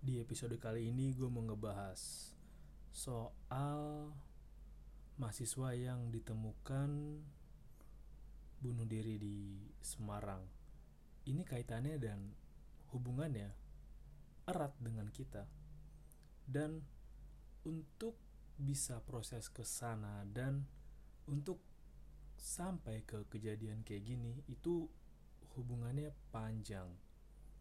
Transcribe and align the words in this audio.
Di 0.00 0.16
episode 0.16 0.56
kali 0.56 0.88
ini 0.88 1.12
gue 1.12 1.28
mau 1.28 1.44
ngebahas 1.44 2.32
soal 2.88 4.08
mahasiswa 5.20 5.76
yang 5.76 6.08
ditemukan 6.08 7.20
bunuh 8.64 8.88
diri 8.88 9.20
di 9.20 9.60
Semarang. 9.84 10.40
Ini 11.28 11.44
kaitannya 11.44 12.00
dan 12.00 12.32
hubungannya 12.96 13.52
erat 14.48 14.72
dengan 14.80 15.04
kita. 15.12 15.44
Dan 16.48 16.80
untuk 17.68 18.16
bisa 18.56 19.04
proses 19.04 19.52
ke 19.52 19.68
sana 19.68 20.24
dan 20.24 20.64
untuk 21.28 21.60
sampai 22.40 23.04
ke 23.04 23.28
kejadian 23.28 23.84
kayak 23.84 24.16
gini 24.16 24.40
itu 24.48 24.88
hubungannya 25.60 26.08
panjang 26.32 26.88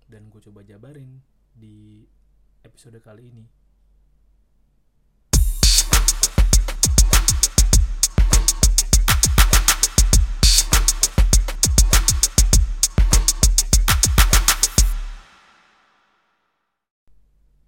dan 0.08 0.32
gue 0.32 0.40
coba 0.40 0.64
jabarin 0.64 1.20
di 1.52 2.08
episode 2.64 3.00
kali 3.00 3.32
ini. 3.32 3.46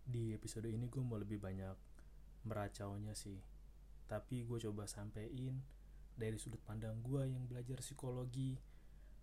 Di 0.04 0.36
episode 0.36 0.68
ini 0.68 0.92
gue 0.92 1.00
mau 1.00 1.16
lebih 1.16 1.40
banyak 1.40 1.76
meracaunya 2.44 3.16
sih. 3.16 3.40
Tapi 4.12 4.44
gue 4.44 4.60
coba 4.68 4.84
sampein 4.92 5.64
dari 6.12 6.36
sudut 6.36 6.60
pandang 6.68 7.00
gue 7.00 7.32
yang 7.32 7.48
belajar 7.48 7.80
psikologi 7.80 8.60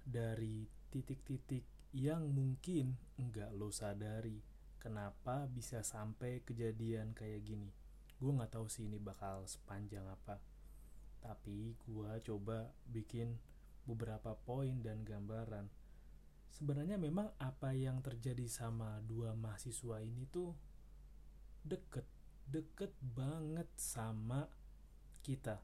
dari 0.00 0.64
titik-titik 0.88 1.92
yang 1.92 2.24
mungkin 2.32 2.96
enggak 3.20 3.52
lo 3.52 3.68
sadari 3.68 4.47
kenapa 4.78 5.44
bisa 5.50 5.82
sampai 5.82 6.42
kejadian 6.46 7.12
kayak 7.12 7.44
gini? 7.44 7.70
Gue 8.18 8.34
nggak 8.34 8.58
tahu 8.58 8.66
sih 8.66 8.86
ini 8.86 8.98
bakal 8.98 9.46
sepanjang 9.46 10.06
apa. 10.06 10.38
Tapi 11.22 11.74
gue 11.78 12.10
coba 12.24 12.70
bikin 12.86 13.38
beberapa 13.86 14.34
poin 14.34 14.82
dan 14.82 15.02
gambaran. 15.06 15.66
Sebenarnya 16.50 16.98
memang 16.98 17.30
apa 17.38 17.70
yang 17.74 18.02
terjadi 18.02 18.48
sama 18.50 18.98
dua 19.04 19.36
mahasiswa 19.38 20.02
ini 20.02 20.26
tuh 20.26 20.50
deket 21.62 22.06
deket 22.48 22.90
banget 23.00 23.68
sama 23.76 24.48
kita. 25.20 25.60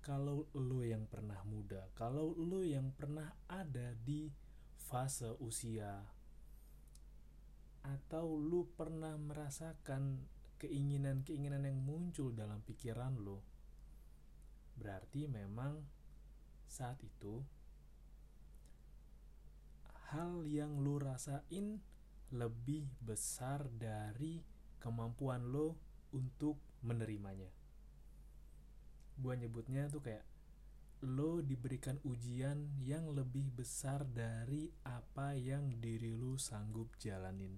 Kalau 0.00 0.48
lo 0.56 0.80
yang 0.80 1.04
pernah 1.04 1.38
muda, 1.44 1.92
kalau 1.92 2.32
lo 2.32 2.64
yang 2.64 2.90
pernah 2.96 3.28
ada 3.44 3.92
di 3.92 4.32
fase 4.88 5.36
usia 5.44 6.00
atau 7.86 8.38
lo 8.38 8.66
pernah 8.74 9.14
merasakan 9.14 10.24
keinginan-keinginan 10.58 11.62
yang 11.62 11.78
muncul 11.78 12.34
dalam 12.34 12.58
pikiran 12.66 13.14
lo, 13.22 13.42
berarti 14.74 15.30
memang 15.30 15.78
saat 16.66 16.98
itu 17.02 17.42
hal 20.12 20.48
yang 20.48 20.80
lo 20.80 20.96
rasain 20.96 21.78
lebih 22.32 22.88
besar 23.00 23.68
dari 23.72 24.40
kemampuan 24.80 25.48
lo 25.48 25.76
untuk 26.12 26.56
menerimanya. 26.84 27.48
Gue 29.18 29.34
nyebutnya 29.34 29.90
tuh 29.90 30.00
kayak 30.00 30.24
lo 31.06 31.38
diberikan 31.38 32.02
ujian 32.02 32.74
yang 32.82 33.06
lebih 33.14 33.54
besar 33.54 34.02
dari 34.02 34.66
apa 34.82 35.38
yang 35.38 35.78
diri 35.78 36.10
lo 36.10 36.34
sanggup 36.34 36.98
jalanin. 36.98 37.54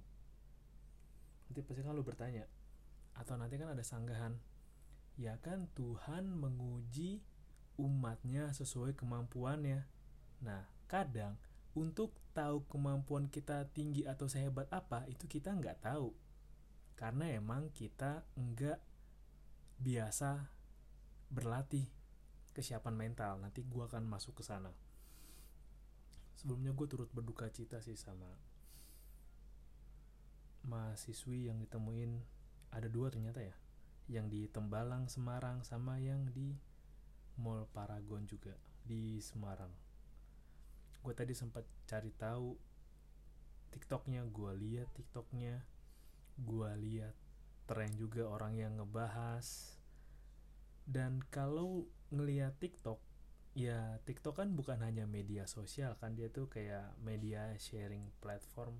Nanti 1.48 1.60
pasti 1.64 1.80
kan 1.80 1.96
lo 1.96 2.04
bertanya 2.04 2.44
atau 3.16 3.40
nanti 3.40 3.56
kan 3.56 3.72
ada 3.72 3.80
sanggahan. 3.80 4.36
Ya 5.16 5.40
kan 5.40 5.68
Tuhan 5.72 6.28
menguji 6.36 7.24
umatnya 7.80 8.52
sesuai 8.52 8.92
kemampuannya. 8.96 9.88
Nah 10.44 10.68
kadang 10.84 11.40
untuk 11.72 12.12
tahu 12.36 12.66
kemampuan 12.68 13.32
kita 13.32 13.68
tinggi 13.72 14.04
atau 14.04 14.28
sehebat 14.28 14.68
apa 14.68 15.08
itu 15.08 15.24
kita 15.24 15.56
nggak 15.56 15.80
tahu. 15.80 16.12
Karena 16.92 17.32
emang 17.32 17.72
kita 17.72 18.28
nggak 18.36 18.80
biasa 19.80 20.52
berlatih 21.32 21.99
kesiapan 22.60 22.92
mental 22.92 23.40
nanti 23.40 23.64
gue 23.64 23.80
akan 23.88 24.04
masuk 24.04 24.36
ke 24.36 24.44
sana. 24.44 24.68
Sebelumnya 26.36 26.76
gue 26.76 26.84
turut 26.84 27.08
berduka 27.08 27.48
cita 27.48 27.80
sih 27.80 27.96
sama 27.96 28.28
mahasiswi 30.60 31.48
yang 31.48 31.56
ditemuin 31.56 32.20
ada 32.76 32.84
dua 32.92 33.08
ternyata 33.08 33.40
ya 33.40 33.56
yang 34.12 34.28
di 34.28 34.44
Tembalang 34.52 35.08
Semarang 35.08 35.64
sama 35.64 35.96
yang 35.96 36.28
di 36.36 36.52
Mall 37.40 37.64
Paragon 37.72 38.28
juga 38.28 38.52
di 38.84 39.16
Semarang. 39.24 39.72
Gue 41.00 41.16
tadi 41.16 41.32
sempat 41.32 41.64
cari 41.88 42.12
tahu 42.12 42.52
TikToknya 43.72 44.26
gue 44.28 44.52
lihat 44.60 44.92
TikToknya 44.92 45.64
gue 46.44 46.70
lihat 46.84 47.16
tren 47.70 47.94
juga 47.96 48.26
orang 48.26 48.58
yang 48.58 48.76
ngebahas. 48.82 49.78
Dan 50.90 51.22
kalau 51.30 51.86
ngeliat 52.10 52.58
TikTok 52.58 52.98
ya 53.54 53.98
TikTok 54.06 54.38
kan 54.38 54.54
bukan 54.54 54.78
hanya 54.82 55.10
media 55.10 55.46
sosial 55.50 55.98
kan 55.98 56.14
dia 56.14 56.30
tuh 56.30 56.46
kayak 56.46 56.94
media 57.02 57.50
sharing 57.58 58.06
platform 58.22 58.78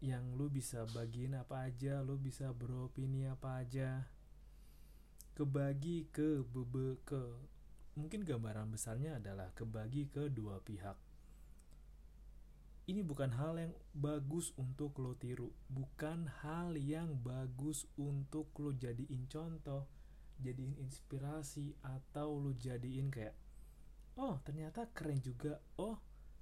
yang 0.00 0.32
lu 0.32 0.48
bisa 0.48 0.88
bagiin 0.96 1.36
apa 1.36 1.68
aja 1.68 2.00
lu 2.00 2.16
bisa 2.16 2.48
beropini 2.56 3.28
apa 3.28 3.60
aja. 3.60 4.08
Kebagi 5.36 6.08
ke 6.08 6.40
bebe 6.40 7.00
ke 7.04 7.20
mungkin 7.96 8.24
gambaran 8.24 8.72
besarnya 8.72 9.20
adalah 9.20 9.52
kebagi 9.52 10.08
ke 10.08 10.32
dua 10.32 10.60
pihak. 10.64 10.96
Ini 12.88 13.04
bukan 13.04 13.36
hal 13.36 13.60
yang 13.60 13.72
bagus 13.92 14.56
untuk 14.56 14.96
lo 14.98 15.14
tiru 15.14 15.52
bukan 15.68 16.26
hal 16.42 16.74
yang 16.74 17.20
bagus 17.20 17.86
untuk 18.00 18.50
lo 18.56 18.72
jadiin 18.74 19.28
contoh 19.30 19.86
jadiin 20.40 20.76
inspirasi 20.80 21.76
atau 21.84 22.40
lu 22.40 22.56
jadiin 22.56 23.12
kayak 23.12 23.36
oh 24.16 24.40
ternyata 24.42 24.88
keren 24.92 25.20
juga. 25.20 25.60
Oh 25.76 26.00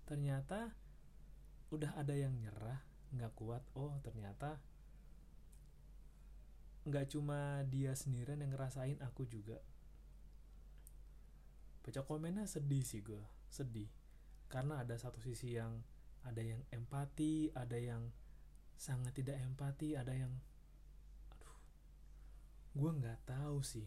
ternyata 0.09 0.73
udah 1.69 1.93
ada 1.99 2.15
yang 2.17 2.33
nyerah 2.39 2.81
nggak 3.13 3.33
kuat. 3.37 3.63
Oh 3.77 3.93
ternyata 4.01 4.63
nggak 6.89 7.13
cuma 7.13 7.63
dia 7.69 7.93
sendirian 7.93 8.41
yang 8.41 8.55
ngerasain 8.57 8.99
aku 9.05 9.29
juga. 9.29 9.61
Baca 11.85 12.01
komennya 12.05 12.49
sedih 12.49 12.85
sih 12.85 13.05
gue 13.05 13.23
sedih. 13.53 13.89
Karena 14.49 14.81
ada 14.81 14.97
satu 14.97 15.21
sisi 15.21 15.57
yang 15.57 15.85
ada 16.25 16.43
yang 16.43 16.61
empati 16.75 17.53
ada 17.55 17.79
yang 17.79 18.11
sangat 18.79 19.17
tidak 19.17 19.39
empati 19.43 19.95
ada 19.95 20.15
yang 20.15 20.33
gue 22.79 22.91
nggak 22.95 23.27
tahu 23.27 23.59
sih. 23.67 23.87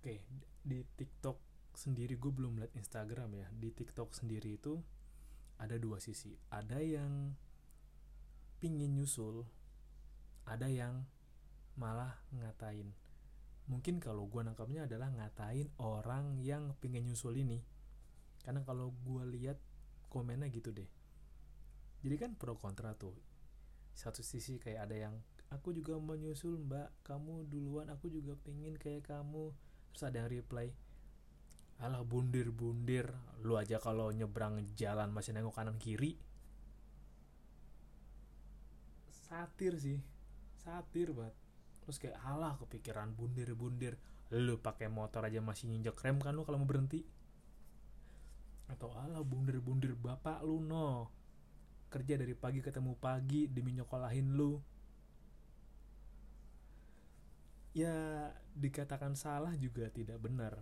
Oke 0.00 0.24
di 0.64 0.80
TikTok 0.96 1.36
sendiri 1.76 2.16
gue 2.16 2.32
belum 2.32 2.56
lihat 2.56 2.72
Instagram 2.72 3.36
ya. 3.36 3.46
Di 3.52 3.68
TikTok 3.68 4.16
sendiri 4.16 4.56
itu 4.56 4.80
ada 5.60 5.76
dua 5.76 6.00
sisi. 6.00 6.32
Ada 6.48 6.80
yang 6.80 7.36
pingin 8.58 8.96
nyusul 8.96 9.44
ada 10.48 10.64
yang 10.64 11.04
malah 11.76 12.16
ngatain. 12.32 12.88
Mungkin 13.68 14.00
kalau 14.00 14.24
gue 14.24 14.40
nangkapnya 14.40 14.88
adalah 14.88 15.12
ngatain 15.12 15.68
orang 15.76 16.40
yang 16.40 16.72
pingin 16.80 17.04
nyusul 17.04 17.36
ini. 17.36 17.60
Karena 18.40 18.64
kalau 18.64 18.96
gue 19.04 19.28
lihat 19.28 19.60
komennya 20.08 20.48
gitu 20.48 20.72
deh. 20.72 20.88
Jadi 22.00 22.16
kan 22.16 22.32
pro 22.32 22.56
kontra 22.56 22.96
tuh. 22.96 23.12
Satu 23.92 24.24
sisi 24.24 24.56
kayak 24.56 24.88
ada 24.88 24.96
yang 24.96 25.14
aku 25.54 25.74
juga 25.76 25.96
mau 25.96 26.16
nyusul 26.16 26.56
mbak. 26.58 27.04
Kamu 27.04 27.48
duluan 27.48 27.88
aku 27.92 28.08
juga 28.12 28.36
pengen 28.40 28.76
kayak 28.76 29.08
kamu. 29.08 29.52
Terus 29.92 30.02
ada 30.04 30.24
yang 30.24 30.30
reply 30.30 30.72
alah 31.78 32.02
bundir 32.02 32.50
bundir 32.50 33.06
lu 33.46 33.54
aja 33.54 33.78
kalau 33.78 34.10
nyebrang 34.10 34.66
jalan 34.74 35.14
masih 35.14 35.30
nengok 35.30 35.54
kanan 35.54 35.78
kiri. 35.78 36.18
Satir 39.30 39.78
sih. 39.78 40.02
Satir 40.58 41.14
banget. 41.14 41.36
Terus 41.86 41.96
kayak 42.02 42.18
alah 42.18 42.58
kepikiran 42.58 43.14
bundir 43.14 43.54
bundir 43.54 43.94
lu 44.34 44.60
pakai 44.60 44.92
motor 44.92 45.24
aja 45.24 45.40
masih 45.40 45.72
nginjek 45.72 45.96
rem 46.04 46.18
kan 46.18 46.34
lu 46.34 46.42
kalau 46.42 46.58
mau 46.58 46.68
berhenti? 46.68 47.06
Atau 48.68 48.92
alah 48.98 49.22
bundir 49.22 49.62
bundir 49.62 49.94
bapak 49.94 50.42
lu 50.42 50.58
no. 50.58 51.14
Kerja 51.88 52.18
dari 52.18 52.34
pagi 52.34 52.58
ketemu 52.58 52.98
pagi 52.98 53.46
demi 53.46 53.72
nyokolahin 53.78 54.34
lu 54.34 54.58
ya 57.78 57.94
dikatakan 58.58 59.14
salah 59.14 59.54
juga 59.54 59.86
tidak 59.94 60.18
benar. 60.18 60.58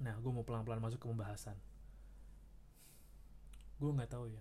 Nah 0.00 0.16
gue 0.16 0.32
mau 0.32 0.48
pelan-pelan 0.48 0.80
masuk 0.80 1.04
ke 1.04 1.08
pembahasan. 1.12 1.60
Gue 3.76 3.92
nggak 3.92 4.16
tahu 4.16 4.32
ya. 4.32 4.40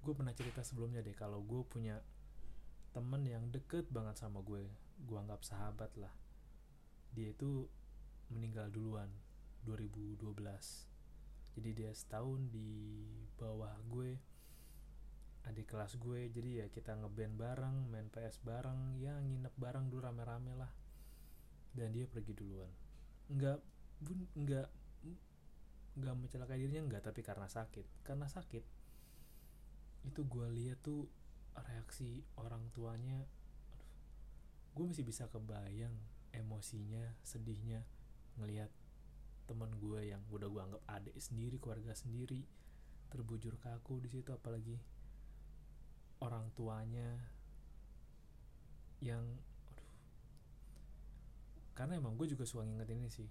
Gue 0.00 0.16
pernah 0.16 0.32
cerita 0.32 0.64
sebelumnya 0.64 1.04
deh 1.04 1.12
kalau 1.12 1.44
gue 1.44 1.60
punya 1.68 2.00
temen 2.96 3.20
yang 3.28 3.52
deket 3.52 3.84
banget 3.92 4.16
sama 4.16 4.40
gue 4.40 4.64
gue 5.04 5.16
anggap 5.20 5.44
sahabat 5.44 5.92
lah. 6.00 6.14
Dia 7.12 7.36
itu 7.36 7.68
meninggal 8.32 8.72
duluan 8.72 9.12
2012 9.64 10.20
jadi 11.58 11.70
dia 11.74 11.90
setahun 11.90 12.54
di 12.54 12.70
bawah 13.34 13.74
gue 13.90 14.14
adik 15.48 15.72
kelas 15.72 15.96
gue 15.96 16.28
jadi 16.28 16.64
ya 16.64 16.66
kita 16.68 16.92
ngeband 17.00 17.34
bareng 17.40 17.76
main 17.88 18.12
PS 18.12 18.44
bareng 18.44 19.00
ya 19.00 19.16
nginep 19.16 19.54
bareng 19.56 19.88
dulu 19.88 20.04
rame-rame 20.04 20.52
lah. 20.54 20.70
Dan 21.72 21.96
dia 21.96 22.04
pergi 22.04 22.36
duluan. 22.36 22.70
Nggak 23.32 23.58
bun 24.04 24.20
nggak 24.36 24.68
nggak 25.98 26.14
mencelakai 26.14 26.60
dirinya 26.60 26.84
nggak 26.86 27.08
tapi 27.08 27.20
karena 27.24 27.48
sakit. 27.48 28.04
Karena 28.04 28.28
sakit 28.28 28.78
itu 30.06 30.24
gue 30.24 30.46
lihat 30.56 30.78
tuh 30.80 31.04
reaksi 31.58 32.22
orang 32.38 32.70
tuanya 32.70 33.26
gue 34.72 34.84
masih 34.86 35.02
bisa 35.02 35.26
kebayang 35.26 35.92
emosinya 36.30 37.18
sedihnya 37.26 37.82
ngelihat 38.38 38.70
teman 39.50 39.74
gue 39.80 40.12
yang 40.12 40.22
udah 40.30 40.46
gue 40.46 40.62
anggap 40.62 40.82
adik 40.86 41.16
sendiri 41.18 41.56
keluarga 41.58 41.96
sendiri 41.96 42.46
terbujur 43.10 43.56
kaku 43.58 43.98
di 44.04 44.08
situ 44.12 44.30
apalagi 44.30 44.78
orang 46.18 46.50
tuanya 46.54 47.14
yang 48.98 49.22
karena 51.78 51.94
emang 51.94 52.18
gue 52.18 52.26
juga 52.26 52.42
suka 52.42 52.66
nginget 52.66 52.90
ini 52.90 53.06
sih. 53.06 53.30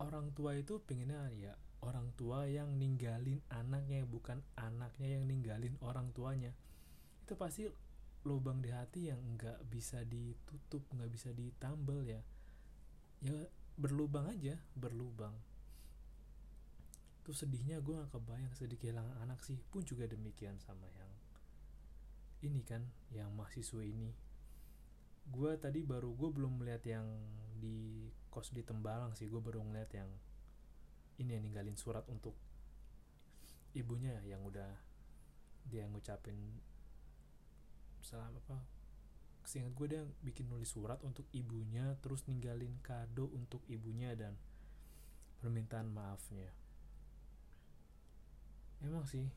Orang 0.00 0.32
tua 0.32 0.56
itu 0.56 0.80
pengennya 0.80 1.28
ya 1.36 1.52
orang 1.84 2.08
tua 2.16 2.48
yang 2.48 2.80
ninggalin 2.80 3.44
anaknya 3.52 4.08
bukan 4.08 4.40
anaknya 4.56 5.20
yang 5.20 5.28
ninggalin 5.28 5.76
orang 5.84 6.08
tuanya. 6.16 6.56
Itu 7.20 7.36
pasti 7.36 7.68
lubang 8.24 8.64
di 8.64 8.72
hati 8.72 9.12
yang 9.12 9.20
nggak 9.36 9.68
bisa 9.68 10.00
ditutup 10.08 10.80
nggak 10.96 11.12
bisa 11.12 11.28
ditambal 11.36 12.00
ya. 12.08 12.24
Ya 13.20 13.44
berlubang 13.76 14.32
aja 14.32 14.56
berlubang 14.72 15.36
tuh 17.24 17.32
sedihnya 17.32 17.80
gue 17.80 17.96
gak 17.96 18.12
kebayang 18.12 18.52
sedih 18.52 18.76
kehilangan 18.76 19.16
anak 19.24 19.40
sih. 19.40 19.56
Pun 19.72 19.82
juga 19.82 20.04
demikian 20.04 20.60
sama 20.60 20.84
yang 20.94 21.10
ini 22.44 22.60
kan 22.60 22.84
yang 23.10 23.32
mahasiswa 23.32 23.80
ini. 23.80 24.12
Gue 25.24 25.56
tadi 25.56 25.80
baru 25.80 26.12
gue 26.12 26.28
belum 26.28 26.60
melihat 26.60 26.84
yang 27.00 27.06
di 27.56 28.12
kos 28.28 28.52
di 28.52 28.60
Tembalang 28.60 29.16
sih. 29.16 29.26
Gue 29.26 29.40
baru 29.40 29.64
ngeliat 29.64 29.90
yang 29.96 30.10
ini 31.18 31.40
yang 31.40 31.44
ninggalin 31.48 31.78
surat 31.80 32.04
untuk 32.12 32.36
ibunya 33.74 34.20
yang 34.28 34.44
udah 34.44 34.70
dia 35.66 35.88
ngucapin 35.88 36.36
salam 38.04 38.36
apa 38.36 38.60
seingat 39.48 39.72
gue 39.72 39.86
dia 39.96 40.02
bikin 40.20 40.48
nulis 40.48 40.68
surat 40.72 41.00
untuk 41.04 41.24
ibunya 41.32 41.96
terus 42.04 42.24
ninggalin 42.28 42.76
kado 42.84 43.32
untuk 43.32 43.64
ibunya 43.68 44.12
dan 44.12 44.36
permintaan 45.40 45.88
maafnya 45.88 46.52
emang 48.82 49.06
sih 49.06 49.28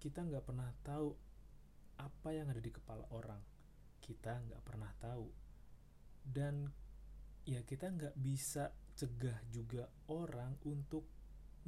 kita 0.00 0.24
nggak 0.24 0.48
pernah 0.48 0.70
tahu 0.80 1.12
apa 2.00 2.28
yang 2.32 2.48
ada 2.48 2.62
di 2.62 2.72
kepala 2.72 3.04
orang. 3.12 3.40
Kita 4.00 4.40
nggak 4.40 4.62
pernah 4.64 4.88
tahu. 4.96 5.28
Dan 6.24 6.64
ya 7.44 7.60
kita 7.60 7.92
nggak 7.92 8.16
bisa 8.16 8.72
cegah 8.96 9.36
juga 9.52 9.84
orang 10.08 10.56
untuk 10.64 11.04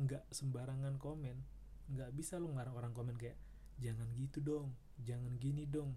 nggak 0.00 0.32
sembarangan 0.32 0.96
komen. 0.96 1.36
Nggak 1.92 2.10
bisa 2.16 2.40
lo 2.40 2.48
ngarang 2.56 2.76
orang 2.76 2.92
komen 2.96 3.20
kayak 3.20 3.36
jangan 3.76 4.08
gitu 4.16 4.40
dong 4.40 4.72
jangan 5.00 5.34
gini 5.36 5.66
dong. 5.66 5.92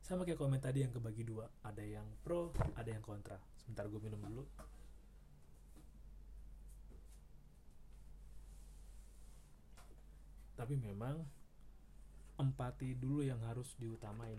Sama 0.00 0.24
kayak 0.24 0.40
komen 0.40 0.58
tadi 0.58 0.82
yang 0.82 0.90
kebagi 0.90 1.22
dua 1.22 1.46
ada 1.62 1.84
yang 1.84 2.06
pro 2.24 2.50
ada 2.74 2.88
yang 2.90 3.04
kontra. 3.04 3.38
Sebentar 3.60 3.86
gue 3.86 4.00
minum 4.00 4.18
dulu 4.18 4.42
tapi 10.60 10.76
memang 10.76 11.16
empati 12.36 12.92
dulu 12.92 13.24
yang 13.24 13.40
harus 13.48 13.72
diutamain. 13.80 14.36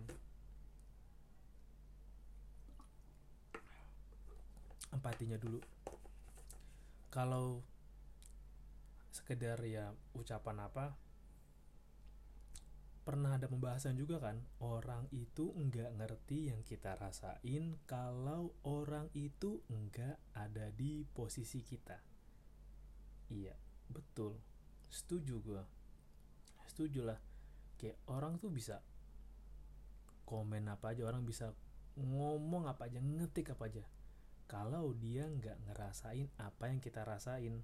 Empatinya 4.93 5.41
dulu. 5.41 5.57
Kalau 7.09 7.65
sekedar 9.09 9.57
ya 9.65 9.89
ucapan 10.13 10.61
apa 10.61 10.93
pernah 13.01 13.33
ada 13.33 13.49
pembahasan 13.49 13.97
juga 13.97 14.21
kan 14.21 14.37
orang 14.61 15.09
itu 15.09 15.51
enggak 15.57 15.89
ngerti 15.97 16.53
yang 16.53 16.61
kita 16.61 16.95
rasain 17.01 17.81
kalau 17.89 18.53
orang 18.61 19.09
itu 19.17 19.65
enggak 19.73 20.21
ada 20.37 20.69
di 20.69 21.01
posisi 21.17 21.65
kita. 21.65 21.97
Iya 23.33 23.57
betul. 23.89 24.37
Setuju 24.93 25.35
gue 25.41 25.80
setuju 26.71 27.03
lah. 27.03 27.19
Kayak 27.75 27.99
orang 28.07 28.39
tuh 28.39 28.47
bisa 28.47 28.79
komen 30.23 30.63
apa 30.71 30.95
aja 30.95 31.03
orang 31.03 31.27
bisa 31.27 31.51
ngomong 31.99 32.71
apa 32.71 32.87
aja 32.87 33.03
ngetik 33.03 33.51
apa 33.51 33.67
aja. 33.67 33.83
Kalau 34.47 34.95
dia 34.95 35.27
nggak 35.27 35.67
ngerasain 35.67 36.31
apa 36.39 36.71
yang 36.71 36.79
kita 36.79 37.03
rasain. 37.03 37.59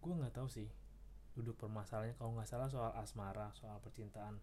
Gue 0.00 0.12
nggak 0.12 0.36
tahu 0.36 0.48
sih 0.52 0.68
duduk 1.32 1.56
permasalahannya. 1.56 2.20
Kalau 2.20 2.36
nggak 2.36 2.48
salah 2.48 2.68
soal 2.68 2.92
asmara 3.00 3.48
soal 3.56 3.80
percintaan. 3.80 4.36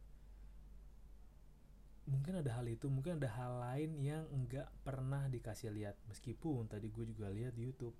Mungkin 2.07 2.39
ada 2.39 2.55
hal 2.55 2.65
itu 2.71 2.87
mungkin 2.87 3.19
ada 3.19 3.29
hal 3.35 3.59
lain 3.59 3.99
yang 3.99 4.25
nggak 4.25 4.69
pernah 4.81 5.29
dikasih 5.29 5.69
lihat. 5.69 5.93
Meskipun 6.09 6.65
tadi 6.65 6.89
gue 6.89 7.05
juga 7.05 7.29
lihat 7.29 7.53
di 7.53 7.69
YouTube 7.69 7.93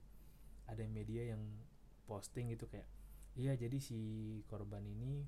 ada 0.65 0.81
media 0.89 1.29
yang 1.35 1.43
posting 2.07 2.55
gitu 2.55 2.65
kayak 2.71 2.87
iya 3.37 3.53
jadi 3.53 3.77
si 3.77 3.99
korban 4.49 4.81
ini 4.81 5.21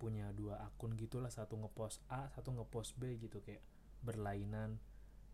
punya 0.00 0.30
dua 0.32 0.62
akun 0.62 0.94
gitulah 0.96 1.28
satu 1.28 1.58
ngepost 1.58 2.00
A 2.08 2.30
satu 2.32 2.54
ngepost 2.54 2.96
B 2.96 3.18
gitu 3.20 3.42
kayak 3.44 3.60
berlainan. 4.00 4.78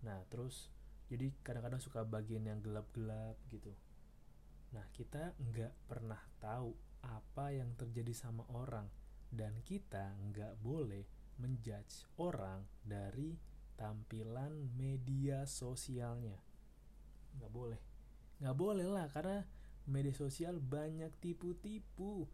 Nah 0.03 0.25
terus 0.33 0.73
jadi 1.13 1.31
kadang-kadang 1.45 1.81
suka 1.85 2.03
bagian 2.03 2.49
yang 2.49 2.59
gelap-gelap 2.65 3.37
gitu. 3.53 3.71
Nah 4.73 4.85
kita 4.97 5.37
nggak 5.37 5.73
pernah 5.87 6.19
tahu 6.41 6.73
apa 7.05 7.53
yang 7.53 7.77
terjadi 7.77 8.17
sama 8.17 8.49
orang 8.57 8.89
dan 9.29 9.61
kita 9.63 10.17
nggak 10.33 10.57
boleh 10.65 11.05
menjudge 11.37 12.09
orang 12.17 12.65
dari 12.81 13.37
tampilan 13.77 14.73
media 14.75 15.45
sosialnya. 15.45 16.41
Nggak 17.37 17.53
boleh. 17.53 17.81
Nggak 18.41 18.57
boleh 18.57 18.87
lah 18.89 19.07
karena 19.13 19.45
media 19.85 20.13
sosial 20.17 20.61
banyak 20.61 21.13
tipu-tipu. 21.21 22.29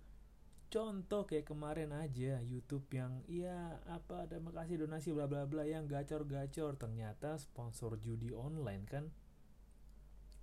Contoh 0.71 1.27
kayak 1.27 1.51
kemarin 1.51 1.91
aja 1.91 2.39
YouTube 2.47 2.87
yang 2.95 3.27
ya 3.27 3.83
apa 3.91 4.31
terima 4.31 4.55
kasih 4.55 4.87
donasi 4.87 5.11
bla 5.11 5.27
bla 5.27 5.43
bla 5.43 5.67
yang 5.67 5.91
gacor-gacor. 5.91 6.79
Ternyata 6.79 7.35
sponsor 7.43 7.99
judi 7.99 8.31
online 8.31 8.87
kan? 8.87 9.05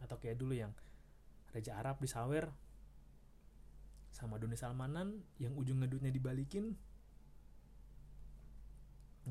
Atau 0.04 0.20
kayak 0.20 0.36
dulu 0.36 0.52
yang 0.52 0.76
Raja 1.56 1.80
Arab 1.80 2.04
disawer 2.04 2.52
sama 4.12 4.36
Doni 4.36 4.60
Salmanan 4.60 5.24
yang 5.40 5.56
ujung 5.56 5.80
ngedutnya 5.80 6.12
dibalikin. 6.12 6.76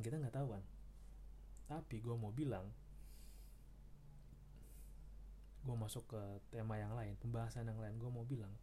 Kita 0.01 0.17
nggak 0.17 0.33
tahu 0.33 0.49
kan? 0.57 0.65
Tapi 1.69 2.01
gue 2.01 2.17
mau 2.17 2.33
bilang 2.33 2.73
gue 5.67 5.75
masuk 5.77 6.07
ke 6.07 6.23
tema 6.55 6.79
yang 6.79 6.95
lain 6.95 7.19
pembahasan 7.19 7.67
yang 7.67 7.83
lain 7.83 7.99
gue 7.99 8.07
mau 8.07 8.23
bilang 8.23 8.55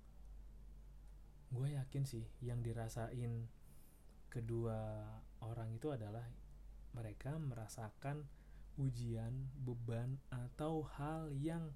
gue 1.52 1.76
yakin 1.76 2.08
sih 2.08 2.24
yang 2.40 2.64
dirasain 2.64 3.52
kedua 4.32 5.06
orang 5.44 5.70
itu 5.76 5.92
adalah 5.92 6.26
mereka 6.96 7.36
merasakan 7.38 8.26
ujian 8.82 9.54
beban 9.62 10.18
atau 10.34 10.82
hal 10.98 11.30
yang 11.38 11.70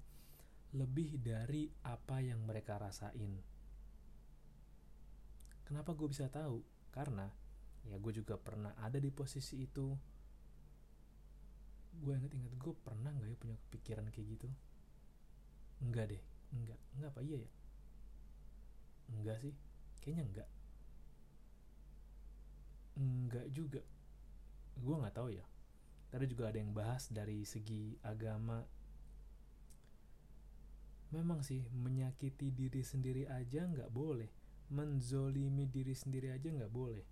lebih 0.74 1.22
dari 1.22 1.70
apa 1.86 2.20
yang 2.20 2.42
mereka 2.42 2.76
rasain. 2.76 3.38
Kenapa 5.62 5.94
gue 5.94 6.08
bisa 6.10 6.26
tahu? 6.26 6.60
Karena 6.90 7.30
ya 7.86 7.96
gue 7.96 8.12
juga 8.12 8.34
pernah 8.34 8.74
ada 8.82 8.98
di 8.98 9.14
posisi 9.14 9.62
itu. 9.62 9.94
Gue 12.02 12.18
inget-inget 12.18 12.52
gue 12.58 12.74
pernah 12.82 13.14
nggak 13.14 13.30
ya 13.30 13.36
punya 13.38 13.56
kepikiran 13.68 14.10
kayak 14.10 14.26
gitu 14.38 14.48
Enggak 15.82 16.10
deh, 16.10 16.22
enggak. 16.54 16.80
Enggak 16.94 17.10
apa 17.14 17.20
iya 17.22 17.38
ya? 17.42 17.50
Enggak 19.14 19.36
sih. 19.42 19.54
Kayaknya 20.02 20.24
enggak. 20.26 20.48
Enggak 22.98 23.46
juga. 23.54 23.82
Gue 24.78 24.94
nggak 24.98 25.14
tahu 25.14 25.28
ya. 25.34 25.46
Tadi 26.08 26.24
juga 26.26 26.50
ada 26.50 26.58
yang 26.58 26.72
bahas 26.72 27.10
dari 27.12 27.44
segi 27.44 27.94
agama. 28.02 28.64
Memang 31.14 31.40
sih 31.40 31.64
menyakiti 31.72 32.52
diri 32.52 32.82
sendiri 32.84 33.24
aja 33.30 33.64
nggak 33.64 33.90
boleh. 33.92 34.28
Menzolimi 34.68 35.64
diri 35.64 35.96
sendiri 35.96 36.28
aja 36.28 36.48
nggak 36.52 36.72
boleh. 36.72 37.04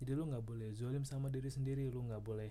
jadi 0.00 0.16
lu 0.16 0.32
nggak 0.32 0.44
boleh 0.44 0.72
zolim 0.72 1.04
sama 1.04 1.28
diri 1.28 1.52
sendiri 1.52 1.92
lu 1.92 2.00
nggak 2.08 2.24
boleh 2.24 2.50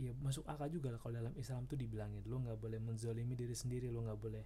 ya 0.00 0.12
masuk 0.24 0.48
akal 0.48 0.72
juga 0.72 0.88
lah 0.88 1.00
kalau 1.00 1.20
dalam 1.20 1.34
Islam 1.36 1.68
tuh 1.68 1.76
dibilangin 1.76 2.24
lu 2.24 2.40
nggak 2.40 2.56
boleh 2.56 2.80
menzolimi 2.80 3.36
diri 3.36 3.52
sendiri 3.52 3.92
lu 3.92 4.00
nggak 4.04 4.20
boleh 4.20 4.44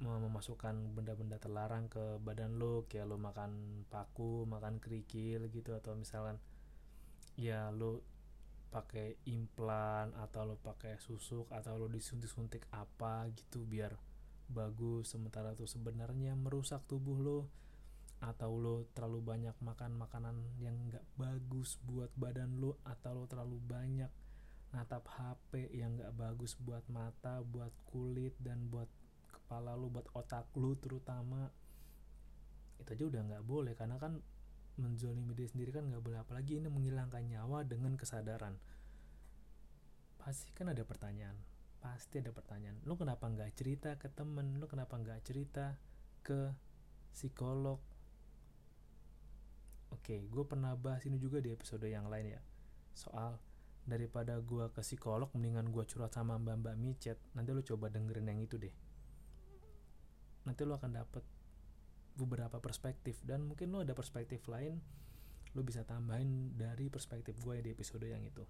memasukkan 0.00 0.96
benda-benda 0.96 1.36
terlarang 1.36 1.92
ke 1.92 2.16
badan 2.24 2.56
lu 2.56 2.88
kayak 2.88 3.04
lu 3.04 3.20
makan 3.20 3.84
paku 3.92 4.48
makan 4.48 4.80
kerikil 4.80 5.44
gitu 5.52 5.76
atau 5.76 5.92
misalkan 5.92 6.40
ya 7.36 7.68
lu 7.68 8.00
pakai 8.70 9.18
implan 9.28 10.14
atau 10.16 10.46
lo 10.46 10.56
pakai 10.56 10.96
susuk 10.96 11.50
atau 11.52 11.76
lo 11.76 11.90
disuntik-suntik 11.90 12.70
apa 12.70 13.28
gitu 13.34 13.66
biar 13.66 13.92
bagus 14.48 15.12
sementara 15.12 15.52
tuh 15.58 15.66
sebenarnya 15.66 16.32
merusak 16.38 16.86
tubuh 16.86 17.18
lo 17.18 17.40
atau 18.22 18.56
lo 18.56 18.86
terlalu 18.94 19.20
banyak 19.20 19.56
makan 19.60 19.98
makanan 19.98 20.36
yang 20.62 20.76
nggak 20.86 21.02
bagus 21.18 21.82
buat 21.82 22.08
badan 22.14 22.62
lo 22.62 22.78
atau 22.86 23.20
lo 23.20 23.24
terlalu 23.26 23.58
banyak 23.58 24.10
natap 24.70 25.02
HP 25.10 25.74
yang 25.74 25.98
nggak 25.98 26.14
bagus 26.14 26.54
buat 26.62 26.86
mata 26.86 27.42
buat 27.42 27.74
kulit 27.90 28.38
dan 28.38 28.70
buat 28.70 28.86
kepala 29.30 29.74
lo 29.74 29.90
buat 29.90 30.06
otak 30.14 30.46
lo 30.54 30.78
terutama. 30.78 31.50
Itu 32.78 32.94
aja 32.94 33.04
udah 33.10 33.22
nggak 33.26 33.44
boleh 33.44 33.74
karena 33.74 33.98
kan 33.98 34.22
menzolimi 34.78 35.34
diri 35.34 35.50
sendiri 35.50 35.70
kan 35.74 35.90
nggak 35.90 35.98
boleh. 35.98 36.22
Apalagi 36.22 36.62
ini 36.62 36.70
menghilangkan 36.70 37.26
nyawa 37.26 37.66
dengan 37.66 37.98
kesadaran. 37.98 38.54
Pasti 40.22 40.54
kan 40.54 40.70
ada 40.70 40.86
pertanyaan. 40.86 41.34
Pasti 41.82 42.22
ada 42.22 42.30
pertanyaan. 42.30 42.78
Lu 42.86 42.94
kenapa 42.94 43.26
nggak 43.26 43.50
cerita 43.58 43.98
ke 43.98 44.06
temen? 44.06 44.62
Lu 44.62 44.70
kenapa 44.70 44.94
nggak 44.94 45.26
cerita 45.26 45.74
ke 46.22 46.54
psikolog? 47.10 47.82
Oke 49.90 50.30
gue 50.30 50.44
pernah 50.46 50.78
bahas 50.78 51.02
ini 51.10 51.18
juga 51.18 51.42
di 51.42 51.50
episode 51.50 51.90
yang 51.90 52.06
lain 52.06 52.38
ya. 52.38 52.40
Soal 52.94 53.49
daripada 53.90 54.38
gue 54.38 54.70
ke 54.70 54.80
psikolog 54.86 55.26
mendingan 55.34 55.74
gue 55.74 55.82
curhat 55.82 56.14
sama 56.14 56.38
mbak 56.38 56.62
mbak 56.62 56.76
micet. 56.78 57.18
Nanti 57.34 57.50
lu 57.50 57.66
coba 57.66 57.90
dengerin 57.90 58.30
yang 58.30 58.38
itu 58.38 58.54
deh. 58.56 58.70
Nanti 60.46 60.62
lu 60.62 60.78
akan 60.78 60.90
dapet 60.94 61.26
beberapa 62.14 62.62
perspektif. 62.62 63.18
Dan 63.26 63.50
mungkin 63.50 63.74
lo 63.74 63.82
ada 63.82 63.92
perspektif 63.98 64.46
lain 64.46 64.78
lo 65.50 65.66
bisa 65.66 65.82
tambahin 65.82 66.54
dari 66.54 66.86
perspektif 66.86 67.34
gue 67.42 67.58
di 67.58 67.74
episode 67.74 68.06
yang 68.06 68.22
itu. 68.22 68.46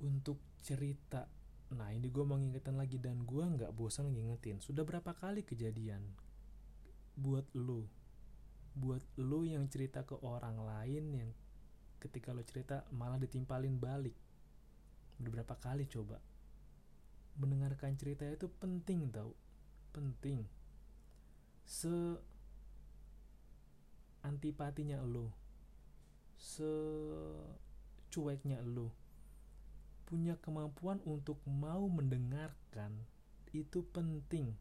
Untuk 0.00 0.40
cerita 0.64 1.28
nah 1.74 1.90
ini 1.90 2.06
gue 2.06 2.22
mau 2.22 2.38
ngingetin 2.38 2.76
lagi 2.76 2.96
dan 3.02 3.28
gue 3.28 3.44
nggak 3.44 3.76
bosan 3.76 4.08
ngingetin. 4.08 4.64
Sudah 4.64 4.88
berapa 4.88 5.12
kali 5.12 5.44
kejadian 5.44 6.00
buat 7.14 7.46
lo 7.54 7.86
buat 8.74 9.06
lo 9.22 9.46
yang 9.46 9.70
cerita 9.70 10.02
ke 10.02 10.18
orang 10.18 10.58
lain 10.58 11.04
yang 11.14 11.30
ketika 12.04 12.36
lo 12.36 12.44
cerita 12.44 12.84
malah 12.92 13.16
ditimpalin 13.16 13.80
balik. 13.80 14.12
Beberapa 15.16 15.56
kali 15.56 15.88
coba. 15.88 16.20
Mendengarkan 17.40 17.96
cerita 17.96 18.28
itu 18.28 18.52
penting 18.60 19.08
tau. 19.08 19.32
Penting. 19.96 20.44
Se 21.64 22.20
antipatinya 24.20 25.00
lo. 25.00 25.32
Se 26.36 26.68
cueknya 28.12 28.60
lo. 28.60 28.92
Punya 30.04 30.36
kemampuan 30.44 31.00
untuk 31.08 31.40
mau 31.48 31.88
mendengarkan 31.88 32.92
itu 33.56 33.80
penting. 33.96 34.52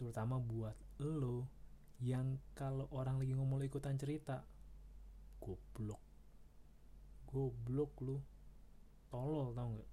Terutama 0.00 0.40
buat 0.40 0.74
lo 1.04 1.44
yang 2.00 2.40
kalau 2.56 2.88
orang 2.96 3.20
lagi 3.20 3.36
ngomong 3.36 3.60
ikutan 3.60 4.00
cerita. 4.00 4.40
Goblok 5.36 6.05
goblok 7.36 7.92
lu. 8.00 8.16
Tolol 9.12 9.52
tau 9.52 9.68
nggak? 9.76 9.90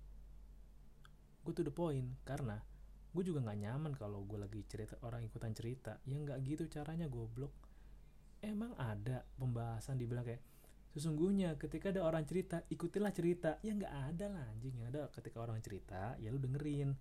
Gue 1.43 1.51
tuh 1.51 1.67
the 1.67 1.75
point 1.75 2.07
karena 2.23 2.55
gue 3.13 3.23
juga 3.27 3.43
nggak 3.43 3.59
nyaman 3.59 3.93
kalau 3.99 4.23
gue 4.23 4.39
lagi 4.39 4.63
cerita 4.63 4.95
orang 5.03 5.27
ikutan 5.27 5.51
cerita. 5.51 5.99
Ya 6.07 6.15
nggak 6.15 6.39
gitu 6.47 6.71
caranya 6.71 7.11
goblok. 7.11 7.51
Emang 8.39 8.71
ada 8.79 9.27
pembahasan 9.35 9.99
dibilang 9.99 10.23
kayak 10.23 10.39
sesungguhnya 10.93 11.57
ketika 11.57 11.89
ada 11.91 12.07
orang 12.07 12.23
cerita 12.23 12.63
ikutilah 12.71 13.11
cerita. 13.11 13.59
Ya 13.59 13.75
nggak 13.75 13.95
ada 14.15 14.25
lah 14.31 14.43
anjing. 14.47 14.79
Ada 14.87 15.11
ketika 15.11 15.43
orang 15.43 15.59
cerita 15.59 16.15
ya 16.23 16.31
lu 16.31 16.39
dengerin. 16.39 16.95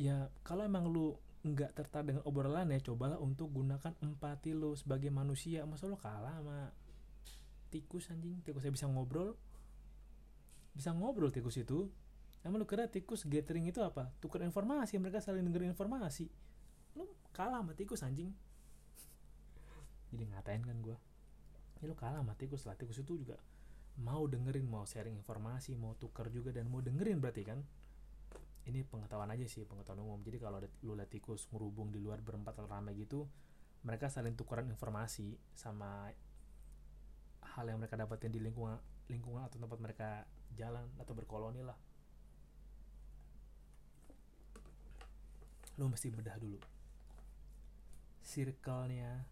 Ya 0.00 0.32
kalau 0.40 0.64
emang 0.64 0.88
lu 0.88 1.12
nggak 1.40 1.72
tertarik 1.72 2.12
dengan 2.12 2.24
obrolan 2.28 2.68
ya 2.68 2.80
cobalah 2.84 3.16
untuk 3.16 3.48
gunakan 3.52 3.92
empati 4.00 4.56
lu 4.56 4.72
sebagai 4.72 5.12
manusia. 5.12 5.68
Masa 5.68 5.84
lu 5.84 6.00
kalah 6.00 6.40
sama 6.40 6.72
tikus 7.70 8.10
anjing. 8.10 8.42
Tikusnya 8.42 8.74
bisa 8.74 8.90
ngobrol. 8.90 9.38
Bisa 10.74 10.90
ngobrol 10.90 11.30
tikus 11.30 11.56
itu. 11.56 11.88
Emang 12.42 12.58
lu 12.58 12.66
kira 12.66 12.90
tikus 12.90 13.24
gathering 13.24 13.68
itu 13.70 13.80
apa? 13.80 14.10
Tukar 14.18 14.42
informasi 14.42 14.98
mereka 14.98 15.22
saling 15.22 15.46
dengerin 15.46 15.72
informasi. 15.72 16.26
Lu 16.98 17.06
kalah 17.30 17.62
sama 17.62 17.72
tikus 17.78 18.02
anjing. 18.02 18.34
Jadi 20.10 20.26
ngatain 20.34 20.66
kan 20.66 20.74
gue 20.82 20.98
ya 21.80 21.88
lu 21.88 21.96
kalah 21.96 22.20
sama 22.20 22.34
tikus 22.36 22.66
lah. 22.66 22.74
Tikus 22.76 23.00
itu 23.00 23.16
juga 23.16 23.38
mau 24.00 24.24
dengerin 24.24 24.64
mau 24.64 24.84
sharing 24.88 25.16
informasi 25.16 25.76
mau 25.76 25.92
tukar 25.96 26.32
juga 26.32 26.52
dan 26.52 26.68
mau 26.68 26.82
dengerin 26.82 27.22
berarti 27.22 27.42
kan? 27.46 27.60
Ini 28.66 28.84
pengetahuan 28.84 29.32
aja 29.32 29.46
sih 29.48 29.64
pengetahuan 29.64 30.04
umum. 30.04 30.20
Jadi 30.20 30.36
kalau 30.36 30.60
lu 30.60 30.92
lihat 30.98 31.08
tikus 31.08 31.48
ngerubung 31.52 31.88
di 31.94 32.00
luar 32.02 32.20
berempat 32.20 32.60
atau 32.60 32.68
ramai 32.68 32.96
gitu 32.96 33.28
mereka 33.80 34.12
saling 34.12 34.36
tukaran 34.36 34.68
informasi 34.68 35.40
sama 35.56 36.12
hal 37.60 37.68
yang 37.68 37.76
mereka 37.76 38.00
dapatin 38.00 38.32
di 38.32 38.40
lingkungan 38.40 38.80
lingkungan 39.12 39.44
atau 39.44 39.60
tempat 39.60 39.76
mereka 39.84 40.24
jalan 40.56 40.88
atau 40.96 41.12
berkoloni 41.12 41.60
lah. 41.60 41.76
Lu 45.76 45.92
mesti 45.92 46.08
bedah 46.08 46.40
dulu. 46.40 46.56
Circle-nya 48.24 49.28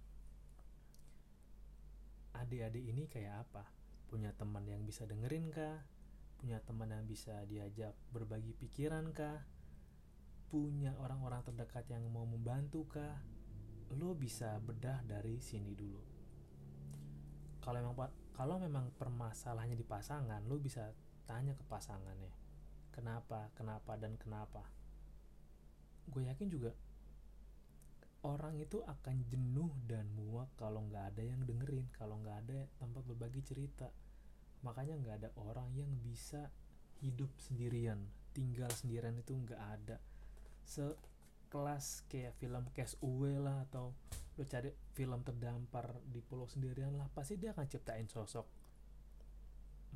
adik-adik 2.37 2.85
ini 2.85 3.09
kayak 3.09 3.49
apa? 3.49 3.65
Punya 4.13 4.37
teman 4.37 4.69
yang 4.69 4.85
bisa 4.85 5.09
dengerin 5.09 5.49
kah? 5.49 5.81
Punya 6.37 6.61
teman 6.61 6.93
yang 6.93 7.09
bisa 7.09 7.49
diajak 7.49 7.97
berbagi 8.13 8.53
pikiran 8.61 9.09
kah? 9.17 9.41
Punya 10.53 10.93
orang-orang 11.01 11.41
terdekat 11.49 11.89
yang 11.89 12.05
mau 12.13 12.29
membantu 12.29 12.85
kah? 12.93 13.17
Lo 13.97 14.13
bisa 14.13 14.61
bedah 14.61 15.01
dari 15.09 15.41
sini 15.41 15.73
dulu 15.73 16.18
kalau 17.69 17.85
memang 17.85 18.09
kalau 18.33 18.57
memang 18.57 18.89
permasalahannya 18.97 19.77
di 19.77 19.85
pasangan 19.85 20.41
lo 20.49 20.57
bisa 20.57 20.89
tanya 21.29 21.53
ke 21.53 21.61
pasangannya 21.69 22.33
kenapa 22.89 23.53
kenapa 23.53 24.01
dan 24.01 24.17
kenapa. 24.17 24.65
Gue 26.09 26.25
yakin 26.25 26.49
juga 26.49 26.73
orang 28.25 28.57
itu 28.57 28.81
akan 28.81 29.29
jenuh 29.29 29.69
dan 29.85 30.09
muak 30.17 30.49
kalau 30.57 30.81
nggak 30.89 31.13
ada 31.13 31.23
yang 31.29 31.45
dengerin 31.45 31.93
kalau 31.93 32.17
nggak 32.25 32.49
ada 32.49 32.65
tempat 32.81 33.05
berbagi 33.05 33.45
cerita. 33.45 33.93
Makanya 34.65 34.97
nggak 35.05 35.17
ada 35.21 35.31
orang 35.37 35.69
yang 35.77 35.93
bisa 36.01 36.49
hidup 37.05 37.29
sendirian 37.37 38.01
tinggal 38.33 38.73
sendirian 38.73 39.15
itu 39.15 39.37
nggak 39.37 39.61
ada 39.61 40.01
sekelas 41.49 42.05
kayak 42.13 42.37
film 42.37 42.69
Cash 42.77 43.01
Away 43.01 43.41
lah 43.41 43.65
atau 43.73 43.97
lo 44.37 44.45
cari 44.45 44.69
film 44.93 45.25
terdampar 45.25 45.97
di 46.05 46.21
pulau 46.21 46.45
sendirian 46.45 46.93
lah 46.93 47.09
pasti 47.09 47.41
dia 47.41 47.57
akan 47.57 47.65
ciptain 47.65 48.05
sosok 48.05 48.45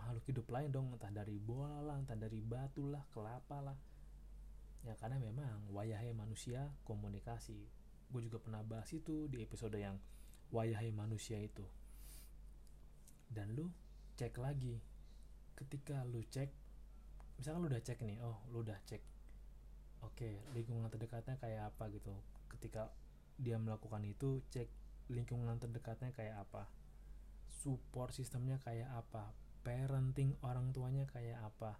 makhluk 0.01 0.25
hidup 0.33 0.49
lain 0.49 0.73
dong 0.73 0.89
entah 0.97 1.13
dari 1.13 1.37
bola 1.37 1.85
lah 1.85 2.01
entah 2.01 2.17
dari 2.17 2.41
batu 2.41 2.89
lah 2.89 3.05
kelapa 3.13 3.61
lah. 3.61 3.77
Ya 4.83 4.97
karena 4.99 5.21
memang 5.21 5.69
wayahnya 5.71 6.17
manusia 6.17 6.73
komunikasi. 6.89 7.61
Gue 8.09 8.21
juga 8.25 8.41
pernah 8.43 8.65
bahas 8.67 8.91
itu 8.91 9.31
di 9.31 9.45
episode 9.45 9.77
yang 9.79 10.01
wayahai 10.51 10.91
manusia 10.91 11.39
itu. 11.39 11.63
Dan 13.31 13.53
lu 13.55 13.69
cek 14.17 14.35
lagi. 14.41 14.81
Ketika 15.55 16.03
lu 16.09 16.25
cek 16.27 16.51
misalkan 17.39 17.63
lu 17.63 17.69
udah 17.71 17.83
cek 17.83 17.99
nih 18.03 18.19
oh 18.23 18.39
lu 18.51 18.63
udah 18.63 18.79
cek 18.87 19.12
oke 20.03 20.31
lingkungan 20.55 20.91
terdekatnya 20.91 21.39
kayak 21.39 21.73
apa 21.75 21.89
gitu. 21.95 22.13
Ketika 22.51 22.91
dia 23.39 23.57
melakukan 23.57 24.03
itu 24.05 24.45
cek 24.53 24.69
lingkungan 25.11 25.59
terdekatnya 25.59 26.13
kayak 26.15 26.47
apa. 26.47 26.69
Support 27.63 28.15
sistemnya 28.15 28.59
kayak 28.63 28.91
apa. 28.93 29.35
Parenting 29.63 30.35
orang 30.43 30.75
tuanya 30.75 31.07
kayak 31.07 31.39
apa. 31.43 31.79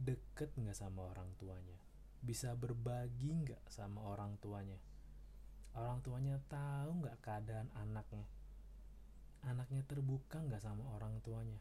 Deket 0.00 0.56
nggak 0.56 0.76
sama 0.76 1.04
orang 1.12 1.28
tuanya? 1.36 1.76
Bisa 2.20 2.56
berbagi 2.56 3.32
nggak 3.44 3.68
sama 3.68 4.00
orang 4.04 4.40
tuanya? 4.40 4.80
Orang 5.76 6.00
tuanya 6.02 6.40
tahu 6.48 7.04
nggak 7.04 7.20
keadaan 7.20 7.68
anaknya? 7.76 8.24
Anaknya 9.44 9.84
terbuka 9.84 10.40
nggak 10.40 10.64
sama 10.64 10.84
orang 10.96 11.20
tuanya? 11.20 11.60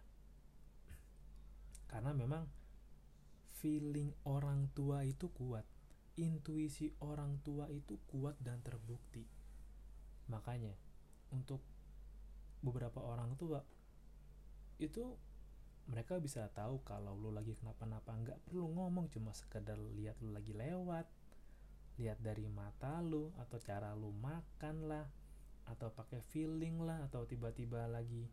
Karena 1.88 2.12
memang 2.16 2.48
feeling 3.60 4.16
orang 4.24 4.72
tua 4.72 5.04
itu 5.04 5.28
kuat 5.36 5.68
intuisi 6.26 6.92
orang 7.04 7.40
tua 7.46 7.70
itu 7.72 7.96
kuat 8.10 8.36
dan 8.44 8.60
terbukti. 8.60 9.24
Makanya 10.28 10.76
untuk 11.32 11.64
beberapa 12.60 13.00
orang 13.00 13.40
tua 13.40 13.64
itu 14.80 15.16
mereka 15.90 16.22
bisa 16.22 16.46
tahu 16.54 16.84
kalau 16.86 17.18
lu 17.18 17.34
lagi 17.34 17.58
kenapa-napa. 17.58 18.14
Nggak 18.14 18.40
perlu 18.46 18.70
ngomong 18.70 19.10
cuma 19.10 19.34
sekedar 19.34 19.80
lihat 19.98 20.20
lu 20.22 20.36
lagi 20.36 20.54
lewat 20.54 21.08
lihat 22.00 22.16
dari 22.24 22.48
mata 22.48 23.04
lu 23.04 23.28
atau 23.36 23.60
cara 23.60 23.92
lu 23.92 24.16
makan 24.24 24.88
lah 24.88 25.06
atau 25.68 25.92
pakai 25.92 26.24
feeling 26.32 26.80
lah 26.82 27.04
atau 27.06 27.28
tiba-tiba 27.28 27.86
lagi 27.92 28.26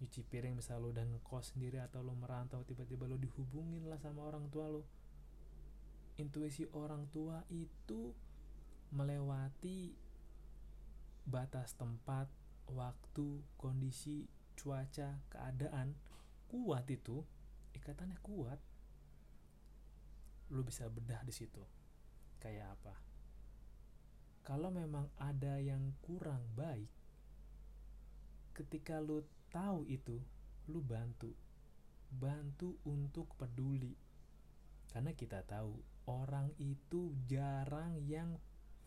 nyuci 0.00 0.24
piring 0.24 0.56
misal 0.56 0.80
lu 0.80 0.90
dan 0.96 1.12
ngekos 1.12 1.52
sendiri 1.54 1.76
atau 1.84 2.00
lu 2.00 2.16
merantau 2.16 2.64
tiba-tiba 2.64 3.04
lu 3.04 3.20
dihubungin 3.20 3.84
lah 3.86 4.00
sama 4.00 4.24
orang 4.24 4.48
tua 4.48 4.72
lu 4.72 4.80
intuisi 6.20 6.68
orang 6.76 7.08
tua 7.08 7.40
itu 7.48 8.12
melewati 8.92 9.96
batas 11.24 11.72
tempat, 11.80 12.28
waktu, 12.68 13.40
kondisi, 13.56 14.28
cuaca, 14.60 15.24
keadaan 15.32 15.96
kuat 16.52 16.84
itu 16.92 17.24
ikatannya 17.72 18.18
kuat 18.20 18.60
lu 20.50 20.66
bisa 20.66 20.90
bedah 20.90 21.22
di 21.22 21.32
situ. 21.32 21.62
Kayak 22.42 22.74
apa? 22.76 22.94
Kalau 24.42 24.74
memang 24.74 25.06
ada 25.22 25.62
yang 25.62 25.94
kurang 26.02 26.42
baik 26.58 26.90
ketika 28.50 28.98
lu 28.98 29.22
tahu 29.54 29.86
itu 29.86 30.18
lu 30.66 30.82
bantu. 30.82 31.30
Bantu 32.10 32.74
untuk 32.82 33.30
peduli. 33.38 33.94
Karena 34.90 35.14
kita 35.14 35.46
tahu 35.46 35.78
orang 36.08 36.54
itu 36.56 37.12
jarang 37.28 38.00
yang 38.06 38.38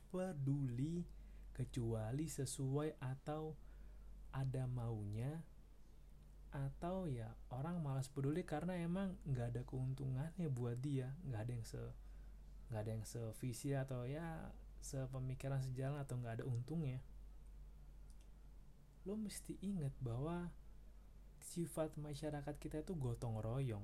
peduli 0.10 1.06
kecuali 1.54 2.26
sesuai 2.30 2.98
atau 3.02 3.54
ada 4.34 4.66
maunya 4.66 5.42
atau 6.54 7.10
ya 7.10 7.34
orang 7.50 7.82
malas 7.82 8.10
peduli 8.10 8.46
karena 8.46 8.78
emang 8.78 9.18
nggak 9.26 9.58
ada 9.58 9.62
keuntungannya 9.66 10.50
buat 10.54 10.78
dia 10.78 11.10
nggak 11.26 11.42
ada 11.42 11.54
yang 11.54 11.66
se 11.66 11.82
nggak 12.70 12.82
ada 12.82 12.92
yang 12.94 13.06
sevisi 13.06 13.74
atau 13.74 14.06
ya 14.06 14.54
sepemikiran 14.84 15.64
sejalan 15.64 16.04
atau 16.04 16.20
nggak 16.20 16.42
ada 16.42 16.46
untungnya. 16.46 17.00
Lo 19.08 19.16
mesti 19.16 19.56
ingat 19.64 19.96
bahwa 20.04 20.52
sifat 21.40 21.96
masyarakat 21.96 22.56
kita 22.60 22.84
itu 22.84 22.94
gotong 22.96 23.40
royong 23.40 23.84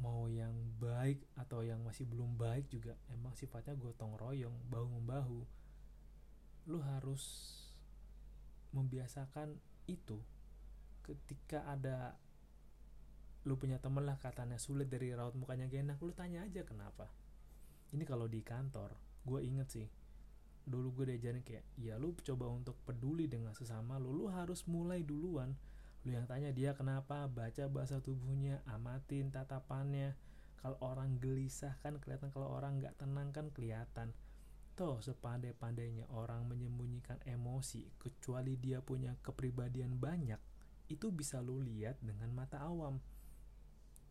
mau 0.00 0.24
yang 0.32 0.56
baik 0.80 1.20
atau 1.36 1.60
yang 1.60 1.84
masih 1.84 2.08
belum 2.08 2.40
baik 2.40 2.72
juga 2.72 2.96
emang 3.12 3.36
sifatnya 3.36 3.76
gotong 3.76 4.16
royong 4.16 4.56
bahu 4.72 4.88
membahu. 4.98 5.40
Lo 6.72 6.80
harus 6.80 7.52
membiasakan 8.72 9.54
itu. 9.84 10.16
Ketika 11.04 11.68
ada 11.68 12.16
lu 13.44 13.56
punya 13.56 13.80
temen 13.80 14.04
lah 14.04 14.20
katanya 14.20 14.60
sulit 14.60 14.92
dari 14.92 15.12
raut 15.16 15.32
mukanya 15.32 15.64
gak 15.68 15.80
enak 15.84 15.98
lu 16.00 16.12
tanya 16.16 16.48
aja 16.48 16.64
kenapa. 16.64 17.12
Ini 17.92 18.04
kalau 18.08 18.24
di 18.24 18.40
kantor 18.40 18.96
gue 19.20 19.40
inget 19.44 19.68
sih 19.68 19.88
dulu 20.64 21.02
gue 21.02 21.12
diajarin 21.12 21.42
kayak 21.42 21.64
ya 21.80 21.96
lu 21.96 22.14
coba 22.20 22.46
untuk 22.52 22.76
peduli 22.84 23.26
dengan 23.26 23.56
sesama 23.56 23.96
lu 23.98 24.12
lu 24.12 24.26
harus 24.30 24.64
mulai 24.68 25.02
duluan 25.02 25.56
lu 26.04 26.16
yang 26.16 26.24
tanya 26.24 26.48
dia 26.50 26.72
kenapa 26.72 27.28
baca 27.28 27.68
bahasa 27.68 28.00
tubuhnya 28.00 28.64
amatin 28.64 29.28
tatapannya. 29.28 30.16
Kalau 30.60 30.76
orang 30.84 31.16
gelisah 31.16 31.76
kan 31.80 31.96
kelihatan 31.96 32.28
kalau 32.32 32.52
orang 32.52 32.80
nggak 32.80 32.96
tenang 33.00 33.32
kan 33.32 33.48
kelihatan. 33.52 34.12
Toh 34.76 35.00
sepandai-pandainya 35.00 36.08
orang 36.12 36.48
menyembunyikan 36.48 37.20
emosi 37.28 37.88
kecuali 38.00 38.56
dia 38.56 38.80
punya 38.80 39.16
kepribadian 39.20 39.96
banyak 39.96 40.40
itu 40.90 41.14
bisa 41.14 41.38
lo 41.38 41.62
lihat 41.62 42.02
dengan 42.02 42.34
mata 42.34 42.58
awam. 42.66 42.98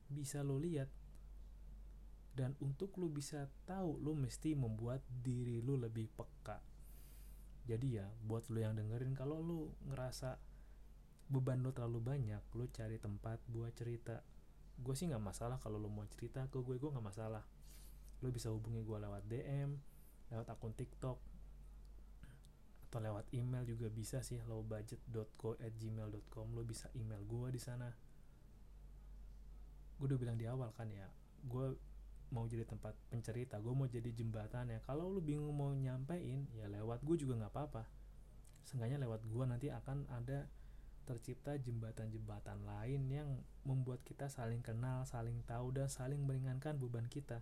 Bisa 0.07 0.39
lo 0.41 0.55
lihat. 0.55 0.87
Dan 2.33 2.55
untuk 2.63 2.95
lo 2.95 3.11
bisa 3.11 3.51
tahu 3.67 3.99
lo 3.99 4.15
mesti 4.15 4.55
membuat 4.55 5.03
diri 5.11 5.59
lo 5.59 5.75
lebih 5.75 6.07
peka. 6.15 6.63
Jadi 7.67 7.99
ya 7.99 8.07
buat 8.23 8.47
lo 8.47 8.63
yang 8.63 8.79
dengerin 8.79 9.11
kalau 9.11 9.43
lo 9.43 9.75
ngerasa 9.91 10.39
beban 11.29 11.61
lo 11.61 11.69
terlalu 11.69 12.01
banyak 12.01 12.41
lo 12.57 12.65
cari 12.73 12.97
tempat 12.97 13.37
buat 13.45 13.69
cerita. 13.77 14.25
Gue 14.81 14.97
sih 14.97 15.05
nggak 15.05 15.21
masalah 15.21 15.61
kalau 15.61 15.77
lo 15.77 15.85
mau 15.87 16.03
cerita 16.09 16.49
ke 16.49 16.57
gue 16.57 16.81
gue 16.81 16.89
nggak 16.89 17.05
masalah. 17.05 17.45
Lo 18.25 18.33
bisa 18.33 18.49
hubungi 18.49 18.81
gue 18.81 18.97
lewat 18.97 19.23
DM 19.29 19.77
lewat 20.29 20.49
akun 20.49 20.73
TikTok 20.77 21.17
atau 22.89 22.97
lewat 23.05 23.29
email 23.37 23.61
juga 23.69 23.85
bisa 23.93 24.25
sih 24.25 24.41
lowbudget.co@gmail.com 24.49 26.47
lo 26.57 26.65
bisa 26.65 26.89
email 26.97 27.21
gue 27.21 27.53
di 27.53 27.61
sana. 27.61 27.93
Gue 30.01 30.09
udah 30.09 30.17
bilang 30.17 30.41
di 30.41 30.49
awal 30.49 30.73
kan 30.73 30.89
ya 30.89 31.05
gue 31.45 31.77
mau 32.29 32.45
jadi 32.45 32.61
tempat 32.65 32.93
pencerita 33.09 33.57
gue 33.57 33.73
mau 33.73 33.89
jadi 33.89 34.13
jembatan 34.13 34.69
ya 34.69 34.81
kalau 34.85 35.09
lo 35.09 35.17
bingung 35.21 35.53
mau 35.53 35.73
nyampein 35.73 36.45
ya 36.53 36.69
lewat 36.69 37.05
gue 37.05 37.17
juga 37.21 37.37
nggak 37.45 37.53
apa-apa. 37.53 37.85
Seenggaknya 38.65 38.97
lewat 39.05 39.21
gue 39.25 39.43
nanti 39.45 39.69
akan 39.69 40.09
ada 40.09 40.49
tercipta 41.09 41.57
jembatan-jembatan 41.57 42.61
lain 42.69 43.01
yang 43.09 43.29
membuat 43.65 44.05
kita 44.05 44.29
saling 44.29 44.61
kenal, 44.61 45.09
saling 45.09 45.41
tahu 45.49 45.73
dan 45.73 45.89
saling 45.89 46.21
meringankan 46.21 46.77
beban 46.77 47.09
kita. 47.09 47.41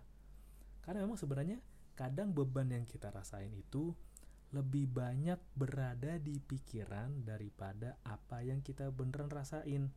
Karena 0.80 1.04
memang 1.04 1.20
sebenarnya 1.20 1.60
kadang 1.92 2.32
beban 2.32 2.72
yang 2.72 2.88
kita 2.88 3.12
rasain 3.12 3.52
itu 3.52 3.92
lebih 4.56 4.88
banyak 4.88 5.36
berada 5.52 6.16
di 6.16 6.40
pikiran 6.40 7.28
daripada 7.28 8.00
apa 8.08 8.40
yang 8.40 8.64
kita 8.64 8.88
beneran 8.88 9.28
rasain. 9.28 9.92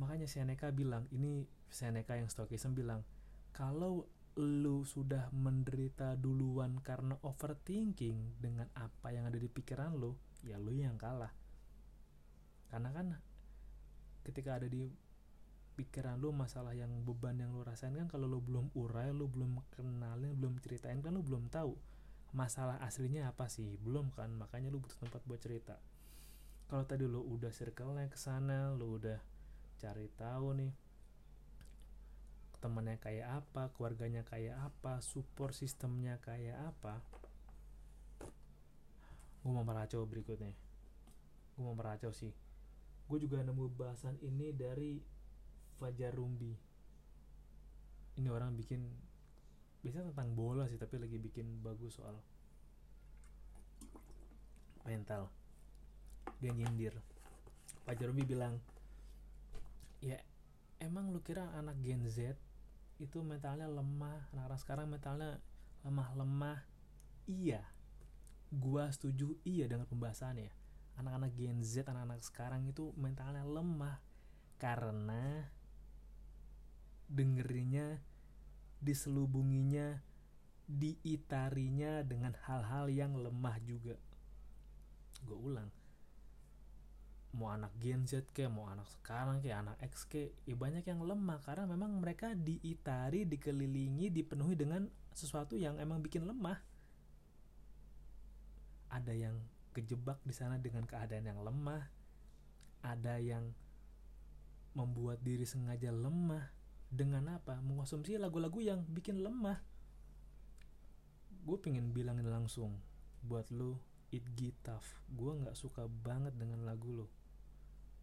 Makanya 0.00 0.24
Seneca 0.24 0.72
bilang, 0.72 1.04
ini 1.12 1.44
Seneca 1.68 2.16
yang 2.16 2.32
Stoicism 2.32 2.72
bilang, 2.72 3.04
kalau 3.52 4.08
lu 4.38 4.86
sudah 4.86 5.28
menderita 5.34 6.14
duluan 6.14 6.78
karena 6.78 7.18
overthinking 7.26 8.38
dengan 8.38 8.70
apa 8.78 9.10
yang 9.10 9.26
ada 9.26 9.36
di 9.36 9.50
pikiran 9.50 9.98
lu, 9.98 10.14
ya 10.46 10.56
lu 10.56 10.72
yang 10.72 10.94
kalah. 10.94 11.34
Karena 12.68 12.92
kan 12.92 13.16
ketika 14.24 14.60
ada 14.60 14.68
di 14.68 14.88
pikiran 15.78 16.18
lu 16.18 16.34
masalah 16.34 16.74
yang 16.74 16.90
beban 17.06 17.38
yang 17.38 17.54
lu 17.54 17.62
rasain 17.62 17.94
kan 17.94 18.10
kalau 18.10 18.26
lu 18.26 18.42
belum 18.42 18.74
urai, 18.74 19.14
lu 19.14 19.30
belum 19.30 19.62
kenalin, 19.72 20.34
belum 20.34 20.58
ceritain 20.58 20.98
kan 20.98 21.14
lu 21.14 21.22
belum 21.22 21.48
tahu 21.48 21.78
masalah 22.34 22.82
aslinya 22.82 23.30
apa 23.30 23.46
sih. 23.46 23.78
Belum 23.80 24.10
kan 24.12 24.28
makanya 24.34 24.74
lu 24.74 24.82
butuh 24.82 24.98
tempat 25.00 25.22
buat 25.24 25.38
cerita. 25.38 25.78
Kalau 26.68 26.84
tadi 26.84 27.08
lu 27.08 27.24
udah 27.24 27.48
circle-nya 27.48 28.10
ke 28.12 28.18
sana 28.20 28.76
lu 28.76 29.00
udah 29.00 29.16
cari 29.78 30.10
tahu 30.18 30.58
nih 30.58 30.72
temennya 32.58 32.98
kayak 32.98 33.46
apa 33.46 33.70
keluarganya 33.70 34.26
kayak 34.26 34.58
apa 34.58 34.98
support 34.98 35.54
sistemnya 35.54 36.18
kayak 36.18 36.58
apa 36.58 36.98
gue 39.38 39.50
mau 39.54 39.62
meracau 39.62 40.02
berikutnya. 40.04 40.50
Gue 41.54 41.62
mau 41.62 41.78
meracau 41.78 42.10
sih 42.10 42.47
gue 43.08 43.18
juga 43.24 43.40
nemu 43.40 43.72
bahasan 43.72 44.20
ini 44.20 44.52
dari 44.52 45.00
Fajar 45.80 46.12
Rumbi 46.12 46.68
ini 48.18 48.28
orang 48.28 48.58
bikin 48.58 48.82
biasanya 49.78 50.10
tentang 50.10 50.34
bola 50.34 50.66
sih 50.66 50.76
tapi 50.76 50.98
lagi 50.98 51.16
bikin 51.22 51.62
bagus 51.62 52.02
soal 52.02 52.18
mental. 54.82 55.30
Dia 56.42 56.50
nyindir. 56.50 56.96
Pak 57.86 57.94
Jeremy 58.00 58.24
bilang 58.26 58.58
ya 60.02 60.18
emang 60.82 61.12
lu 61.12 61.20
kira 61.20 61.46
anak 61.56 61.78
Gen 61.84 62.04
Z 62.10 62.34
itu 62.98 63.22
mentalnya 63.22 63.70
lemah? 63.70 64.32
Anak-anak 64.34 64.60
sekarang 64.60 64.86
mentalnya 64.90 65.38
lemah-lemah? 65.86 66.66
Iya. 67.30 67.62
Gua 68.48 68.88
setuju 68.90 69.38
iya 69.46 69.68
dengan 69.70 69.86
pembahasannya 69.86 70.57
anak-anak 70.98 71.30
Gen 71.38 71.62
Z 71.62 71.86
anak-anak 71.86 72.20
sekarang 72.26 72.66
itu 72.66 72.90
mentalnya 72.98 73.46
lemah 73.46 74.02
karena 74.58 75.46
dengerinnya 77.08 78.02
diselubunginya, 78.78 79.98
diitarinya 80.68 82.04
dengan 82.06 82.34
hal-hal 82.46 82.86
yang 82.92 83.16
lemah 83.18 83.56
juga. 83.64 83.96
Gue 85.24 85.34
ulang, 85.34 85.70
mau 87.34 87.50
anak 87.50 87.74
Gen 87.82 88.06
Z 88.06 88.30
ke, 88.30 88.46
mau 88.46 88.70
anak 88.70 88.86
sekarang 89.00 89.42
ke, 89.42 89.50
anak 89.50 89.78
X 89.82 90.06
ke, 90.06 90.30
ya 90.46 90.54
banyak 90.54 90.86
yang 90.86 91.02
lemah 91.02 91.42
karena 91.42 91.66
memang 91.66 91.98
mereka 91.98 92.36
diitari, 92.38 93.26
dikelilingi, 93.26 94.14
dipenuhi 94.14 94.54
dengan 94.54 94.86
sesuatu 95.10 95.58
yang 95.58 95.80
emang 95.82 95.98
bikin 95.98 96.22
lemah. 96.22 96.62
Ada 98.88 99.12
yang 99.12 99.36
kejebak 99.78 100.18
di 100.26 100.34
sana 100.34 100.58
dengan 100.58 100.82
keadaan 100.82 101.30
yang 101.30 101.38
lemah, 101.38 101.86
ada 102.82 103.22
yang 103.22 103.54
membuat 104.74 105.22
diri 105.22 105.46
sengaja 105.46 105.94
lemah, 105.94 106.58
dengan 106.88 107.36
apa? 107.36 107.60
Mengonsumsi 107.60 108.16
lagu-lagu 108.16 108.58
yang 108.64 108.80
bikin 108.88 109.20
lemah. 109.20 109.60
Gue 111.44 111.60
pengen 111.60 111.92
bilangin 111.92 112.28
langsung 112.28 112.80
buat 113.24 113.48
lu 113.52 113.76
It 114.08 114.24
Get 114.36 114.56
Tough. 114.64 115.04
Gue 115.12 115.36
nggak 115.36 115.56
suka 115.56 115.84
banget 115.84 116.32
dengan 116.36 116.64
lagu 116.64 117.04
lo 117.04 117.06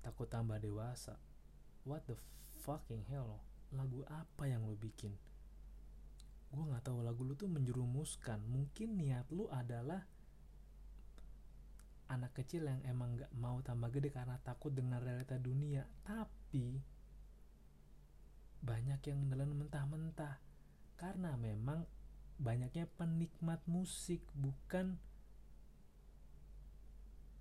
takut 0.05 0.29
tambah 0.29 0.61
dewasa. 0.61 1.17
What 1.81 2.05
the 2.05 2.17
fucking 2.61 3.09
hell? 3.09 3.41
Lagu 3.73 4.05
apa 4.05 4.45
yang 4.45 4.69
lo 4.69 4.77
bikin? 4.77 5.17
Gue 6.53 6.61
nggak 6.61 6.85
tahu 6.85 7.01
lagu 7.01 7.25
lu 7.25 7.33
tuh 7.33 7.49
menjerumuskan. 7.49 8.45
Mungkin 8.45 9.01
niat 9.01 9.25
lu 9.33 9.49
adalah 9.49 10.05
anak 12.11 12.37
kecil 12.37 12.69
yang 12.69 12.81
emang 12.85 13.17
nggak 13.17 13.33
mau 13.37 13.59
tambah 13.65 13.89
gede 13.89 14.13
karena 14.13 14.37
takut 14.41 14.71
dengan 14.73 15.01
realita 15.01 15.37
dunia. 15.37 15.85
Tapi 16.05 16.79
banyak 18.61 19.01
yang 19.05 19.19
nelan 19.29 19.53
mentah-mentah. 19.57 20.37
Karena 20.95 21.35
memang 21.35 21.83
banyaknya 22.35 22.87
penikmat 22.99 23.63
musik 23.67 24.23
bukan 24.35 24.99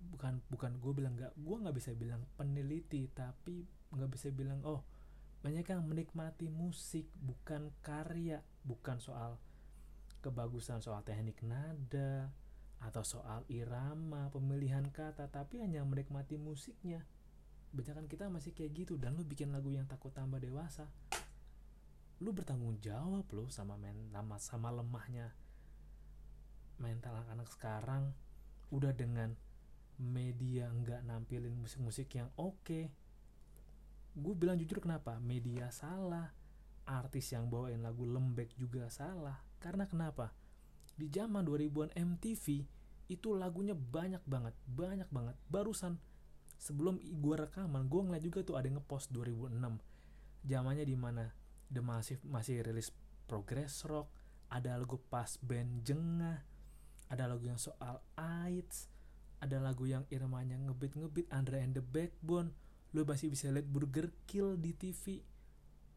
bukan 0.05 0.37
bukan 0.53 0.71
gue 0.79 0.91
bilang 0.93 1.17
nggak 1.17 1.33
gue 1.33 1.55
nggak 1.65 1.75
bisa 1.75 1.91
bilang 1.97 2.21
peneliti 2.37 3.09
tapi 3.11 3.65
nggak 3.89 4.11
bisa 4.13 4.29
bilang 4.29 4.61
oh 4.63 4.85
banyak 5.41 5.65
yang 5.65 5.81
menikmati 5.85 6.49
musik 6.49 7.09
bukan 7.21 7.73
karya 7.81 8.41
bukan 8.65 9.01
soal 9.01 9.41
kebagusan 10.21 10.81
soal 10.81 11.05
teknik 11.05 11.41
nada 11.45 12.33
atau 12.83 13.01
soal 13.01 13.47
irama 13.47 14.27
pemilihan 14.29 14.85
kata 14.91 15.31
tapi 15.31 15.63
hanya 15.63 15.81
menikmati 15.87 16.35
musiknya. 16.35 17.03
Banyak 17.75 18.07
kita 18.07 18.31
masih 18.31 18.55
kayak 18.55 18.87
gitu 18.87 18.95
dan 18.95 19.19
lu 19.19 19.27
bikin 19.27 19.51
lagu 19.51 19.67
yang 19.67 19.83
takut 19.87 20.11
tambah 20.15 20.39
dewasa. 20.39 20.87
Lu 22.23 22.31
bertanggung 22.31 22.79
jawab 22.79 23.27
lo 23.35 23.51
sama 23.51 23.75
men 23.75 24.11
sama, 24.15 24.39
sama 24.39 24.69
lemahnya. 24.71 25.35
Mental 26.79 27.19
anak-anak 27.19 27.47
sekarang 27.51 28.03
udah 28.71 28.95
dengan 28.95 29.35
media 29.99 30.71
nggak 30.71 31.03
nampilin 31.03 31.55
musik-musik 31.55 32.11
yang 32.15 32.31
oke. 32.39 32.63
Okay. 32.63 32.85
gue 34.15 34.31
bilang 34.31 34.55
jujur 34.55 34.79
kenapa? 34.79 35.19
Media 35.19 35.67
salah. 35.75 36.31
Artis 36.87 37.35
yang 37.35 37.51
bawain 37.51 37.83
lagu 37.83 38.07
lembek 38.07 38.55
juga 38.55 38.87
salah. 38.87 39.35
Karena 39.59 39.83
kenapa 39.83 40.31
di 40.95 41.11
zaman 41.11 41.43
2000-an 41.43 41.91
MTV 41.93 42.63
itu 43.11 43.37
lagunya 43.37 43.77
banyak 43.77 44.23
banget 44.25 44.55
banyak 44.65 45.09
banget. 45.11 45.35
Barusan 45.51 45.99
sebelum 46.57 46.97
gue 46.97 47.35
rekaman 47.35 47.85
gue 47.85 48.01
ngeliat 48.01 48.23
juga 48.23 48.39
tuh 48.41 48.55
ada 48.57 48.65
yang 48.71 48.79
ngepost 48.81 49.11
2006 49.11 49.59
zamannya 50.47 50.85
di 50.87 50.95
mana? 50.97 51.25
The 51.65 51.81
Massive 51.81 52.21
masih 52.23 52.61
rilis 52.61 52.93
progress 53.25 53.83
rock 53.89 54.09
ada 54.53 54.77
lagu 54.77 55.01
pas 55.09 55.41
band 55.41 55.81
jengah 55.81 56.45
ada 57.09 57.25
lagu 57.25 57.49
yang 57.49 57.57
soal 57.57 57.99
AIDS 58.15 58.87
ada 59.41 59.57
lagu 59.59 59.89
yang 59.89 60.05
irmanya 60.13 60.55
ngebit 60.57 60.95
ngebit 60.95 61.27
Andra 61.29 61.61
and 61.61 61.77
the 61.77 61.83
Backbone. 61.83 62.55
Lu 62.95 63.03
masih 63.03 63.27
bisa 63.27 63.51
lihat 63.51 63.67
Burger 63.67 64.09
Kill 64.25 64.55
di 64.55 64.71
TV 64.71 65.21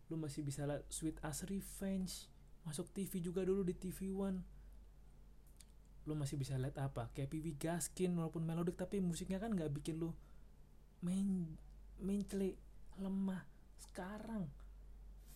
lu 0.08 0.16
masih 0.16 0.40
bisa 0.40 0.64
lihat 0.64 0.88
Sweet 0.88 1.20
as 1.20 1.44
Revenge. 1.44 2.32
Masuk 2.64 2.88
TV 2.92 3.20
juga 3.20 3.44
dulu 3.44 3.64
di 3.64 3.76
TV 3.76 4.12
One 4.12 4.57
lu 6.08 6.16
masih 6.16 6.40
bisa 6.40 6.56
lihat 6.56 6.80
apa. 6.80 7.12
Kayak 7.12 7.36
Pipi 7.36 7.52
Gaskin 7.60 8.16
walaupun 8.16 8.48
melodik 8.48 8.80
tapi 8.80 9.04
musiknya 9.04 9.36
kan 9.36 9.52
nggak 9.52 9.68
bikin 9.76 10.00
lu 10.00 10.16
main 11.04 11.44
main 12.00 12.24
lemah. 12.96 13.44
Sekarang 13.76 14.48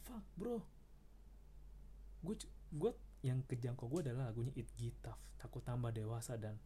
fuck 0.08 0.24
bro. 0.34 0.64
Gue 2.24 2.40
gue 2.72 2.92
yang 3.22 3.44
kejangkau 3.44 3.86
gue 3.86 4.08
adalah 4.08 4.32
lagunya 4.32 4.50
It 4.56 4.72
Tough 5.04 5.20
takut 5.36 5.60
tambah 5.60 5.92
dewasa. 5.92 6.40
Dan 6.40 6.56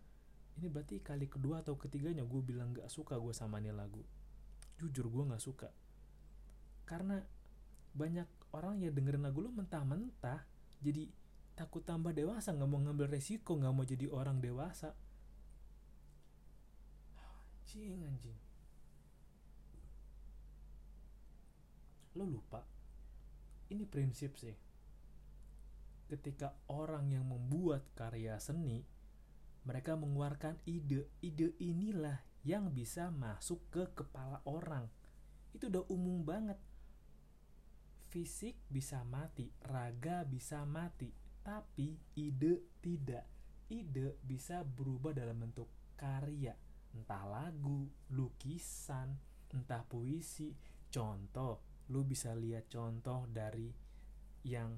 ini 0.56 0.70
berarti 0.70 1.02
kali 1.02 1.26
kedua 1.26 1.66
atau 1.66 1.74
ketiganya 1.74 2.22
gue 2.22 2.40
bilang 2.40 2.72
gak 2.72 2.88
suka 2.88 3.18
gue 3.18 3.34
sama 3.34 3.58
nih 3.58 3.74
lagu. 3.74 4.06
Jujur 4.78 5.10
gue 5.10 5.24
gak 5.34 5.42
suka. 5.42 5.68
Karena 6.86 7.20
banyak 7.96 8.28
orang 8.54 8.80
ya 8.80 8.92
dengerin 8.92 9.24
lagu 9.24 9.40
lo 9.40 9.50
mentah-mentah 9.52 10.44
jadi 10.84 11.08
takut 11.56 11.82
tambah 11.82 12.12
dewasa 12.12 12.52
nggak 12.52 12.68
mau 12.68 12.78
ngambil 12.84 13.08
resiko 13.08 13.56
nggak 13.56 13.72
mau 13.72 13.82
jadi 13.88 14.06
orang 14.12 14.38
dewasa 14.38 14.92
anjing 17.64 18.04
anjing 18.04 18.38
lo 22.16 22.24
lupa 22.28 22.60
ini 23.72 23.88
prinsip 23.88 24.36
sih 24.36 24.54
ketika 26.06 26.54
orang 26.70 27.10
yang 27.10 27.26
membuat 27.26 27.82
karya 27.98 28.38
seni 28.38 28.86
mereka 29.66 29.98
mengeluarkan 29.98 30.62
ide. 30.64 31.10
Ide 31.18 31.58
inilah 31.58 32.22
yang 32.46 32.70
bisa 32.70 33.10
masuk 33.10 33.58
ke 33.74 33.82
kepala 33.98 34.38
orang. 34.46 34.86
Itu 35.50 35.66
udah 35.66 35.82
umum 35.90 36.22
banget. 36.22 36.56
Fisik 38.06 38.54
bisa 38.70 39.02
mati, 39.02 39.50
raga 39.66 40.22
bisa 40.22 40.62
mati, 40.62 41.10
tapi 41.46 41.94
ide 42.18 42.74
tidak. 42.82 43.22
Ide 43.70 44.18
bisa 44.26 44.66
berubah 44.66 45.14
dalam 45.14 45.38
bentuk 45.38 45.70
karya, 45.94 46.58
entah 46.90 47.22
lagu, 47.22 47.86
lukisan, 48.10 49.14
entah 49.54 49.86
puisi. 49.86 50.50
Contoh, 50.90 51.86
lu 51.94 52.02
bisa 52.02 52.34
lihat 52.34 52.66
contoh 52.66 53.30
dari 53.30 53.70
yang 54.42 54.74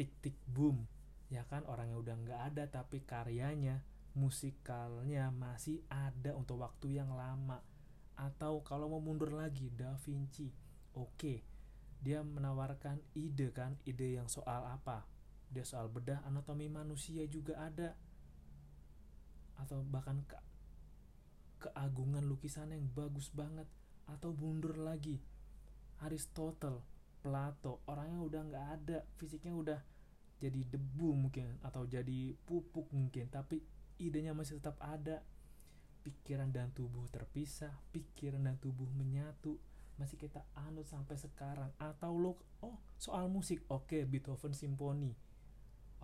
tik-tik 0.00 0.36
boom 0.48 0.84
ya 1.32 1.44
kan 1.48 1.64
orang 1.70 1.92
yang 1.92 2.00
udah 2.04 2.16
nggak 2.20 2.40
ada 2.52 2.64
tapi 2.68 3.02
karyanya 3.02 3.80
musikalnya 4.14 5.32
masih 5.32 5.82
ada 5.90 6.36
untuk 6.36 6.60
waktu 6.60 7.00
yang 7.00 7.14
lama 7.16 7.58
atau 8.14 8.62
kalau 8.62 8.86
mau 8.86 9.02
mundur 9.02 9.34
lagi 9.34 9.72
Da 9.74 9.98
Vinci 9.98 10.52
oke 10.94 11.18
okay. 11.18 11.38
dia 11.98 12.22
menawarkan 12.22 13.00
ide 13.16 13.50
kan 13.50 13.74
ide 13.88 14.14
yang 14.14 14.30
soal 14.30 14.62
apa 14.68 15.13
dia 15.54 15.62
soal 15.62 15.86
bedah 15.86 16.26
anatomi 16.26 16.66
manusia 16.66 17.22
juga 17.30 17.62
ada. 17.62 17.94
Atau 19.54 19.86
bahkan 19.86 20.26
ke 20.26 20.34
keagungan 21.62 22.26
lukisan 22.26 22.74
yang 22.74 22.90
bagus 22.90 23.30
banget. 23.30 23.70
Atau 24.10 24.34
mundur 24.34 24.74
lagi. 24.82 25.22
Aristotle 26.02 26.82
Plato 27.22 27.86
orangnya 27.86 28.20
udah 28.20 28.42
nggak 28.50 28.66
ada. 28.82 28.98
Fisiknya 29.14 29.54
udah 29.54 29.80
jadi 30.42 30.60
debu 30.66 31.14
mungkin 31.14 31.62
atau 31.62 31.86
jadi 31.86 32.34
pupuk 32.44 32.90
mungkin. 32.90 33.30
Tapi 33.30 33.62
idenya 34.02 34.34
masih 34.34 34.58
tetap 34.58 34.76
ada. 34.82 35.22
Pikiran 36.04 36.52
dan 36.52 36.68
tubuh 36.76 37.08
terpisah 37.08 37.72
pikiran 37.94 38.42
dan 38.42 38.58
tubuh 38.58 38.90
menyatu. 38.90 39.56
Masih 39.96 40.18
kita 40.18 40.42
anut 40.58 40.84
sampai 40.90 41.16
sekarang. 41.16 41.70
Atau 41.78 42.18
lo 42.18 42.36
oh 42.60 42.76
soal 42.98 43.30
musik. 43.30 43.62
Oke 43.70 44.02
okay, 44.02 44.02
Beethoven 44.04 44.52
simfoni 44.52 45.23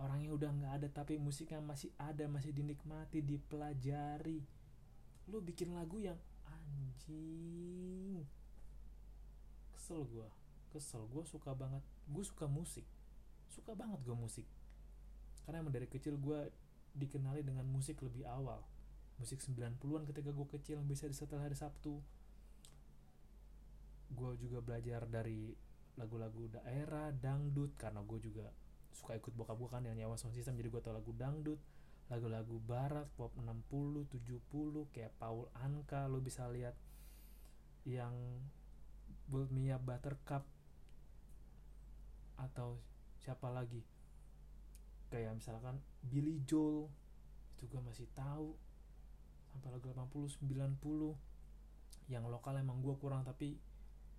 orangnya 0.01 0.33
udah 0.33 0.49
nggak 0.49 0.73
ada 0.81 0.87
tapi 0.89 1.21
musiknya 1.21 1.61
masih 1.61 1.93
ada 2.01 2.25
masih 2.25 2.51
dinikmati 2.51 3.21
dipelajari. 3.21 4.41
Lo 5.29 5.39
bikin 5.39 5.77
lagu 5.77 6.01
yang 6.01 6.17
anjing. 6.49 8.25
Kesel 9.77 10.01
gue 10.09 10.27
kesel. 10.71 11.03
Gue 11.11 11.27
suka 11.27 11.53
banget 11.53 11.83
gue 12.09 12.23
suka 12.25 12.49
musik. 12.49 12.87
Suka 13.51 13.77
banget 13.77 14.01
gue 14.01 14.15
musik. 14.17 14.47
Karena 15.45 15.61
emang 15.61 15.75
dari 15.75 15.85
kecil 15.85 16.17
gue 16.17 16.49
dikenali 16.95 17.43
dengan 17.43 17.67
musik 17.67 17.99
lebih 18.01 18.25
awal. 18.25 18.63
Musik 19.19 19.37
90-an 19.43 20.07
ketika 20.09 20.33
gue 20.33 20.47
kecil 20.57 20.81
bisa 20.81 21.05
di 21.05 21.13
setelah 21.13 21.45
hari 21.45 21.53
Sabtu. 21.59 21.99
Gue 24.11 24.31
juga 24.39 24.63
belajar 24.63 25.05
dari 25.05 25.53
lagu-lagu 25.99 26.47
daerah 26.47 27.11
dangdut 27.11 27.75
karena 27.75 27.99
gue 28.01 28.19
juga 28.23 28.47
suka 28.91 29.15
ikut 29.17 29.33
bokap 29.35 29.57
gue 29.57 29.69
kan 29.71 29.83
yang 29.83 29.95
nyawa 29.95 30.19
sound 30.19 30.35
system 30.35 30.59
jadi 30.59 30.69
gue 30.69 30.81
tau 30.83 30.95
lagu 30.95 31.11
dangdut 31.15 31.59
lagu-lagu 32.11 32.59
barat 32.67 33.07
pop 33.15 33.31
60 33.39 34.11
70 34.11 34.91
kayak 34.91 35.15
Paul 35.15 35.47
Anka 35.55 36.11
lo 36.11 36.19
bisa 36.19 36.43
lihat 36.51 36.75
yang 37.87 38.11
Build 39.31 39.47
Me 39.55 39.71
Up 39.71 39.79
Buttercup 39.87 40.43
atau 42.35 42.83
siapa 43.23 43.47
lagi. 43.47 43.79
Kayak 45.07 45.39
misalkan 45.39 45.79
Billy 46.03 46.43
Joel 46.43 46.91
itu 47.55 47.63
gue 47.71 47.79
masih 47.79 48.11
tahu 48.11 48.59
sampai 49.55 49.71
lagu 49.71 49.87
80 49.87 50.43
90 50.43 52.11
yang 52.11 52.27
lokal 52.27 52.59
emang 52.59 52.83
gue 52.83 52.95
kurang 52.99 53.23
tapi 53.23 53.55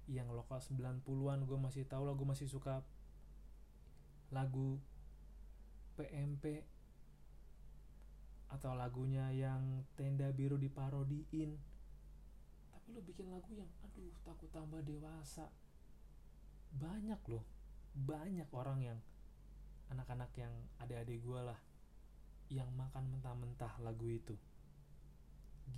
yang 0.09 0.33
lokal 0.33 0.61
90-an 0.65 1.45
gue 1.45 1.59
masih 1.61 1.85
tahu 1.85 2.09
lah 2.09 2.17
gue 2.17 2.25
masih 2.25 2.49
suka 2.49 2.81
lagu 4.33 4.81
PMP 6.01 6.65
atau 8.49 8.73
lagunya 8.77 9.29
yang 9.33 9.85
tenda 9.97 10.29
biru 10.33 10.57
diparodiin. 10.57 11.57
Tapi 12.73 12.89
lo 12.93 13.01
bikin 13.05 13.29
lagu 13.29 13.53
yang 13.53 13.69
aduh 13.85 14.13
takut 14.25 14.49
tambah 14.53 14.81
dewasa. 14.85 15.49
Banyak 16.73 17.21
loh 17.29 17.45
banyak 17.93 18.49
orang 18.57 18.81
yang 18.81 18.99
anak-anak 19.93 20.33
yang 20.41 20.53
adik-adik 20.81 21.21
gue 21.21 21.41
lah 21.45 21.61
yang 22.49 22.69
makan 22.73 23.05
mentah-mentah 23.13 23.81
lagu 23.85 24.09
itu. 24.09 24.37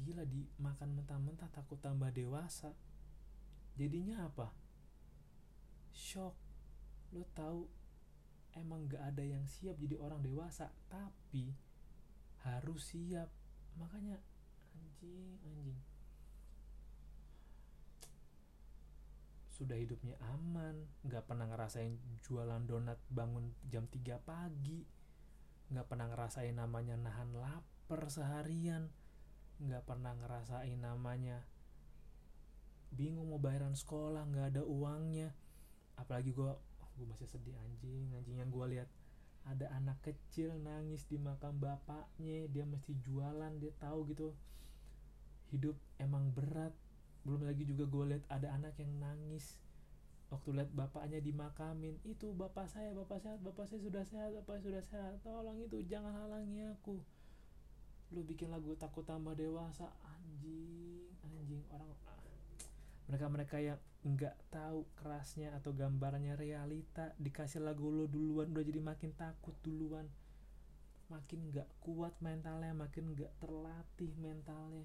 Gila 0.02 0.26
di 0.26 0.46
makan 0.58 0.94
mentah-mentah 0.98 1.50
takut 1.50 1.78
tambah 1.78 2.10
dewasa. 2.14 2.74
Jadinya 3.74 4.26
apa? 4.26 4.50
Shock. 5.94 6.34
Lo 7.14 7.26
tahu 7.34 7.66
emang 8.58 8.86
gak 8.86 9.14
ada 9.14 9.24
yang 9.24 9.44
siap 9.46 9.78
jadi 9.78 9.98
orang 9.98 10.22
dewasa 10.22 10.70
tapi 10.86 11.54
harus 12.44 12.82
siap. 12.92 13.30
Makanya 13.80 14.20
anjing 14.76 15.40
anjing. 15.42 15.80
Sudah 19.54 19.78
hidupnya 19.78 20.18
aman 20.34 20.90
nggak 21.06 21.30
pernah 21.30 21.46
ngerasain 21.46 21.94
jualan 22.26 22.66
donat 22.66 22.98
bangun 23.06 23.54
jam 23.70 23.86
3 23.86 24.18
pagi. 24.18 24.82
Nggak 25.70 25.86
pernah 25.86 26.10
ngerasain 26.10 26.54
namanya 26.54 26.98
nahan 26.98 27.30
lapar 27.34 28.10
seharian. 28.10 28.90
Nggak 29.62 29.86
pernah 29.86 30.12
ngerasain 30.18 30.78
namanya 30.78 31.46
bingung 32.94 33.26
mau 33.26 33.42
bayaran 33.42 33.74
sekolah 33.74 34.22
nggak 34.30 34.46
ada 34.54 34.62
uangnya. 34.62 35.34
Apalagi 35.98 36.30
gue 36.34 36.52
gue 36.94 37.06
masih 37.06 37.28
sedih 37.28 37.54
anjing. 37.58 38.10
Anjing 38.14 38.36
yang 38.38 38.50
gue 38.50 38.66
lihat 38.78 38.88
ada 39.44 39.68
anak 39.76 40.00
kecil 40.00 40.54
nangis 40.62 41.04
di 41.10 41.18
makam 41.18 41.58
bapaknya. 41.58 42.46
Dia 42.50 42.64
mesti 42.64 42.94
jualan 43.04 43.52
dia 43.60 43.72
tahu 43.78 44.08
gitu. 44.10 44.34
Hidup 45.50 45.76
emang 45.98 46.30
berat. 46.32 46.72
Belum 47.24 47.44
lagi 47.44 47.64
juga 47.64 47.88
gue 47.88 48.04
lihat 48.16 48.24
ada 48.28 48.52
anak 48.52 48.76
yang 48.76 48.92
nangis 49.00 49.58
waktu 50.32 50.50
lihat 50.60 50.70
bapaknya 50.74 51.22
dimakamin. 51.22 51.98
Itu 52.02 52.34
bapak 52.34 52.66
saya 52.66 52.90
bapak 52.96 53.22
sehat 53.22 53.40
bapak 53.40 53.70
saya 53.70 53.80
sudah 53.80 54.04
sehat 54.04 54.30
bapak 54.42 54.58
saya 54.58 54.64
sudah 54.66 54.84
sehat. 54.84 55.14
Tolong 55.22 55.58
itu 55.62 55.80
jangan 55.86 56.12
halangi 56.12 56.66
aku. 56.68 56.98
Lu 58.12 58.20
bikin 58.22 58.50
lagu 58.50 58.74
takut 58.76 59.06
tambah 59.06 59.32
dewasa. 59.38 59.90
Anjing 60.02 61.06
anjing 61.24 61.62
orang 61.72 61.90
mereka 63.04 63.26
mereka 63.28 63.56
yang 63.60 63.78
nggak 64.04 64.36
tahu 64.52 64.84
kerasnya 65.00 65.56
atau 65.56 65.72
gambarnya 65.72 66.36
realita 66.36 67.16
dikasih 67.16 67.64
lagu 67.64 67.88
lo 67.88 68.04
duluan 68.04 68.52
udah 68.52 68.60
jadi 68.60 68.80
makin 68.84 69.16
takut 69.16 69.56
duluan. 69.64 70.04
Makin 71.08 71.48
nggak 71.48 71.68
kuat 71.80 72.12
mentalnya 72.20 72.76
makin 72.76 73.16
nggak 73.16 73.32
terlatih 73.40 74.12
mentalnya. 74.20 74.84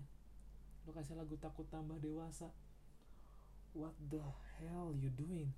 Lo 0.87 0.95
kasih 0.95 1.19
lagu 1.19 1.35
takut 1.35 1.67
tambah 1.67 1.99
dewasa. 1.99 2.47
What 3.75 3.91
the 4.07 4.23
hell 4.55 4.95
you 4.95 5.11
doing? 5.11 5.51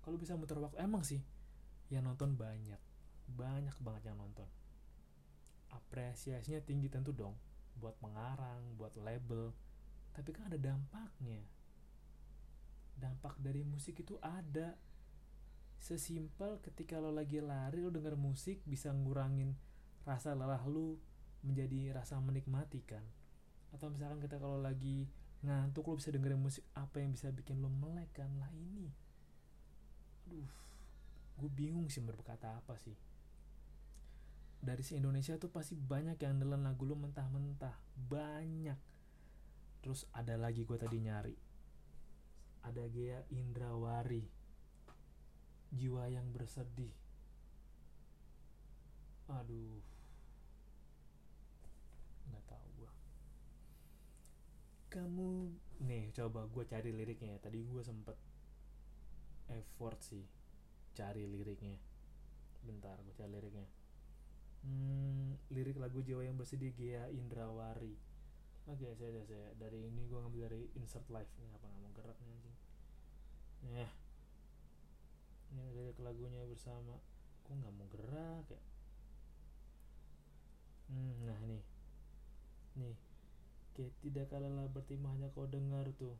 Kalau 0.00 0.16
bisa 0.16 0.32
muter 0.32 0.56
waktu 0.56 0.80
emang 0.80 1.04
sih. 1.04 1.20
Yang 1.92 2.08
nonton 2.08 2.40
banyak. 2.40 2.80
Banyak 3.36 3.76
banget 3.84 4.08
yang 4.08 4.16
nonton. 4.16 4.48
Apresiasinya 5.76 6.64
tinggi 6.64 6.88
tentu 6.88 7.12
dong. 7.12 7.36
Buat 7.76 8.00
mengarang 8.00 8.64
buat 8.80 8.96
label. 8.96 9.52
Tapi 10.16 10.32
kan 10.32 10.48
ada 10.48 10.56
dampaknya 10.56 11.59
dampak 13.00 13.40
dari 13.40 13.64
musik 13.64 14.04
itu 14.04 14.20
ada. 14.20 14.76
Sesimpel 15.80 16.60
ketika 16.60 17.00
lo 17.00 17.08
lagi 17.08 17.40
lari 17.40 17.80
lo 17.80 17.88
denger 17.88 18.12
musik 18.12 18.60
bisa 18.68 18.92
ngurangin 18.92 19.56
rasa 20.04 20.36
lelah 20.36 20.60
lu 20.68 21.00
menjadi 21.40 21.96
rasa 21.96 22.20
menikmati 22.20 22.84
kan? 22.84 23.02
Atau 23.72 23.88
misalkan 23.88 24.20
kita 24.20 24.36
kalau 24.36 24.60
lagi 24.60 25.08
ngantuk 25.40 25.88
lo 25.88 25.96
bisa 25.96 26.12
dengerin 26.12 26.36
musik 26.36 26.68
apa 26.76 27.00
yang 27.00 27.16
bisa 27.16 27.32
bikin 27.32 27.64
lo 27.64 27.72
melek 27.72 28.12
kan? 28.12 28.28
Lah 28.36 28.52
ini. 28.52 28.92
Aduh 30.28 30.52
gue 31.40 31.48
bingung 31.48 31.88
sih 31.88 32.04
berkata 32.04 32.60
apa 32.60 32.76
sih. 32.76 32.92
Dari 34.60 34.84
si 34.84 35.00
Indonesia 35.00 35.40
tuh 35.40 35.48
pasti 35.48 35.72
banyak 35.72 36.20
yang 36.20 36.36
nelen 36.36 36.68
lagu 36.68 36.84
lo 36.84 36.92
mentah-mentah. 36.92 37.80
Banyak. 37.96 38.76
Terus 39.80 40.04
ada 40.12 40.36
lagi 40.36 40.68
gue 40.68 40.76
tadi 40.76 41.00
nyari 41.00 41.49
ada 42.64 42.84
Gea 42.90 43.24
Indrawari. 43.32 44.24
Jiwa 45.70 46.10
yang 46.10 46.26
bersedih. 46.34 46.92
Aduh. 49.30 49.90
Kamu 54.90 55.54
nih 55.86 56.10
coba 56.10 56.50
gue 56.50 56.66
cari 56.66 56.90
liriknya 56.90 57.38
ya. 57.38 57.46
Tadi 57.46 57.62
gue 57.62 57.78
sempet 57.86 58.18
effort 59.54 60.02
sih 60.02 60.26
cari 60.98 61.30
liriknya. 61.30 61.78
Bentar 62.66 62.98
gue 63.06 63.14
cari 63.14 63.30
liriknya. 63.30 63.70
Hmm, 64.66 65.38
lirik 65.54 65.78
lagu 65.78 66.02
Jawa 66.02 66.26
yang 66.26 66.34
bersedih 66.34 66.74
Gia 66.74 67.06
Indrawari 67.14 68.09
oke 68.70 68.78
okay, 68.78 68.94
saya 68.94 69.22
saya 69.26 69.48
dari 69.58 69.90
ini 69.90 70.06
gue 70.06 70.18
ngambil 70.18 70.46
dari 70.46 70.62
insert 70.78 71.06
live 71.10 71.32
nih 71.42 71.50
apa 71.50 71.66
nggak 71.66 71.82
mau 71.82 71.92
gerak 71.98 72.16
nih 72.22 72.30
anjing 72.30 72.56
nah 73.74 73.92
ini 75.50 75.62
lirik 75.74 75.98
lagunya 75.98 76.42
bersama 76.46 76.94
gue 77.42 77.54
nggak 77.58 77.74
mau 77.74 77.86
gerak 77.90 78.46
ya 78.46 78.62
hmm, 80.94 81.14
nah 81.26 81.40
nih 81.50 81.62
nih 82.78 82.96
Oke, 83.70 83.86
tidak 84.02 84.34
kalah 84.34 84.66
bertimah 84.68 85.14
hanya 85.14 85.30
kau 85.30 85.46
dengar 85.46 85.86
tuh. 85.94 86.18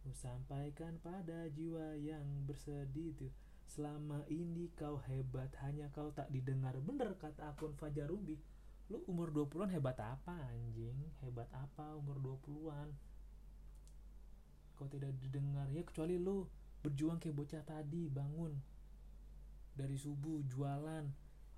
Ku 0.00 0.10
sampaikan 0.16 0.96
pada 1.04 1.44
jiwa 1.52 1.92
yang 2.00 2.24
bersedih 2.48 3.12
tuh. 3.14 3.30
Selama 3.68 4.24
ini 4.26 4.72
kau 4.72 4.96
hebat, 5.06 5.52
hanya 5.60 5.92
kau 5.94 6.08
tak 6.10 6.32
didengar. 6.32 6.72
Bener 6.80 7.12
kata 7.20 7.52
akun 7.52 7.76
Fajar 7.76 8.08
Ruby. 8.08 8.40
Lu 8.88 9.04
umur 9.04 9.28
20-an 9.32 9.68
hebat 9.68 10.00
apa 10.00 10.32
anjing? 10.48 10.96
Hebat 11.20 11.48
apa 11.52 11.92
umur 11.96 12.16
20-an? 12.40 12.88
Kau 14.76 14.88
tidak 14.88 15.12
didengar. 15.20 15.68
Ya 15.68 15.84
kecuali 15.84 16.16
lu 16.16 16.48
berjuang 16.80 17.20
kayak 17.20 17.36
bocah 17.36 17.62
tadi, 17.64 18.08
bangun. 18.08 18.56
Dari 19.76 19.96
subuh 20.00 20.40
jualan. 20.48 21.04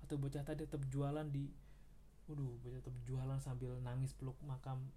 Atau 0.03 0.19
bocah 0.19 0.43
tadi 0.43 0.67
tetap 0.67 0.83
jualan 0.91 1.23
di 1.31 1.47
waduh 2.31 2.55
tetap 2.63 2.95
jualan 3.03 3.39
sambil 3.43 3.75
nangis 3.83 4.15
peluk 4.15 4.39
makam 4.47 4.87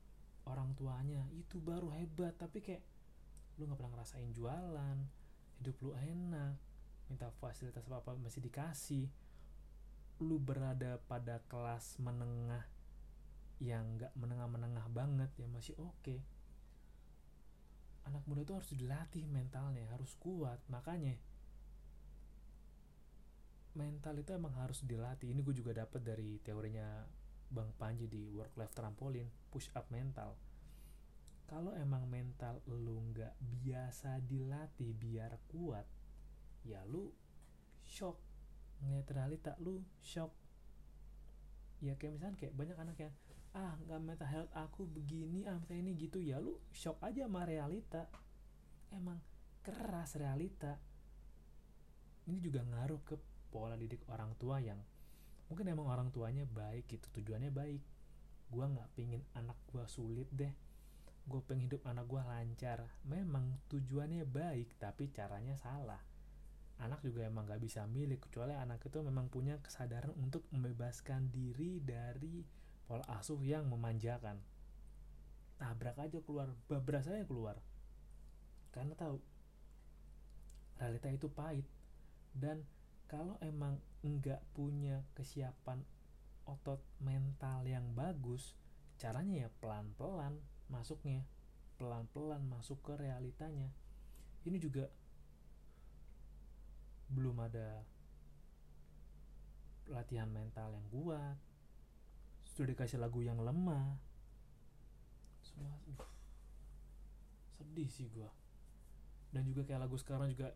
orang 0.47 0.70
tuanya 0.79 1.27
itu 1.35 1.59
baru 1.59 1.90
hebat 1.90 2.31
tapi 2.38 2.62
kayak 2.62 2.87
lu 3.59 3.66
nggak 3.66 3.75
pernah 3.75 3.92
ngerasain 3.99 4.31
jualan 4.31 4.97
hidup 5.59 5.77
lu 5.83 5.90
enak 5.99 6.55
minta 7.11 7.35
fasilitas 7.42 7.83
apa 7.90 8.07
apa 8.07 8.11
masih 8.23 8.38
dikasih 8.38 9.11
lu 10.22 10.38
berada 10.38 11.03
pada 11.11 11.42
kelas 11.50 11.98
menengah 11.98 12.62
yang 13.59 13.98
nggak 13.98 14.14
menengah-menengah 14.14 14.87
banget 14.90 15.31
ya 15.38 15.46
masih 15.50 15.74
oke. 15.79 15.94
Okay. 16.03 16.20
anak 18.05 18.20
muda 18.29 18.44
tuh 18.44 18.61
harus 18.61 18.68
dilatih 18.77 19.24
mentalnya 19.33 19.88
harus 19.88 20.12
kuat. 20.20 20.61
Makanya 20.68 21.16
mental 23.74 24.14
itu 24.20 24.31
emang 24.37 24.53
harus 24.61 24.85
dilatih. 24.85 25.33
Ini 25.33 25.40
gue 25.40 25.55
juga 25.57 25.72
dapat 25.72 26.05
dari 26.05 26.37
teorinya 26.44 27.00
Bang 27.48 27.72
Panji 27.81 28.05
di 28.05 28.29
work 28.29 28.55
life 28.61 28.77
trampolin 28.77 29.27
push 29.48 29.72
up 29.72 29.88
mental. 29.88 30.37
Kalau 31.48 31.72
emang 31.77 32.05
mental 32.09 32.61
lu 32.68 33.00
nggak 33.12 33.40
biasa 33.40 34.20
dilatih 34.20 34.92
biar 34.96 35.40
kuat 35.48 35.85
ya 36.64 36.81
lu 36.88 37.12
shock 37.85 38.23
ngeliat 38.85 39.09
realita 39.11 39.53
lu 39.59 39.81
shock. 40.05 40.31
Ya 41.81 41.97
kayak 41.97 42.20
misalnya 42.20 42.37
kayak 42.37 42.55
banyak 42.55 42.77
anak 42.79 42.97
yang 43.01 43.14
ah 43.55 43.79
nggak 43.87 44.01
mental 44.03 44.29
health 44.29 44.53
aku 44.53 44.85
begini 44.85 45.49
ah 45.49 45.57
mental 45.57 45.81
ini 45.81 45.92
gitu. 45.97 46.20
Ya 46.20 46.38
lu 46.38 46.61
shock 46.70 47.01
aja 47.01 47.25
sama 47.25 47.49
realita. 47.49 48.07
Emang 48.92 49.18
keras 49.64 50.20
realita. 50.20 50.77
Ini 52.25 52.38
juga 52.40 52.64
ngaruh 52.64 53.01
ke 53.05 53.16
pola 53.53 53.77
didik 53.77 54.05
orang 54.09 54.33
tua 54.40 54.61
yang 54.61 54.81
mungkin 55.49 55.68
emang 55.68 55.87
orang 55.92 56.09
tuanya 56.09 56.44
baik 56.49 56.88
gitu 56.88 57.07
tujuannya 57.20 57.53
baik. 57.53 57.83
Gue 58.49 58.64
nggak 58.64 58.92
pingin 58.97 59.25
anak 59.37 59.57
gue 59.68 59.85
sulit 59.88 60.29
deh. 60.33 60.53
Gue 61.25 61.40
pengen 61.44 61.68
hidup 61.68 61.85
anak 61.88 62.05
gue 62.09 62.20
lancar. 62.20 62.85
Memang 63.09 63.61
tujuannya 63.73 64.29
baik 64.29 64.77
tapi 64.77 65.09
caranya 65.12 65.57
salah 65.57 66.13
anak 66.82 67.00
juga 67.06 67.26
emang 67.26 67.46
gak 67.46 67.62
bisa 67.62 67.87
milih 67.87 68.18
kecuali 68.18 68.56
anak 68.56 68.82
itu 68.82 68.98
memang 68.98 69.30
punya 69.30 69.62
kesadaran 69.62 70.10
untuk 70.18 70.42
membebaskan 70.50 71.30
diri 71.30 71.78
dari 71.78 72.42
pola 72.84 73.06
asuh 73.14 73.38
yang 73.40 73.70
memanjakan. 73.70 74.42
Tabrak 75.54 75.96
aja 76.02 76.18
keluar 76.24 76.50
babras 76.66 77.06
aja 77.06 77.22
keluar. 77.22 77.56
Karena 78.74 78.98
tahu 78.98 79.22
realita 80.82 81.08
itu 81.14 81.30
pahit. 81.30 81.66
Dan 82.34 82.66
kalau 83.06 83.38
emang 83.38 83.78
nggak 84.02 84.42
punya 84.52 85.06
kesiapan 85.14 85.80
otot 86.44 86.82
mental 87.00 87.64
yang 87.64 87.94
bagus 87.96 88.52
caranya 89.00 89.46
ya 89.46 89.50
pelan-pelan 89.64 90.37
masuknya 90.68 91.24
pelan-pelan 91.76 92.42
masuk 92.46 92.78
ke 92.84 92.94
realitanya. 92.94 93.70
Ini 94.46 94.56
juga 94.60 94.87
belum 97.12 97.36
ada 97.44 97.84
latihan 99.88 100.28
mental 100.32 100.72
yang 100.72 100.86
kuat 100.88 101.36
sudah 102.54 102.70
dikasih 102.70 103.02
lagu 103.02 103.18
yang 103.20 103.42
lemah. 103.42 103.98
Semua 105.42 105.74
aduh, 105.74 106.06
sedih 107.58 107.90
sih 107.90 108.06
gua. 108.14 108.30
Dan 109.34 109.50
juga 109.50 109.66
kayak 109.66 109.90
lagu 109.90 109.98
sekarang 109.98 110.30
juga 110.30 110.54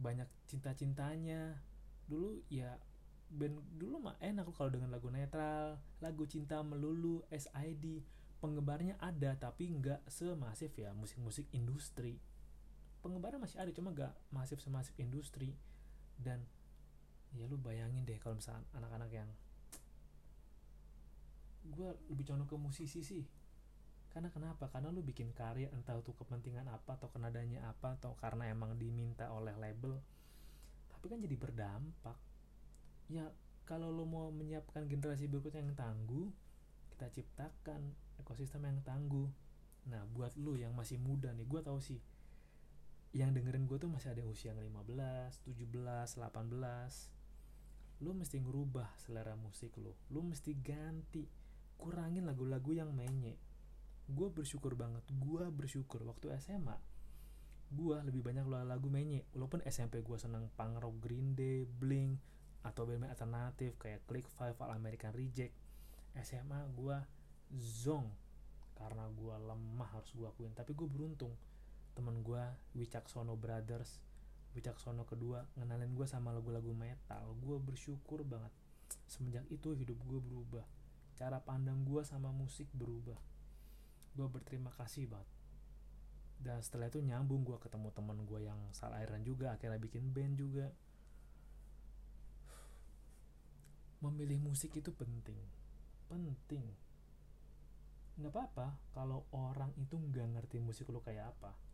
banyak 0.00 0.26
cinta-cintanya. 0.48 1.60
Dulu 2.08 2.40
ya 2.48 2.80
band 3.26 3.58
dulu 3.76 4.00
mah 4.00 4.16
enak 4.22 4.48
kalau 4.54 4.70
dengan 4.70 4.94
lagu 4.94 5.10
netral 5.10 5.82
lagu 5.98 6.30
cinta 6.30 6.62
melulu 6.62 7.26
SID 7.26 8.06
penggemarnya 8.38 8.94
ada 9.02 9.34
tapi 9.34 9.66
nggak 9.74 10.06
semasif 10.08 10.72
ya 10.72 10.96
musik-musik 10.96 11.44
industri. 11.52 12.16
Penggemarnya 13.04 13.44
masih 13.44 13.60
ada 13.60 13.70
cuma 13.76 13.92
nggak 13.92 14.14
masif 14.32 14.56
semasif 14.64 14.96
industri 14.96 15.52
dan 16.20 16.40
ya 17.36 17.44
lu 17.48 17.60
bayangin 17.60 18.06
deh 18.08 18.16
kalau 18.16 18.38
misalnya 18.40 18.64
anak-anak 18.76 19.10
yang 19.12 19.28
gue 21.66 21.90
lebih 22.12 22.24
condong 22.30 22.48
ke 22.48 22.56
musisi 22.56 23.02
sih. 23.02 23.24
Karena 24.12 24.32
kenapa? 24.32 24.72
Karena 24.72 24.88
lu 24.88 25.04
bikin 25.04 25.34
karya 25.36 25.68
entah 25.74 25.98
untuk 25.98 26.16
kepentingan 26.16 26.64
apa 26.72 26.96
atau 26.96 27.12
kenadanya 27.12 27.68
apa 27.68 28.00
atau 28.00 28.16
karena 28.16 28.48
emang 28.48 28.78
diminta 28.80 29.28
oleh 29.28 29.52
label 29.58 30.00
tapi 30.88 31.12
kan 31.12 31.18
jadi 31.20 31.36
berdampak. 31.36 32.16
Ya 33.12 33.28
kalau 33.68 33.92
lu 33.92 34.08
mau 34.08 34.32
menyiapkan 34.32 34.88
generasi 34.88 35.28
berikutnya 35.28 35.60
yang 35.60 35.76
tangguh 35.76 36.32
kita 36.96 37.12
ciptakan 37.12 37.92
ekosistem 38.16 38.64
yang 38.64 38.80
tangguh. 38.80 39.28
Nah 39.92 40.08
buat 40.16 40.32
lu 40.40 40.56
yang 40.56 40.72
masih 40.72 40.96
muda 40.96 41.30
nih 41.36 41.44
gue 41.44 41.60
tau 41.60 41.76
sih 41.78 42.00
yang 43.14 43.30
dengerin 43.34 43.68
gue 43.68 43.78
tuh 43.78 43.90
masih 43.90 44.12
ada 44.14 44.22
usia 44.26 44.50
yang 44.54 44.62
15, 44.62 45.46
17, 45.46 46.18
18 46.18 47.16
lu 48.04 48.12
mesti 48.12 48.36
ngerubah 48.44 48.92
selera 49.00 49.32
musik 49.40 49.72
lu. 49.80 49.96
Lu 50.12 50.20
mesti 50.20 50.52
ganti. 50.60 51.24
Kurangin 51.76 52.28
lagu-lagu 52.28 52.72
yang 52.76 52.92
menye. 52.92 53.40
Gue 54.04 54.28
bersyukur 54.28 54.76
banget. 54.76 55.04
Gue 55.16 55.48
bersyukur. 55.48 56.04
Waktu 56.04 56.36
SMA 56.40 56.76
gue 57.66 57.96
lebih 58.06 58.22
banyak 58.22 58.46
lagu 58.46 58.86
menye. 58.92 59.24
Walaupun 59.34 59.64
SMP 59.66 60.04
gue 60.04 60.18
seneng 60.20 60.52
punk 60.54 60.78
rock 60.78 60.96
Green 61.02 61.34
Day, 61.34 61.64
Blink 61.64 62.20
atau 62.62 62.82
band 62.82 63.06
alternatif 63.06 63.78
kayak 63.78 64.02
Click 64.10 64.26
Five, 64.26 64.58
All 64.60 64.76
American 64.76 65.14
Reject. 65.14 65.54
SMA 66.20 66.68
gue 66.72 66.96
zong 67.56 68.08
karena 68.76 69.08
gue 69.08 69.34
lemah 69.40 69.88
harus 69.96 70.12
gue 70.12 70.26
akuin. 70.28 70.52
Tapi 70.52 70.76
gue 70.76 70.86
beruntung 70.86 71.32
temen 71.96 72.20
gue 72.20 72.44
Wicaksono 72.76 73.40
Brothers 73.40 74.04
Wicaksono 74.56 75.04
kedua 75.04 75.44
ngenalin 75.60 75.92
gue 75.92 76.08
sama 76.08 76.32
lagu-lagu 76.32 76.72
metal. 76.72 77.36
Gue 77.44 77.60
bersyukur 77.60 78.24
banget 78.24 78.48
semenjak 79.04 79.44
itu 79.52 79.76
hidup 79.76 80.00
gue 80.08 80.16
berubah. 80.16 80.64
Cara 81.20 81.44
pandang 81.44 81.84
gue 81.84 82.00
sama 82.00 82.32
musik 82.32 82.64
berubah. 82.72 83.20
Gue 84.16 84.26
berterima 84.32 84.72
kasih 84.72 85.12
banget. 85.12 85.28
Dan 86.40 86.64
setelah 86.64 86.88
itu 86.88 87.04
nyambung 87.04 87.44
gue 87.44 87.60
ketemu 87.60 87.92
temen 87.92 88.24
gue 88.24 88.40
yang 88.48 88.56
salah 88.72 89.04
airan 89.04 89.20
juga 89.20 89.52
akhirnya 89.52 89.76
bikin 89.76 90.08
band 90.16 90.40
juga. 90.40 90.72
Memilih 94.00 94.40
musik 94.40 94.72
itu 94.72 94.88
penting. 94.96 95.36
Penting. 96.08 96.64
Nggak 98.16 98.32
apa-apa 98.32 98.72
kalau 98.96 99.28
orang 99.36 99.76
itu 99.76 100.00
nggak 100.00 100.32
ngerti 100.32 100.64
musik 100.64 100.88
lo 100.88 101.04
kayak 101.04 101.36
apa 101.36 101.65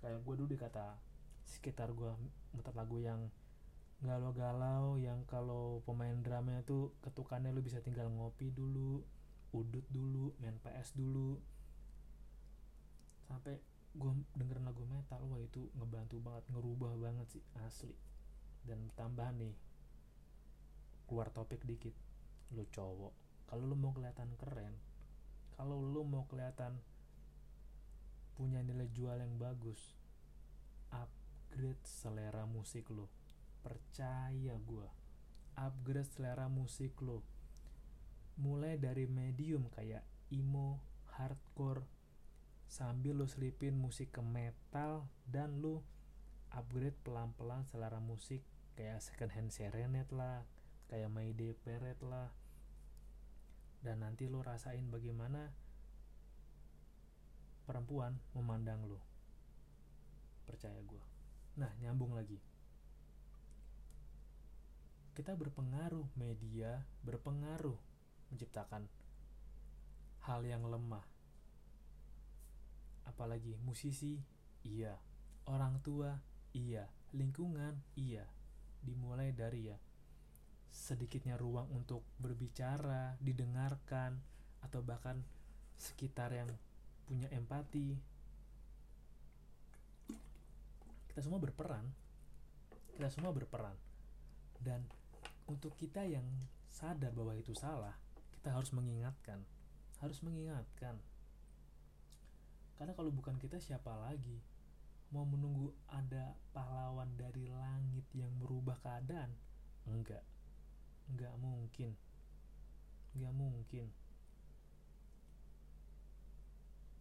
kayak 0.00 0.20
gue 0.24 0.34
dulu 0.36 0.48
dikata 0.50 0.96
sekitar 1.44 1.92
gue 1.92 2.10
muter 2.56 2.74
lagu 2.76 3.00
yang 3.00 3.28
galau-galau 4.00 4.96
yang 4.96 5.20
kalau 5.28 5.84
pemain 5.84 6.16
drama 6.24 6.56
itu 6.56 6.88
ketukannya 7.04 7.52
lu 7.52 7.60
bisa 7.60 7.84
tinggal 7.84 8.08
ngopi 8.08 8.48
dulu 8.48 9.04
udut 9.52 9.84
dulu 9.92 10.32
main 10.40 10.56
PS 10.62 10.96
dulu. 10.96 11.36
Sampai 13.28 13.60
gue 13.90 14.12
dengerin 14.38 14.64
lagu 14.64 14.86
metal 14.86 15.20
wah 15.26 15.42
itu 15.42 15.68
ngebantu 15.76 16.16
banget 16.22 16.44
ngerubah 16.48 16.92
banget 16.96 17.26
sih 17.28 17.44
asli. 17.60 17.92
Dan 18.64 18.88
tambahan 18.96 19.36
nih 19.36 19.52
keluar 21.10 21.26
topik 21.34 21.66
dikit 21.66 21.90
lu 22.54 22.62
cowok 22.70 23.10
kalau 23.50 23.66
lu 23.66 23.74
mau 23.74 23.90
kelihatan 23.90 24.30
keren 24.38 24.78
kalau 25.58 25.82
lu 25.82 26.06
mau 26.06 26.22
kelihatan 26.30 26.78
punya 28.40 28.64
nilai 28.64 28.88
jual 28.96 29.20
yang 29.20 29.36
bagus 29.36 30.00
upgrade 30.96 31.84
selera 31.84 32.48
musik 32.48 32.88
lo. 32.88 33.12
Percaya 33.60 34.56
gue 34.56 34.88
upgrade 35.60 36.08
selera 36.08 36.48
musik 36.48 36.96
lo. 37.04 37.20
Mulai 38.40 38.80
dari 38.80 39.04
medium 39.04 39.68
kayak 39.68 40.00
emo 40.32 40.80
hardcore 41.20 41.84
sambil 42.64 43.20
lo 43.20 43.28
selipin 43.28 43.76
musik 43.76 44.16
ke 44.16 44.24
metal 44.24 45.04
dan 45.28 45.60
lo 45.60 45.84
upgrade 46.56 46.96
pelan-pelan 47.04 47.68
selera 47.68 48.00
musik 48.00 48.40
kayak 48.72 49.04
second 49.04 49.36
hand 49.36 49.52
serenade 49.52 50.08
lah 50.16 50.48
kayak 50.88 51.12
Mayday 51.12 51.52
Parade 51.52 52.00
lah. 52.08 52.32
Dan 53.84 54.00
nanti 54.00 54.32
lo 54.32 54.40
rasain 54.40 54.88
bagaimana 54.88 55.52
perempuan 57.70 58.18
memandang 58.34 58.82
lo 58.90 58.98
percaya 60.42 60.82
gue 60.82 61.04
nah 61.54 61.70
nyambung 61.78 62.18
lagi. 62.18 62.38
Kita 65.14 65.38
berpengaruh 65.38 66.18
media 66.18 66.82
berpengaruh 67.06 67.78
menciptakan 68.30 68.86
hal 70.24 70.40
yang 70.46 70.64
lemah. 70.64 71.04
Apalagi 73.04 73.58
musisi 73.60 74.16
iya. 74.64 74.96
Orang 75.50 75.82
tua 75.84 76.16
iya. 76.56 76.88
Lingkungan 77.12 77.76
iya. 77.98 78.24
Dimulai 78.80 79.34
dari 79.34 79.68
ya 79.68 79.76
sedikitnya 80.70 81.34
ruang 81.34 81.66
untuk 81.74 82.06
berbicara 82.22 83.18
didengarkan 83.18 84.22
atau 84.62 84.80
bahkan 84.86 85.18
sekitar 85.74 86.30
yang 86.30 86.48
punya 87.10 87.26
empati. 87.34 87.98
Kita 91.10 91.18
semua 91.18 91.42
berperan. 91.42 91.82
Kita 92.94 93.10
semua 93.10 93.34
berperan. 93.34 93.74
Dan 94.62 94.86
untuk 95.50 95.74
kita 95.74 96.06
yang 96.06 96.22
sadar 96.70 97.10
bahwa 97.10 97.34
itu 97.34 97.50
salah 97.50 97.98
kita 98.38 98.54
harus 98.54 98.70
mengingatkan. 98.70 99.42
Harus 99.98 100.22
mengingatkan. 100.22 101.02
Karena 102.78 102.94
kalau 102.94 103.10
bukan 103.10 103.34
kita 103.42 103.58
siapa 103.58 103.90
lagi 104.06 104.38
mau 105.10 105.26
menunggu 105.26 105.74
ada 105.90 106.38
pahlawan 106.54 107.10
dari 107.18 107.50
langit 107.50 108.06
yang 108.14 108.30
merubah 108.38 108.78
keadaan? 108.78 109.34
Enggak. 109.90 110.22
Enggak 111.10 111.34
mungkin. 111.42 111.98
Enggak 113.18 113.34
mungkin 113.34 113.90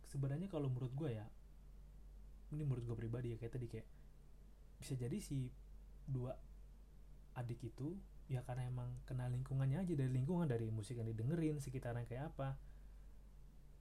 sebenarnya 0.10 0.50
kalau 0.50 0.68
menurut 0.68 0.92
gue 0.98 1.10
ya 1.14 1.26
ini 2.50 2.66
menurut 2.66 2.84
gue 2.84 2.98
pribadi 2.98 3.34
ya 3.34 3.38
kayak 3.38 3.54
tadi 3.54 3.68
kayak 3.70 3.88
bisa 4.82 4.98
jadi 4.98 5.18
si 5.22 5.54
dua 6.10 6.34
adik 7.38 7.62
itu 7.62 7.94
ya 8.26 8.42
karena 8.42 8.66
emang 8.66 8.90
kena 9.06 9.30
lingkungannya 9.30 9.86
aja 9.86 9.94
dari 9.94 10.10
lingkungan 10.10 10.50
dari 10.50 10.70
musik 10.74 10.98
yang 10.98 11.10
didengerin 11.10 11.62
sekitarnya 11.62 12.10
kayak 12.10 12.34
apa 12.34 12.58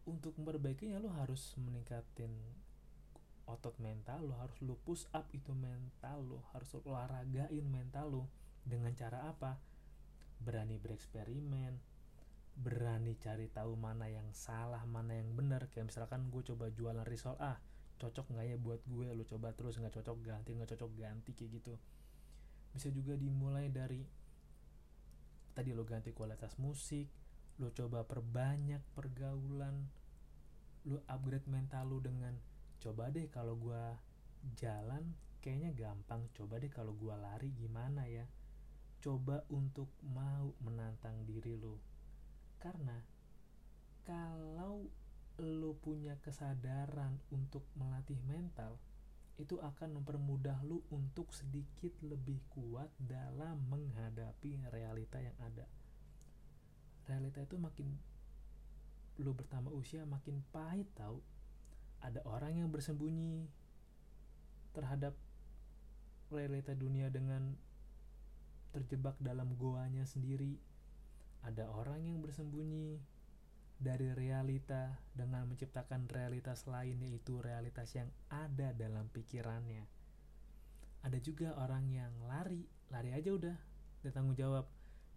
untuk 0.09 0.37
memperbaikinya 0.41 1.01
lo 1.01 1.13
harus 1.17 1.57
meningkatin 1.61 2.33
otot 3.49 3.77
mental 3.81 4.29
lo 4.29 4.37
harus 4.37 4.57
lo 4.61 4.77
push 4.85 5.09
up 5.17 5.29
itu 5.33 5.53
mental 5.57 6.25
lo 6.25 6.45
harus 6.53 6.69
olahragain 6.77 7.65
mental 7.65 8.13
lo 8.13 8.25
dengan 8.69 8.93
cara 8.93 9.25
apa? 9.33 9.57
Berani 10.39 10.77
bereksperimen 10.77 11.88
berani 12.59 13.15
cari 13.23 13.47
tahu 13.47 13.79
mana 13.79 14.11
yang 14.11 14.27
salah 14.35 14.83
mana 14.83 15.15
yang 15.15 15.31
benar. 15.39 15.71
Kayak 15.71 15.95
misalkan 15.95 16.27
gue 16.29 16.43
coba 16.43 16.69
jualan 16.75 17.07
risol 17.07 17.39
A 17.39 17.57
cocok 17.99 18.35
nggak 18.35 18.47
ya 18.47 18.57
buat 18.59 18.83
gue? 18.87 19.07
Lo 19.15 19.23
coba 19.27 19.55
terus 19.55 19.79
nggak 19.79 20.03
cocok 20.03 20.19
ganti 20.23 20.55
nggak 20.55 20.75
cocok 20.75 20.91
ganti 20.99 21.31
kayak 21.35 21.63
gitu. 21.63 21.75
Bisa 22.75 22.91
juga 22.91 23.15
dimulai 23.15 23.71
dari 23.71 24.03
tadi 25.55 25.75
lo 25.75 25.83
ganti 25.83 26.15
kualitas 26.15 26.55
musik 26.63 27.11
lo 27.59 27.75
coba 27.75 28.07
perbanyak 28.07 28.79
pergaulan 28.95 29.91
lo 30.87 31.03
upgrade 31.11 31.51
mental 31.51 31.91
lo 31.91 31.99
dengan 31.99 32.31
coba 32.79 33.11
deh 33.11 33.27
kalau 33.27 33.59
gue 33.59 33.83
jalan 34.59 35.15
kayaknya 35.43 35.75
gampang. 35.75 36.27
Coba 36.35 36.63
deh 36.63 36.71
kalau 36.71 36.95
gue 36.95 37.15
lari 37.15 37.51
gimana 37.55 38.07
ya? 38.07 38.27
Coba 38.99 39.43
untuk 39.51 39.91
mau 40.07 40.55
menantang 40.63 41.27
diri 41.27 41.55
lo 41.59 41.98
karena 42.59 42.99
kalau 44.05 44.87
lo 45.39 45.73
punya 45.79 46.19
kesadaran 46.19 47.15
untuk 47.31 47.63
melatih 47.79 48.19
mental 48.27 48.75
itu 49.39 49.55
akan 49.63 50.03
mempermudah 50.03 50.59
lu 50.67 50.83
untuk 50.91 51.31
sedikit 51.31 51.95
lebih 52.03 52.43
kuat 52.51 52.91
dalam 52.99 53.63
menghadapi 53.71 54.59
realita 54.75 55.23
yang 55.23 55.37
ada. 55.39 55.63
Realita 57.07 57.47
itu 57.47 57.55
makin 57.55 57.87
lu 59.23 59.31
bertambah 59.31 59.71
usia 59.71 60.03
makin 60.03 60.43
pahit 60.51 60.91
tau. 60.99 61.23
Ada 62.03 62.23
orang 62.27 62.59
yang 62.59 62.71
bersembunyi 62.75 63.47
terhadap 64.75 65.15
realita 66.35 66.75
dunia 66.75 67.07
dengan 67.11 67.55
terjebak 68.75 69.15
dalam 69.23 69.55
goanya 69.55 70.03
sendiri. 70.03 70.59
Ada 71.47 71.71
orang 71.71 72.03
yang 72.03 72.19
bersembunyi 72.23 72.99
dari 73.79 74.11
realita 74.11 74.99
dengan 75.15 75.47
menciptakan 75.47 76.11
realitas 76.11 76.67
lain 76.67 76.99
yaitu 76.99 77.39
realitas 77.39 77.95
yang 77.95 78.11
ada 78.27 78.75
dalam 78.75 79.07
pikirannya. 79.15 79.87
Ada 81.07 81.19
juga 81.23 81.55
orang 81.55 81.87
yang 81.95 82.11
lari, 82.27 82.67
lari 82.91 83.15
aja 83.15 83.31
udah, 83.31 83.57
dia 84.03 84.11
tanggung 84.11 84.35
jawab, 84.35 84.67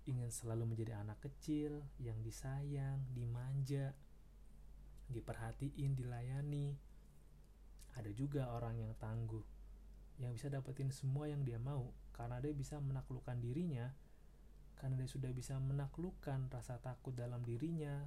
ingin 0.06 0.30
selalu 0.30 0.78
menjadi 0.78 1.02
anak 1.02 1.18
kecil 1.26 1.82
yang 1.98 2.22
disayang, 2.22 3.02
dimanja, 3.18 3.98
diperhatiin, 5.10 5.98
dilayani. 5.98 6.78
Ada 7.98 8.14
juga 8.14 8.54
orang 8.54 8.78
yang 8.78 8.94
tangguh, 9.02 9.44
yang 10.22 10.38
bisa 10.38 10.54
dapetin 10.54 10.94
semua 10.94 11.26
yang 11.26 11.42
dia 11.42 11.58
mau 11.58 11.90
karena 12.14 12.38
dia 12.38 12.54
bisa 12.54 12.78
menaklukkan 12.78 13.42
dirinya, 13.42 13.90
karena 14.82 14.98
dia 14.98 15.10
sudah 15.10 15.30
bisa 15.30 15.62
menaklukkan 15.62 16.50
rasa 16.50 16.82
takut 16.82 17.14
dalam 17.14 17.46
dirinya, 17.46 18.02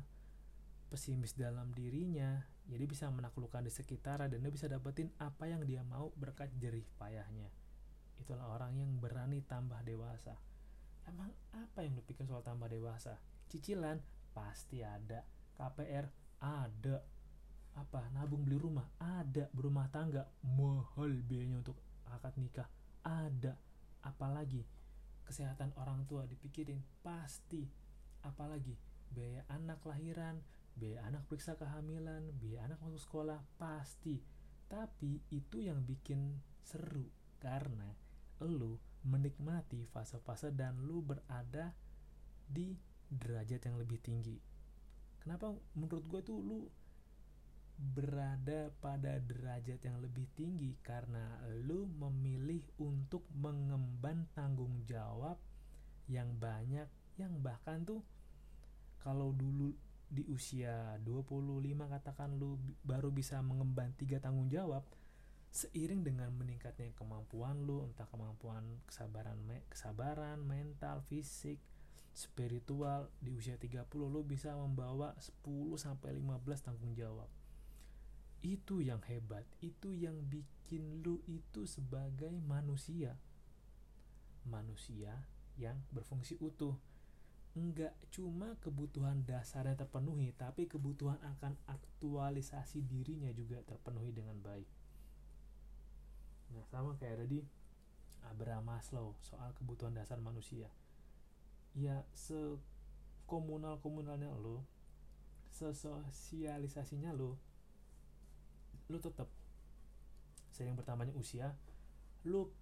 pesimis 0.90 1.38
dalam 1.38 1.70
dirinya 1.70 2.42
jadi 2.64 2.84
bisa 2.88 3.12
menaklukkan 3.12 3.60
di 3.60 3.68
sekitar 3.68 4.24
dan 4.24 4.40
dia 4.40 4.52
bisa 4.52 4.64
dapetin 4.64 5.12
apa 5.20 5.44
yang 5.44 5.68
dia 5.68 5.84
mau 5.84 6.08
berkat 6.16 6.48
jerih 6.56 6.84
payahnya. 6.96 7.52
Itulah 8.16 8.48
orang 8.56 8.72
yang 8.80 8.88
berani 8.96 9.44
tambah 9.44 9.76
dewasa. 9.84 10.32
Emang 11.04 11.28
apa 11.52 11.84
yang 11.84 12.00
lu 12.00 12.02
pikir 12.08 12.24
soal 12.24 12.40
tambah 12.40 12.72
dewasa? 12.72 13.20
Cicilan? 13.52 14.00
Pasti 14.32 14.80
ada. 14.80 15.20
KPR 15.52 16.08
ada. 16.40 17.04
Apa? 17.76 18.08
Nabung 18.16 18.48
beli 18.48 18.56
rumah? 18.56 18.88
Ada. 18.96 19.52
Berumah 19.52 19.92
tangga? 19.92 20.24
Mahal 20.40 21.20
biayanya 21.20 21.60
untuk 21.60 21.76
akad 22.08 22.32
nikah? 22.40 22.68
Ada. 23.04 23.60
Apalagi 24.08 24.64
kesehatan 25.24 25.72
orang 25.80 26.04
tua 26.04 26.28
dipikirin 26.28 26.80
pasti 27.00 27.64
apalagi 28.24 28.76
biaya 29.12 29.44
anak 29.48 29.80
lahiran 29.84 30.40
biaya 30.74 31.06
anak 31.06 31.22
periksa 31.30 31.54
kehamilan, 31.54 32.34
biaya 32.38 32.66
anak 32.66 32.82
masuk 32.82 33.00
sekolah, 33.00 33.40
pasti. 33.56 34.18
Tapi 34.66 35.22
itu 35.30 35.62
yang 35.62 35.86
bikin 35.86 36.42
seru 36.66 37.06
karena 37.38 37.94
lu 38.42 38.80
menikmati 39.06 39.86
fase-fase 39.86 40.50
dan 40.50 40.80
lu 40.82 41.04
berada 41.04 41.76
di 42.44 42.74
derajat 43.06 43.70
yang 43.70 43.76
lebih 43.78 44.02
tinggi. 44.02 44.36
Kenapa 45.22 45.54
menurut 45.78 46.04
gue 46.10 46.20
tuh 46.24 46.38
lu 46.42 46.66
berada 47.74 48.70
pada 48.78 49.18
derajat 49.18 49.82
yang 49.82 49.98
lebih 49.98 50.30
tinggi 50.38 50.78
karena 50.80 51.42
lu 51.66 51.90
memilih 51.98 52.62
untuk 52.78 53.26
mengemban 53.34 54.30
tanggung 54.32 54.86
jawab 54.86 55.36
yang 56.06 56.30
banyak 56.38 56.86
yang 57.18 57.34
bahkan 57.42 57.82
tuh 57.82 58.02
kalau 59.02 59.34
dulu 59.34 59.74
di 60.06 60.22
usia 60.30 60.94
25 61.02 61.66
katakan 61.90 62.38
lu 62.38 62.54
baru 62.86 63.10
bisa 63.10 63.42
mengemban 63.42 63.90
tiga 63.98 64.22
tanggung 64.22 64.46
jawab 64.46 64.86
seiring 65.54 66.02
dengan 66.02 66.30
meningkatnya 66.34 66.94
kemampuan 66.94 67.62
lu 67.62 67.86
entah 67.86 68.06
kemampuan 68.10 68.62
kesabaran 68.86 69.38
me 69.42 69.62
kesabaran 69.70 70.42
mental 70.42 71.02
fisik 71.06 71.58
spiritual 72.14 73.10
di 73.18 73.34
usia 73.34 73.58
30 73.58 73.86
lu 74.06 74.22
bisa 74.22 74.54
membawa 74.54 75.14
10 75.18 75.42
sampai 75.74 76.14
15 76.14 76.62
tanggung 76.62 76.94
jawab 76.94 77.26
itu 78.44 78.84
yang 78.84 79.00
hebat 79.08 79.48
itu 79.64 79.96
yang 79.96 80.20
bikin 80.28 81.00
lu 81.00 81.24
itu 81.24 81.64
sebagai 81.64 82.36
manusia 82.44 83.16
manusia 84.44 85.24
yang 85.56 85.80
berfungsi 85.88 86.36
utuh 86.44 86.76
enggak 87.54 87.94
cuma 88.10 88.58
kebutuhan 88.58 89.22
dasarnya 89.22 89.78
terpenuhi, 89.78 90.34
tapi 90.34 90.66
kebutuhan 90.66 91.22
akan 91.22 91.54
aktualisasi 91.70 92.82
dirinya 92.82 93.30
juga 93.30 93.62
terpenuhi 93.62 94.10
dengan 94.10 94.34
baik. 94.42 94.66
Nah, 96.50 96.66
sama 96.66 96.98
kayak 96.98 97.22
tadi 97.22 97.46
Abraham 98.26 98.74
Maslow 98.74 99.14
soal 99.22 99.54
kebutuhan 99.54 99.94
dasar 99.94 100.18
manusia. 100.18 100.66
Ya, 101.78 102.02
sekomunal-komunalnya 102.18 104.34
lo, 104.34 104.66
sesosialisasinya 105.54 107.14
lo, 107.14 107.38
lo 108.88 109.00
tetap 109.00 109.28
sering 110.54 110.78
bertambahnya 110.78 111.16
usia, 111.18 111.56
lo 112.28 112.52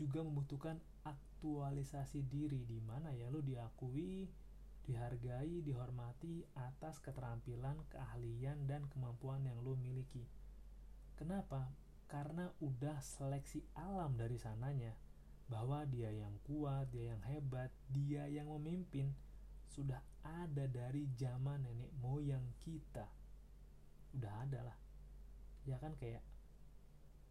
juga 0.00 0.24
membutuhkan 0.24 0.80
aktualisasi 1.04 2.24
diri 2.24 2.64
di 2.64 2.80
mana 2.80 3.12
ya 3.12 3.28
lu 3.28 3.44
diakui, 3.44 4.28
dihargai, 4.88 5.60
dihormati 5.60 6.40
atas 6.56 6.98
keterampilan, 7.04 7.76
keahlian 7.92 8.64
dan 8.64 8.88
kemampuan 8.88 9.44
yang 9.44 9.60
lu 9.60 9.76
miliki. 9.76 10.24
Kenapa? 11.20 11.68
Karena 12.08 12.48
udah 12.64 12.98
seleksi 13.04 13.60
alam 13.76 14.16
dari 14.16 14.40
sananya 14.40 14.96
bahwa 15.46 15.84
dia 15.84 16.08
yang 16.08 16.32
kuat, 16.48 16.88
dia 16.88 17.12
yang 17.12 17.22
hebat, 17.28 17.68
dia 17.92 18.24
yang 18.26 18.48
memimpin 18.48 19.12
sudah 19.68 20.00
ada 20.24 20.64
dari 20.66 21.06
zaman 21.14 21.62
nenek 21.62 21.92
moyang 22.00 22.42
kita. 22.64 23.06
Udah 24.16 24.32
ada 24.42 24.72
lah. 24.72 24.79
Ya 25.68 25.76
kan 25.80 25.96
kayak 25.96 26.24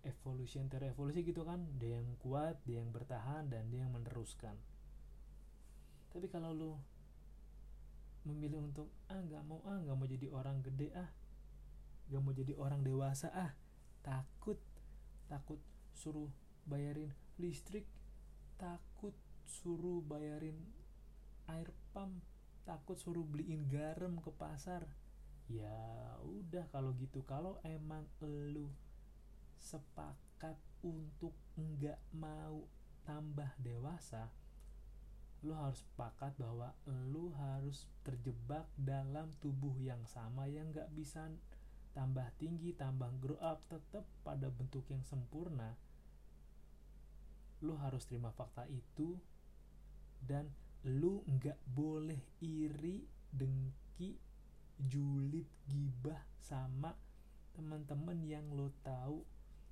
evolution 0.05 0.69
terevolusi 0.69 1.25
gitu 1.25 1.45
kan. 1.45 1.65
Dia 1.77 1.99
yang 2.01 2.17
kuat 2.21 2.59
dia 2.65 2.81
yang 2.81 2.93
bertahan 2.93 3.49
dan 3.49 3.69
dia 3.69 3.85
yang 3.85 3.93
meneruskan. 3.93 4.57
Tapi 6.09 6.25
kalau 6.29 6.53
lu 6.53 6.73
memilih 8.27 8.61
untuk 8.67 8.91
ah 9.07 9.17
nggak 9.17 9.43
mau 9.47 9.63
ah 9.63 9.79
nggak 9.79 9.95
mau 9.95 10.07
jadi 10.07 10.27
orang 10.29 10.59
gede 10.59 10.91
ah 10.91 11.09
nggak 12.11 12.21
mau 12.21 12.33
jadi 12.35 12.53
orang 12.59 12.81
dewasa 12.83 13.31
ah 13.31 13.55
takut 14.03 14.59
takut 15.31 15.57
suruh 15.95 16.27
bayarin 16.67 17.09
listrik 17.39 17.87
takut 18.59 19.15
suruh 19.47 20.03
bayarin 20.03 20.57
air 21.47 21.71
pump 21.95 22.21
takut 22.67 22.99
suruh 22.99 23.23
beliin 23.25 23.65
garam 23.71 24.19
ke 24.21 24.29
pasar 24.35 24.85
ya 25.49 25.81
udah 26.23 26.69
kalau 26.69 26.93
gitu 27.01 27.25
kalau 27.25 27.57
emang 27.65 28.05
lu 28.21 28.69
sepakat 29.57 30.55
untuk 30.85 31.33
nggak 31.57 31.99
mau 32.13 32.63
tambah 33.03 33.49
dewasa 33.59 34.29
lu 35.39 35.55
harus 35.55 35.79
sepakat 35.79 36.35
bahwa 36.35 36.75
lu 37.07 37.31
harus 37.31 37.87
terjebak 38.03 38.67
dalam 38.75 39.31
tubuh 39.39 39.71
yang 39.79 40.03
sama 40.03 40.51
yang 40.51 40.67
nggak 40.75 40.91
bisa 40.91 41.31
tambah 41.95 42.27
tinggi 42.35 42.75
tambah 42.75 43.07
grow 43.23 43.39
up 43.39 43.63
tetap 43.71 44.03
pada 44.21 44.51
bentuk 44.51 44.83
yang 44.91 45.01
sempurna. 45.07 45.79
Lu 47.63 47.75
harus 47.79 48.03
terima 48.07 48.35
fakta 48.35 48.67
itu 48.67 49.15
dan 50.19 50.51
lu 50.83 51.23
nggak 51.27 51.59
boleh 51.71 52.19
iri 52.43 53.07
dengki 53.31 54.15
julid 54.87 55.47
gibah 55.67 56.23
sama 56.39 56.95
teman-teman 57.55 58.23
yang 58.23 58.47
lo 58.55 58.71
tahu. 58.85 59.25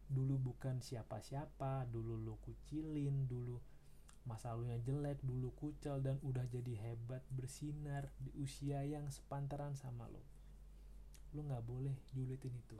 Dulu 0.07 0.39
bukan 0.39 0.79
siapa-siapa 0.79 1.83
dulu 1.91 2.15
lu 2.15 2.39
kucilin 2.39 3.27
dulu 3.27 3.59
masa 4.27 4.51
lalunya 4.51 4.75
jelek 4.83 5.23
dulu 5.23 5.55
kucel 5.55 6.03
dan 6.03 6.19
udah 6.19 6.43
jadi 6.51 6.75
hebat 6.75 7.23
bersinar 7.31 8.11
di 8.19 8.31
usia 8.35 8.83
yang 8.83 9.07
sepantaran 9.07 9.75
sama 9.79 10.03
lo. 10.11 10.19
Lu 11.31 11.47
nggak 11.47 11.63
boleh 11.63 11.95
julitin 12.11 12.51
itu. 12.51 12.75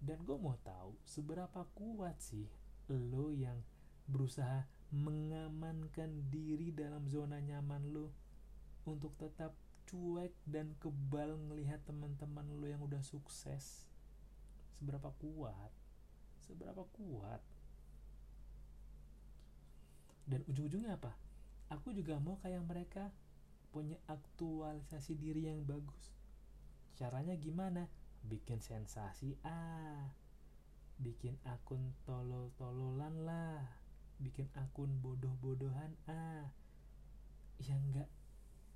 Dan 0.00 0.24
gue 0.24 0.36
mau 0.40 0.56
tahu 0.64 0.96
seberapa 1.04 1.68
kuat 1.76 2.16
sih 2.20 2.48
lo 2.88 3.32
yang 3.32 3.60
berusaha 4.08 4.64
mengamankan 4.94 6.30
diri 6.32 6.72
dalam 6.72 7.04
zona 7.10 7.42
nyaman 7.42 7.92
lo 7.92 8.14
untuk 8.86 9.12
tetap 9.18 9.52
cuek 9.86 10.34
dan 10.46 10.74
kebal 10.82 11.38
ngelihat 11.48 11.82
teman-teman 11.86 12.46
lo 12.58 12.66
yang 12.66 12.82
udah 12.82 13.00
sukses. 13.02 13.86
Seberapa 14.76 15.14
kuat? 15.22 15.72
Seberapa 16.42 16.82
kuat? 16.94 17.42
Dan 20.26 20.42
ujung-ujungnya 20.50 20.98
apa? 20.98 21.14
Aku 21.70 21.94
juga 21.94 22.18
mau 22.18 22.38
kayak 22.42 22.62
mereka 22.66 23.14
punya 23.70 23.98
aktualisasi 24.10 25.14
diri 25.18 25.46
yang 25.46 25.62
bagus. 25.62 26.14
Caranya 26.98 27.38
gimana? 27.38 27.86
Bikin 28.26 28.58
sensasi 28.58 29.38
ah 29.46 30.10
bikin 30.96 31.36
akun 31.44 31.92
tolol-tololan 32.08 33.14
lah. 33.22 33.62
Bikin 34.16 34.48
akun 34.56 34.98
bodoh-bodohan 35.04 35.92
ah 36.08 36.48
ya 37.60 37.76
nggak 37.76 38.08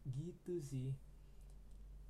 gitu 0.08 0.60
sih. 0.64 0.96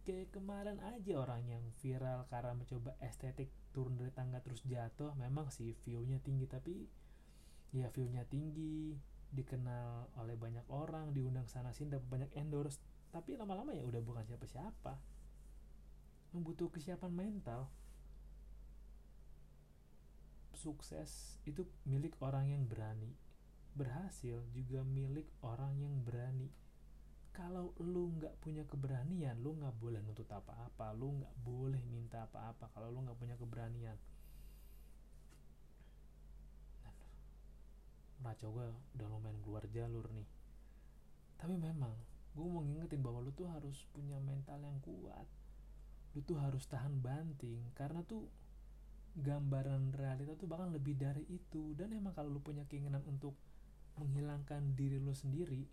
Kayak 0.07 0.33
kemarin 0.33 0.81
aja 0.81 1.13
orang 1.21 1.45
yang 1.47 1.65
viral 1.79 2.25
karena 2.33 2.57
mencoba 2.57 2.97
estetik 3.05 3.53
turun 3.71 3.95
dari 4.01 4.11
tangga 4.11 4.41
terus 4.43 4.65
jatuh 4.67 5.15
memang 5.15 5.53
sih 5.55 5.77
viewnya 5.87 6.19
tinggi 6.19 6.49
tapi 6.51 6.75
ya 7.71 7.87
viewnya 7.93 8.27
tinggi 8.27 8.99
dikenal 9.31 10.11
oleh 10.19 10.35
banyak 10.35 10.67
orang 10.75 11.15
diundang 11.15 11.47
sana 11.47 11.71
sini 11.71 11.95
dapat 11.95 12.09
banyak 12.11 12.31
endorse. 12.35 12.83
Tapi 13.11 13.39
lama-lama 13.39 13.75
ya 13.75 13.87
udah 13.87 14.03
bukan 14.03 14.27
siapa-siapa. 14.27 14.99
Membutuhkan 16.35 16.79
kesiapan 16.79 17.11
mental. 17.11 17.71
Sukses 20.55 21.39
itu 21.47 21.67
milik 21.87 22.19
orang 22.23 22.51
yang 22.51 22.63
berani. 22.67 23.15
Berhasil 23.75 24.43
juga 24.51 24.83
milik 24.83 25.31
orang 25.47 25.79
yang 25.79 25.95
berani 26.03 26.51
kalau 27.41 27.73
lu 27.81 28.13
nggak 28.21 28.37
punya 28.45 28.69
keberanian 28.69 29.41
lu 29.41 29.57
nggak 29.57 29.73
boleh 29.81 30.05
nuntut 30.05 30.29
apa-apa 30.29 30.93
lu 30.93 31.25
nggak 31.25 31.35
boleh 31.41 31.81
minta 31.89 32.29
apa-apa 32.29 32.69
kalau 32.77 32.93
lu 32.93 33.01
nggak 33.01 33.17
punya 33.17 33.41
keberanian. 33.41 33.97
Raco 38.31 38.47
gue 38.55 38.69
udah 38.95 39.09
lumayan 39.11 39.43
keluar 39.43 39.67
jalur 39.75 40.07
nih. 40.15 40.29
Tapi 41.35 41.59
memang 41.59 41.91
gue 42.31 42.47
mau 42.47 42.63
ngingetin 42.63 43.03
bahwa 43.03 43.27
lu 43.27 43.35
tuh 43.35 43.51
harus 43.51 43.91
punya 43.91 44.23
mental 44.23 44.63
yang 44.63 44.79
kuat. 44.87 45.27
Lu 46.15 46.23
tuh 46.23 46.39
harus 46.39 46.63
tahan 46.71 47.03
banting 47.03 47.59
karena 47.75 48.07
tuh 48.07 48.31
gambaran 49.19 49.91
realita 49.99 50.39
tuh 50.39 50.47
bahkan 50.47 50.71
lebih 50.71 50.95
dari 50.95 51.27
itu. 51.27 51.75
Dan 51.75 51.91
emang 51.91 52.15
kalau 52.15 52.31
lu 52.31 52.39
punya 52.39 52.63
keinginan 52.71 53.03
untuk 53.03 53.35
menghilangkan 53.99 54.79
diri 54.79 55.03
lu 55.03 55.11
sendiri 55.11 55.67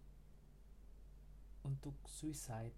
untuk 1.68 2.00
suicide. 2.08 2.74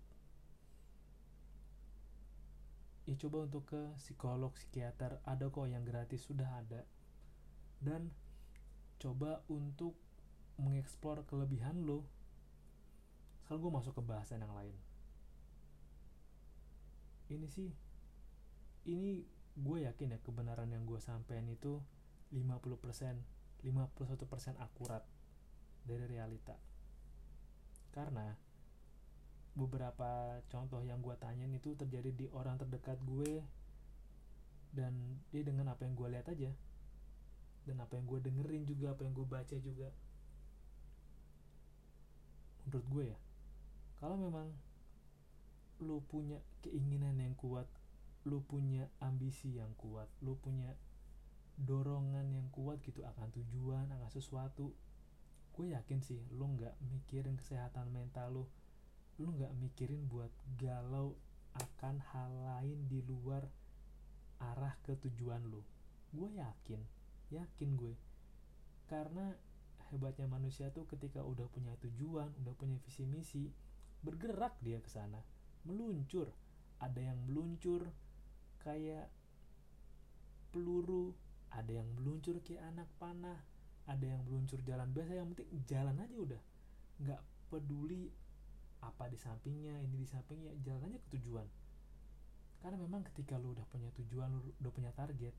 Ya 3.06 3.16
coba 3.18 3.46
untuk 3.46 3.70
ke 3.70 3.82
psikolog 4.02 4.54
psikiater 4.58 5.22
ada 5.26 5.50
kok 5.50 5.70
yang 5.70 5.86
gratis 5.86 6.26
sudah 6.26 6.50
ada. 6.62 6.86
Dan 7.78 8.10
coba 8.98 9.46
untuk 9.50 9.94
mengeksplor 10.58 11.24
kelebihan 11.30 11.86
lo. 11.86 12.06
Sekarang 13.46 13.62
gue 13.66 13.72
masuk 13.74 13.94
ke 13.98 14.04
bahasan 14.04 14.42
yang 14.42 14.54
lain. 14.54 14.76
Ini 17.30 17.46
sih 17.46 17.70
ini 18.90 19.22
gue 19.54 19.78
yakin 19.86 20.18
ya 20.18 20.20
kebenaran 20.22 20.70
yang 20.74 20.86
gue 20.86 20.98
sampein 20.98 21.46
itu 21.46 21.78
50% 22.34 23.40
51% 23.60 24.56
akurat 24.62 25.04
dari 25.84 26.06
realita. 26.08 26.56
Karena 27.92 28.32
beberapa 29.60 30.40
contoh 30.48 30.80
yang 30.88 31.04
gue 31.04 31.16
tanyain 31.20 31.52
itu 31.52 31.76
terjadi 31.76 32.16
di 32.16 32.26
orang 32.32 32.56
terdekat 32.56 32.96
gue 33.04 33.44
dan 34.72 34.96
dia 35.36 35.44
dengan 35.44 35.76
apa 35.76 35.84
yang 35.84 36.00
gue 36.00 36.08
lihat 36.08 36.32
aja. 36.32 36.52
Dan 37.68 37.84
apa 37.84 38.00
yang 38.00 38.08
gue 38.08 38.20
dengerin 38.24 38.64
juga 38.64 38.96
apa 38.96 39.04
yang 39.04 39.12
gue 39.12 39.28
baca 39.28 39.56
juga. 39.60 39.92
Menurut 42.64 42.88
gue 42.88 43.06
ya 43.12 43.20
kalau 44.00 44.16
memang 44.16 44.48
lu 45.84 46.00
punya 46.08 46.40
keinginan 46.64 47.20
yang 47.20 47.36
kuat 47.36 47.68
lu 48.28 48.44
punya 48.44 48.88
ambisi 49.04 49.60
yang 49.60 49.72
kuat 49.76 50.08
lu 50.24 50.36
punya 50.40 50.76
dorongan 51.60 52.32
yang 52.32 52.48
kuat 52.52 52.80
gitu 52.84 53.04
akan 53.04 53.28
tujuan 53.36 53.88
akan 53.92 54.10
sesuatu 54.12 54.72
gue 55.56 55.66
yakin 55.76 56.00
sih 56.00 56.20
lu 56.32 56.48
nggak 56.56 56.72
mikirin 56.88 57.36
kesehatan 57.36 57.92
mental 57.92 58.32
lu 58.32 58.44
lu 59.20 59.36
nggak 59.36 59.52
mikirin 59.60 60.08
buat 60.08 60.32
galau 60.56 61.16
akan 61.60 62.00
hal 62.16 62.32
lain 62.56 62.88
di 62.88 63.04
luar 63.04 63.44
arah 64.40 64.76
ke 64.88 64.96
tujuan 64.96 65.44
lu? 65.52 65.60
Gue 66.16 66.32
yakin 66.40 66.80
yakin 67.30 67.70
gue. 67.78 67.96
Karena 68.90 69.30
hebatnya 69.90 70.26
manusia 70.30 70.70
tuh 70.70 70.86
ketika 70.86 71.22
udah 71.22 71.50
punya 71.50 71.74
tujuan 71.82 72.30
udah 72.46 72.54
punya 72.58 72.78
visi 72.86 73.06
misi 73.06 73.50
bergerak 74.02 74.58
dia 74.62 74.82
ke 74.82 74.90
sana. 74.90 75.22
Meluncur. 75.66 76.30
Ada 76.80 77.12
yang 77.12 77.20
meluncur 77.28 77.92
kayak 78.64 79.12
peluru 80.50 81.14
ada 81.50 81.82
yang 81.82 81.90
meluncur 81.98 82.42
kayak 82.46 82.62
anak 82.74 82.90
panah 83.02 83.42
ada 83.90 84.06
yang 84.06 84.22
meluncur 84.26 84.62
jalan. 84.62 84.90
Biasa 84.94 85.18
yang 85.18 85.28
penting 85.34 85.50
jalan 85.66 85.98
aja 85.98 86.16
udah. 86.16 86.42
Nggak 87.02 87.22
peduli 87.50 88.14
apa 88.80 89.12
di 89.12 89.20
sampingnya 89.20 89.76
ini 89.84 90.04
di 90.04 90.08
sampingnya 90.08 90.56
jalan 90.64 90.96
aja 90.96 91.00
ke 91.04 91.10
tujuan. 91.20 91.48
Karena 92.60 92.76
memang 92.80 93.08
ketika 93.12 93.40
lu 93.40 93.56
udah 93.56 93.68
punya 93.72 93.92
tujuan 93.96 94.30
lu 94.32 94.52
udah 94.60 94.74
punya 94.74 94.92
target 94.92 95.32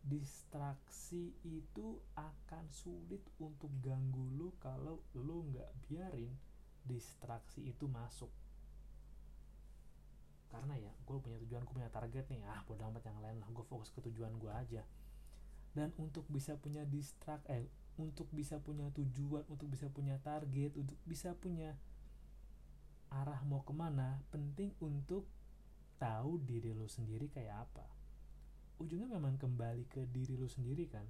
distraksi 0.00 1.36
itu 1.44 2.00
akan 2.16 2.64
sulit 2.72 3.20
untuk 3.36 3.68
ganggu 3.84 4.32
lu 4.32 4.48
kalau 4.56 5.04
lu 5.12 5.44
nggak 5.52 5.68
biarin 5.88 6.32
distraksi 6.84 7.68
itu 7.68 7.84
masuk. 7.84 8.32
Karena 10.50 10.74
ya 10.80 10.90
gue 11.04 11.16
punya 11.20 11.36
tujuan 11.46 11.62
gue 11.62 11.74
punya 11.76 11.92
target 11.92 12.26
nih. 12.32 12.42
Ah 12.48 12.64
bodo 12.64 12.82
amat 12.88 13.04
yang 13.06 13.20
lain 13.20 13.38
lah. 13.38 13.48
Gue 13.52 13.64
fokus 13.68 13.92
ke 13.92 14.00
tujuan 14.08 14.34
gue 14.40 14.50
aja. 14.50 14.82
Dan 15.76 15.94
untuk 16.00 16.26
bisa 16.26 16.58
punya 16.58 16.82
distrak 16.88 17.44
eh 17.46 17.70
untuk 18.00 18.26
bisa 18.32 18.56
punya 18.58 18.88
tujuan 18.96 19.44
untuk 19.52 19.68
bisa 19.68 19.86
punya 19.92 20.16
target 20.24 20.72
untuk 20.74 20.96
bisa 21.04 21.36
punya 21.36 21.76
arah 23.10 23.42
mau 23.46 23.66
ke 23.66 23.74
mana 23.74 24.22
penting 24.30 24.70
untuk 24.78 25.26
tahu 25.98 26.40
diri 26.40 26.72
lo 26.72 26.86
sendiri 26.86 27.28
kayak 27.28 27.68
apa. 27.68 27.86
Ujungnya 28.80 29.12
memang 29.12 29.36
kembali 29.36 29.84
ke 29.92 30.08
diri 30.08 30.40
lu 30.40 30.48
sendiri 30.48 30.88
kan? 30.88 31.04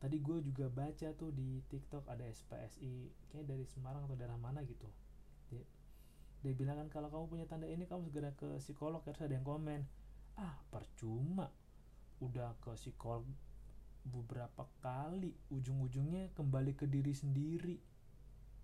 Tadi 0.00 0.16
gue 0.20 0.44
juga 0.44 0.68
baca 0.68 1.08
tuh 1.16 1.32
di 1.32 1.64
TikTok 1.68 2.08
ada 2.08 2.28
SPSI 2.28 3.08
kayak 3.32 3.46
dari 3.48 3.64
Semarang 3.64 4.04
atau 4.04 4.16
daerah 4.16 4.36
mana 4.36 4.60
gitu. 4.68 4.88
Dia, 5.48 5.64
dia 6.44 6.52
bilang 6.52 6.76
kan 6.84 6.88
kalau 6.92 7.08
kamu 7.08 7.24
punya 7.28 7.46
tanda 7.48 7.68
ini 7.68 7.88
kamu 7.88 8.08
segera 8.08 8.32
ke 8.36 8.60
psikolog 8.60 9.00
harus 9.04 9.20
ada 9.24 9.32
yang 9.32 9.44
komen. 9.44 9.84
Ah 10.36 10.60
percuma. 10.68 11.48
Udah 12.20 12.52
ke 12.60 12.76
psikolog 12.76 13.24
beberapa 14.04 14.68
kali 14.80 15.36
ujung-ujungnya 15.52 16.32
kembali 16.32 16.72
ke 16.76 16.88
diri 16.88 17.12
sendiri 17.12 17.76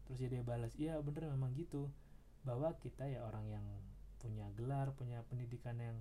terus 0.06 0.22
ya 0.22 0.30
dia 0.30 0.42
balas 0.46 0.72
iya 0.78 0.96
bener 1.02 1.28
memang 1.34 1.52
gitu. 1.58 1.90
Bahwa 2.46 2.72
kita 2.78 3.10
ya 3.10 3.26
orang 3.26 3.50
yang 3.50 3.66
punya 4.22 4.48
gelar 4.56 4.94
punya 4.96 5.22
pendidikan 5.26 5.76
yang 5.78 5.98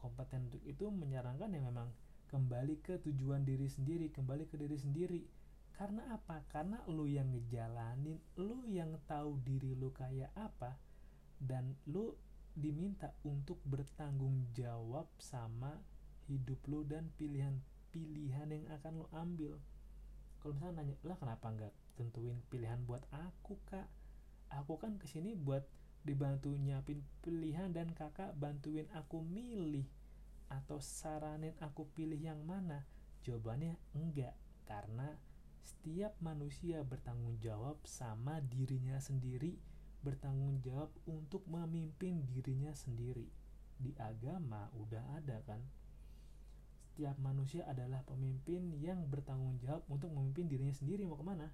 kompeten 0.00 0.52
untuk 0.52 0.60
itu 0.66 0.88
menyarankan 0.88 1.52
yang 1.52 1.68
memang 1.68 1.88
kembali 2.26 2.82
ke 2.82 2.98
tujuan 3.06 3.46
diri 3.46 3.70
sendiri 3.70 4.10
kembali 4.10 4.50
ke 4.50 4.58
diri 4.58 4.76
sendiri. 4.76 5.22
Karena 5.76 6.08
apa? 6.08 6.40
Karena 6.48 6.80
lu 6.88 7.04
yang 7.04 7.28
ngejalanin 7.36 8.16
lu 8.40 8.64
yang 8.64 8.96
tahu 9.04 9.36
diri 9.44 9.76
lu 9.76 9.92
kayak 9.92 10.32
apa 10.32 10.80
dan 11.36 11.76
lu 11.84 12.16
diminta 12.56 13.12
untuk 13.28 13.60
bertanggung 13.68 14.48
jawab 14.56 15.04
sama 15.20 15.76
hidup 16.24 16.56
lu 16.64 16.80
dan 16.88 17.12
pilihan-pilihan 17.20 18.48
yang 18.48 18.64
akan 18.80 19.04
lu 19.04 19.06
ambil. 19.12 19.52
Kalau 20.40 20.56
misalnya 20.56 20.80
nanya 20.80 20.96
lah 21.04 21.16
kenapa 21.20 21.46
nggak 21.52 21.74
tentuin 21.96 22.38
pilihan 22.52 22.78
buat 22.84 23.02
aku 23.10 23.56
kak 23.66 23.88
aku 24.52 24.78
kan 24.78 25.00
ke 25.00 25.10
sini 25.10 25.34
buat 25.34 25.66
dibantu 26.06 26.54
nyiapin 26.54 27.02
pilihan 27.18 27.74
dan 27.74 27.90
kakak 27.90 28.30
bantuin 28.38 28.86
aku 28.94 29.26
milih 29.26 29.82
atau 30.46 30.78
saranin 30.78 31.54
aku 31.58 31.90
pilih 31.90 32.18
yang 32.18 32.38
mana? 32.46 32.86
Jawabannya 33.26 33.74
enggak, 33.98 34.38
karena 34.70 35.18
setiap 35.66 36.14
manusia 36.22 36.86
bertanggung 36.86 37.42
jawab 37.42 37.82
sama 37.82 38.38
dirinya 38.38 39.02
sendiri, 39.02 39.58
bertanggung 40.06 40.62
jawab 40.62 40.94
untuk 41.10 41.42
memimpin 41.50 42.22
dirinya 42.30 42.70
sendiri. 42.70 43.26
Di 43.76 43.90
agama 43.98 44.70
udah 44.78 45.18
ada 45.18 45.42
kan? 45.42 45.58
Setiap 46.94 47.18
manusia 47.18 47.66
adalah 47.66 48.06
pemimpin 48.06 48.78
yang 48.78 49.10
bertanggung 49.10 49.58
jawab 49.58 49.82
untuk 49.90 50.14
memimpin 50.14 50.46
dirinya 50.46 50.72
sendiri 50.72 51.02
mau 51.02 51.18
ke 51.18 51.26
mana? 51.26 51.50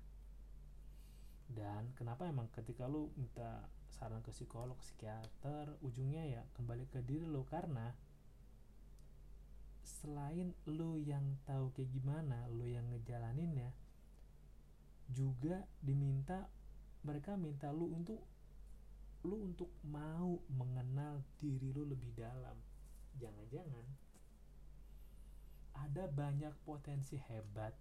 Dan 1.52 1.92
kenapa 1.92 2.24
emang 2.26 2.48
ketika 2.50 2.88
lu 2.88 3.12
minta 3.14 3.68
saran 3.92 4.24
ke 4.24 4.32
psikolog, 4.32 4.74
psikiater, 4.80 5.76
ujungnya 5.84 6.24
ya 6.24 6.42
kembali 6.56 6.88
ke 6.88 7.04
diri 7.04 7.28
lo 7.28 7.44
karena 7.44 7.92
selain 9.82 10.50
lu 10.66 10.98
yang 10.98 11.38
tahu 11.46 11.70
kayak 11.76 11.94
gimana 11.94 12.50
lu 12.50 12.66
yang 12.66 12.82
ngejalaninnya 12.90 13.70
juga 15.12 15.62
diminta 15.78 16.50
mereka 17.06 17.38
minta 17.38 17.70
lu 17.70 17.90
untuk 17.92 18.22
lu 19.22 19.46
untuk 19.46 19.70
mau 19.86 20.42
mengenal 20.50 21.22
diri 21.38 21.70
lu 21.70 21.86
lebih 21.86 22.10
dalam. 22.18 22.58
Jangan-jangan 23.22 23.86
ada 25.78 26.04
banyak 26.10 26.54
potensi 26.66 27.14
hebat 27.30 27.74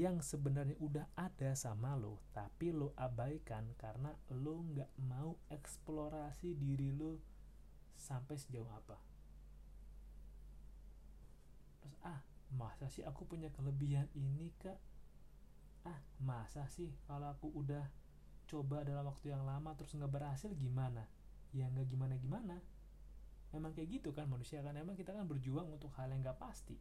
yang 0.00 0.24
sebenarnya 0.24 0.80
udah 0.80 1.04
ada 1.12 1.52
sama 1.52 1.92
lo 1.92 2.24
tapi 2.32 2.72
lo 2.72 2.96
abaikan 2.96 3.76
karena 3.76 4.16
lo 4.32 4.64
nggak 4.64 4.88
mau 5.04 5.36
eksplorasi 5.52 6.56
diri 6.56 6.88
lo 6.88 7.20
sampai 8.00 8.40
sejauh 8.40 8.72
apa. 8.72 8.96
Terus 11.84 11.96
ah 12.00 12.24
masa 12.56 12.88
sih 12.88 13.04
aku 13.04 13.28
punya 13.28 13.52
kelebihan 13.52 14.08
ini 14.16 14.48
kak? 14.56 14.80
Ah 15.84 16.00
masa 16.24 16.64
sih 16.72 16.96
kalau 17.04 17.28
aku 17.28 17.52
udah 17.52 17.84
coba 18.48 18.80
dalam 18.88 19.04
waktu 19.04 19.36
yang 19.36 19.44
lama 19.44 19.76
terus 19.76 19.92
nggak 19.92 20.08
berhasil 20.08 20.48
gimana? 20.56 21.04
Ya 21.52 21.68
nggak 21.68 21.92
gimana 21.92 22.16
gimana 22.16 22.56
memang 23.50 23.74
kayak 23.74 24.00
gitu 24.00 24.14
kan 24.14 24.30
manusia 24.30 24.62
kan 24.62 24.78
emang 24.78 24.94
kita 24.94 25.10
kan 25.10 25.26
berjuang 25.26 25.66
untuk 25.66 25.90
hal 25.98 26.06
yang 26.10 26.22
nggak 26.22 26.38
pasti 26.38 26.78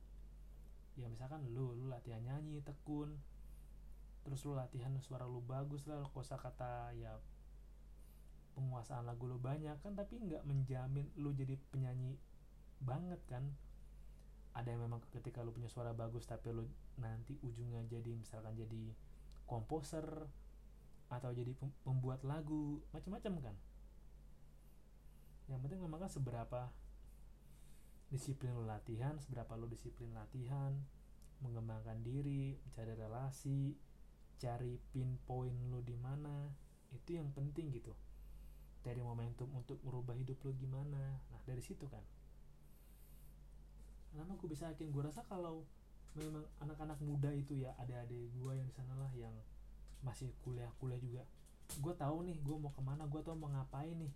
ya 0.99 1.07
misalkan 1.07 1.39
lu 1.55 1.71
lu 1.79 1.87
latihan 1.87 2.19
nyanyi 2.19 2.59
tekun. 2.59 3.15
Terus 4.27 4.43
lu 4.43 4.53
latihan 4.53 4.91
suara 4.99 5.23
lu 5.23 5.39
bagus 5.39 5.87
lah 5.87 6.03
kosa 6.11 6.35
kata 6.35 6.91
ya 6.99 7.15
penguasaan 8.59 9.07
lagu 9.07 9.23
lu 9.23 9.39
banyak 9.39 9.79
kan 9.79 9.95
tapi 9.95 10.19
nggak 10.19 10.43
menjamin 10.43 11.07
lu 11.15 11.31
jadi 11.31 11.55
penyanyi 11.71 12.19
banget 12.83 13.23
kan. 13.31 13.47
Ada 14.51 14.75
yang 14.75 14.91
memang 14.91 14.99
ketika 15.15 15.39
lu 15.39 15.55
punya 15.55 15.71
suara 15.71 15.95
bagus 15.95 16.27
tapi 16.27 16.51
lu 16.51 16.67
nanti 16.99 17.39
ujungnya 17.39 17.79
jadi 17.87 18.11
misalkan 18.19 18.59
jadi 18.59 18.91
komposer 19.47 20.27
atau 21.09 21.31
jadi 21.33 21.55
pembuat 21.87 22.21
lagu 22.27 22.83
macam-macam 22.91 23.33
kan. 23.49 23.55
Yang 25.49 25.59
penting 25.65 25.79
memang 25.81 25.99
kan 26.05 26.11
seberapa 26.11 26.69
disiplin 28.09 28.57
lo 28.57 28.65
latihan 28.65 29.17
seberapa 29.21 29.53
lo 29.53 29.69
disiplin 29.69 30.09
latihan 30.17 30.73
mengembangkan 31.45 32.01
diri 32.01 32.57
cari 32.73 32.93
relasi 32.97 33.77
cari 34.41 34.81
pinpoint 34.91 35.55
lo 35.69 35.79
di 35.85 35.95
mana 35.95 36.49
itu 36.89 37.15
yang 37.15 37.29
penting 37.31 37.69
gitu. 37.69 37.93
Dari 38.81 39.03
momentum 39.03 39.51
untuk 39.53 39.77
merubah 39.85 40.15
hidup 40.17 40.39
lo 40.41 40.51
gimana. 40.55 41.21
Nah 41.29 41.41
dari 41.45 41.61
situ 41.61 41.85
kan. 41.85 42.01
Kenapa 44.09 44.33
gue 44.41 44.49
bisa 44.49 44.71
yakin 44.73 44.89
gue 44.89 45.03
rasa 45.05 45.21
kalau 45.29 45.67
memang 46.17 46.41
anak-anak 46.65 46.97
muda 47.05 47.29
itu 47.29 47.61
ya 47.61 47.77
ada 47.77 48.01
adik 48.01 48.33
gue 48.33 48.51
yang 48.57 48.65
di 48.65 48.73
sana 48.73 48.97
lah 48.97 49.11
yang 49.13 49.35
masih 50.01 50.33
kuliah-kuliah 50.41 50.97
juga 50.97 51.23
gue 51.77 51.93
tahu 51.93 52.25
nih 52.25 52.37
gue 52.41 52.55
mau 52.57 52.73
ke 52.73 52.81
mana 52.81 53.05
gue 53.05 53.21
tahu 53.21 53.37
mau 53.37 53.51
ngapain 53.53 53.93
nih 53.93 54.09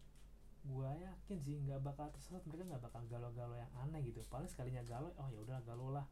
gue 0.64 0.90
yakin 1.04 1.38
sih 1.44 1.60
nggak 1.60 1.84
bakal 1.84 2.08
tersesat 2.16 2.40
mereka 2.48 2.64
nggak 2.72 2.84
bakal 2.88 3.04
galau-galau 3.12 3.60
yang 3.60 3.72
aneh 3.84 4.00
gitu. 4.08 4.24
Paling 4.32 4.48
sekalinya 4.48 4.84
galau 4.88 5.12
oh 5.20 5.28
ya 5.28 5.40
udah 5.44 5.60
galau 5.68 5.92
lah. 5.92 6.08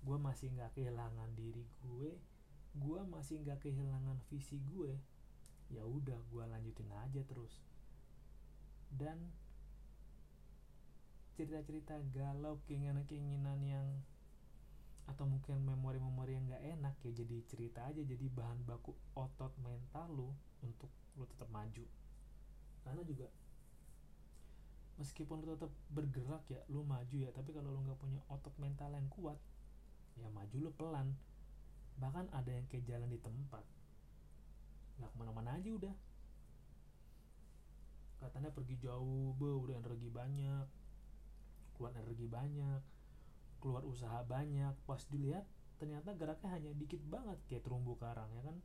Gue 0.00 0.16
masih 0.16 0.48
nggak 0.56 0.72
kehilangan 0.72 1.30
diri 1.36 1.64
gue 1.84 2.16
gue 2.70 3.00
masih 3.10 3.42
nggak 3.42 3.66
kehilangan 3.66 4.22
visi 4.30 4.62
gue 4.62 4.94
ya 5.74 5.82
udah 5.82 6.18
gue 6.30 6.44
lanjutin 6.48 6.90
aja 6.96 7.20
terus. 7.26 7.60
Dan 8.90 9.30
cerita-cerita 11.38 11.96
galau 12.12 12.60
keinginan-keinginan 12.68 13.60
yang 13.64 13.86
atau 15.08 15.26
mungkin 15.26 15.58
memori-memori 15.66 16.38
yang 16.38 16.46
nggak 16.46 16.64
enak 16.78 16.94
ya 17.02 17.10
jadi 17.10 17.36
cerita 17.50 17.82
aja 17.82 17.98
jadi 17.98 18.30
bahan 18.30 18.62
baku 18.62 18.94
otot 19.18 19.50
mental 19.58 20.06
lu 20.14 20.30
untuk 20.62 20.90
lu 21.18 21.26
tetap 21.26 21.50
maju. 21.50 21.82
Karena 22.86 23.02
juga 23.02 23.26
meskipun 25.00 25.40
lu 25.40 25.56
tetap 25.56 25.72
bergerak 25.88 26.44
ya 26.52 26.60
lu 26.68 26.84
maju 26.84 27.16
ya. 27.16 27.32
Tapi 27.32 27.56
kalau 27.56 27.72
lu 27.72 27.80
nggak 27.88 27.96
punya 27.96 28.20
otot 28.28 28.52
mental 28.60 28.92
yang 28.92 29.08
kuat 29.08 29.40
ya 30.20 30.28
maju 30.28 30.56
lu 30.60 30.70
pelan. 30.76 31.16
Bahkan 31.96 32.28
ada 32.36 32.52
yang 32.52 32.68
kayak 32.68 32.84
jalan 32.84 33.08
di 33.08 33.16
tempat. 33.16 33.64
Nggak 35.00 35.10
ke 35.10 35.16
mana-mana 35.16 35.56
aja 35.56 35.70
udah. 35.72 35.94
Katanya 38.20 38.52
pergi 38.52 38.76
jauh 38.76 39.32
be 39.40 39.48
udah 39.48 39.80
energi 39.80 40.12
banyak. 40.12 40.68
Keluar 41.72 41.96
energi 41.96 42.28
banyak. 42.28 42.80
Keluar 43.64 43.82
usaha 43.88 44.20
banyak. 44.28 44.76
Pas 44.84 45.00
dilihat 45.08 45.48
ternyata 45.80 46.12
geraknya 46.12 46.52
hanya 46.52 46.70
dikit 46.76 47.00
banget. 47.08 47.40
Kayak 47.48 47.64
terumbu 47.64 47.96
karang 47.96 48.28
ya 48.36 48.44
kan? 48.44 48.60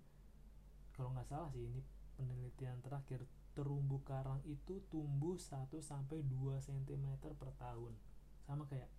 Kalau 0.92 1.16
nggak 1.16 1.28
salah 1.32 1.48
sih 1.56 1.64
ini 1.64 1.80
penelitian 2.20 2.80
terakhir 2.84 3.24
terumbu 3.56 4.04
karang 4.04 4.44
itu 4.44 4.84
tumbuh 4.92 5.40
1 5.40 5.72
sampai 5.80 6.22
2 6.28 6.60
cm 6.60 7.08
per 7.40 7.50
tahun. 7.56 7.96
Sama 8.44 8.68
kayak 8.68 8.92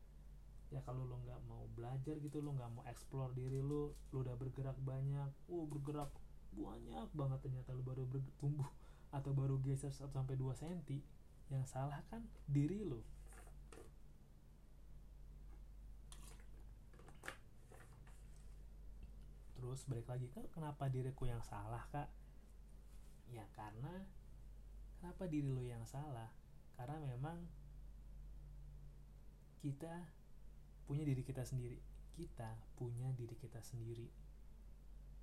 ya 0.75 0.83
kalau 0.83 1.07
lo 1.07 1.23
nggak 1.23 1.41
mau 1.47 1.63
belajar 1.79 2.19
gitu 2.19 2.43
lo 2.43 2.51
nggak 2.59 2.73
mau 2.75 2.85
explore 2.91 3.31
diri 3.39 3.63
lo 3.63 3.95
lo 4.11 4.19
udah 4.19 4.35
bergerak 4.35 4.75
banyak 4.83 5.31
oh 5.47 5.63
bergerak 5.71 6.11
banyak 6.59 7.09
banget 7.15 7.39
ternyata 7.39 7.71
lo 7.71 7.87
baru 7.87 8.03
bertumbuh 8.11 8.67
atau 9.15 9.31
baru 9.31 9.63
geser 9.63 9.95
1 9.95 10.11
sampai 10.11 10.35
2 10.35 10.59
cm 10.59 10.83
yang 11.55 11.63
salah 11.63 12.03
kan 12.11 12.27
diri 12.51 12.83
lo 12.83 12.99
terus 19.55 19.87
balik 19.87 20.11
lagi 20.11 20.27
kan 20.35 20.43
kenapa 20.51 20.91
diriku 20.91 21.31
yang 21.31 21.43
salah 21.47 21.87
kak 21.95 22.11
ya 23.31 23.47
karena 23.55 24.03
kenapa 25.07 25.31
diri 25.31 25.47
lo 25.47 25.63
yang 25.63 25.87
salah? 25.87 26.27
Karena 26.75 26.99
memang 26.99 27.39
kita 29.63 30.03
punya 30.83 31.07
diri 31.07 31.23
kita 31.23 31.47
sendiri. 31.47 31.79
Kita 32.19 32.59
punya 32.75 33.15
diri 33.15 33.39
kita 33.39 33.63
sendiri. 33.63 34.11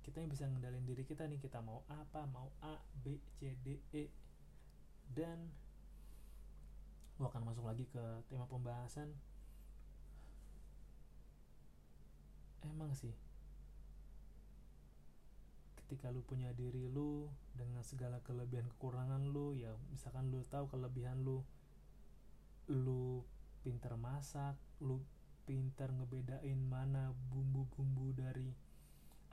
Kita 0.00 0.24
yang 0.24 0.32
bisa 0.32 0.48
ngendalin 0.48 0.88
diri 0.88 1.04
kita 1.04 1.28
nih. 1.28 1.36
Kita 1.36 1.60
mau 1.60 1.84
apa? 1.92 2.24
Mau 2.32 2.48
A 2.64 2.80
B 3.04 3.20
C 3.36 3.60
D 3.60 3.76
E. 3.92 4.08
Dan 5.12 5.52
gua 7.20 7.28
akan 7.28 7.52
masuk 7.52 7.68
lagi 7.68 7.84
ke 7.84 8.24
tema 8.32 8.48
pembahasan. 8.48 9.12
Emang 12.64 12.96
sih 12.96 13.12
ketika 15.84 16.08
lu 16.08 16.24
punya 16.24 16.48
diri 16.56 16.88
lu 16.88 17.28
dengan 17.52 17.84
segala 17.84 18.24
kelebihan 18.24 18.64
kekurangan 18.72 19.20
lu 19.28 19.52
ya 19.52 19.76
misalkan 19.92 20.32
lu 20.32 20.40
tahu 20.48 20.64
kelebihan 20.72 21.20
lu 21.20 21.44
lu 22.72 23.20
pinter 23.60 23.92
masak 24.00 24.56
lu 24.80 25.04
pinter 25.44 25.92
ngebedain 25.92 26.56
mana 26.56 27.12
bumbu-bumbu 27.28 28.16
dari 28.16 28.56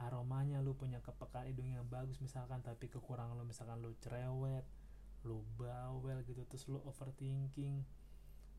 aromanya 0.04 0.60
lu 0.60 0.76
punya 0.76 1.00
kepekaan 1.00 1.48
hidung 1.48 1.72
yang 1.72 1.88
bagus 1.88 2.20
misalkan 2.20 2.60
tapi 2.60 2.92
kekurangan 2.92 3.40
lu 3.40 3.48
misalkan 3.48 3.80
lu 3.80 3.96
cerewet 4.04 4.68
lu 5.24 5.40
bawel 5.56 6.20
gitu 6.28 6.44
terus 6.52 6.68
lu 6.68 6.84
overthinking 6.84 7.88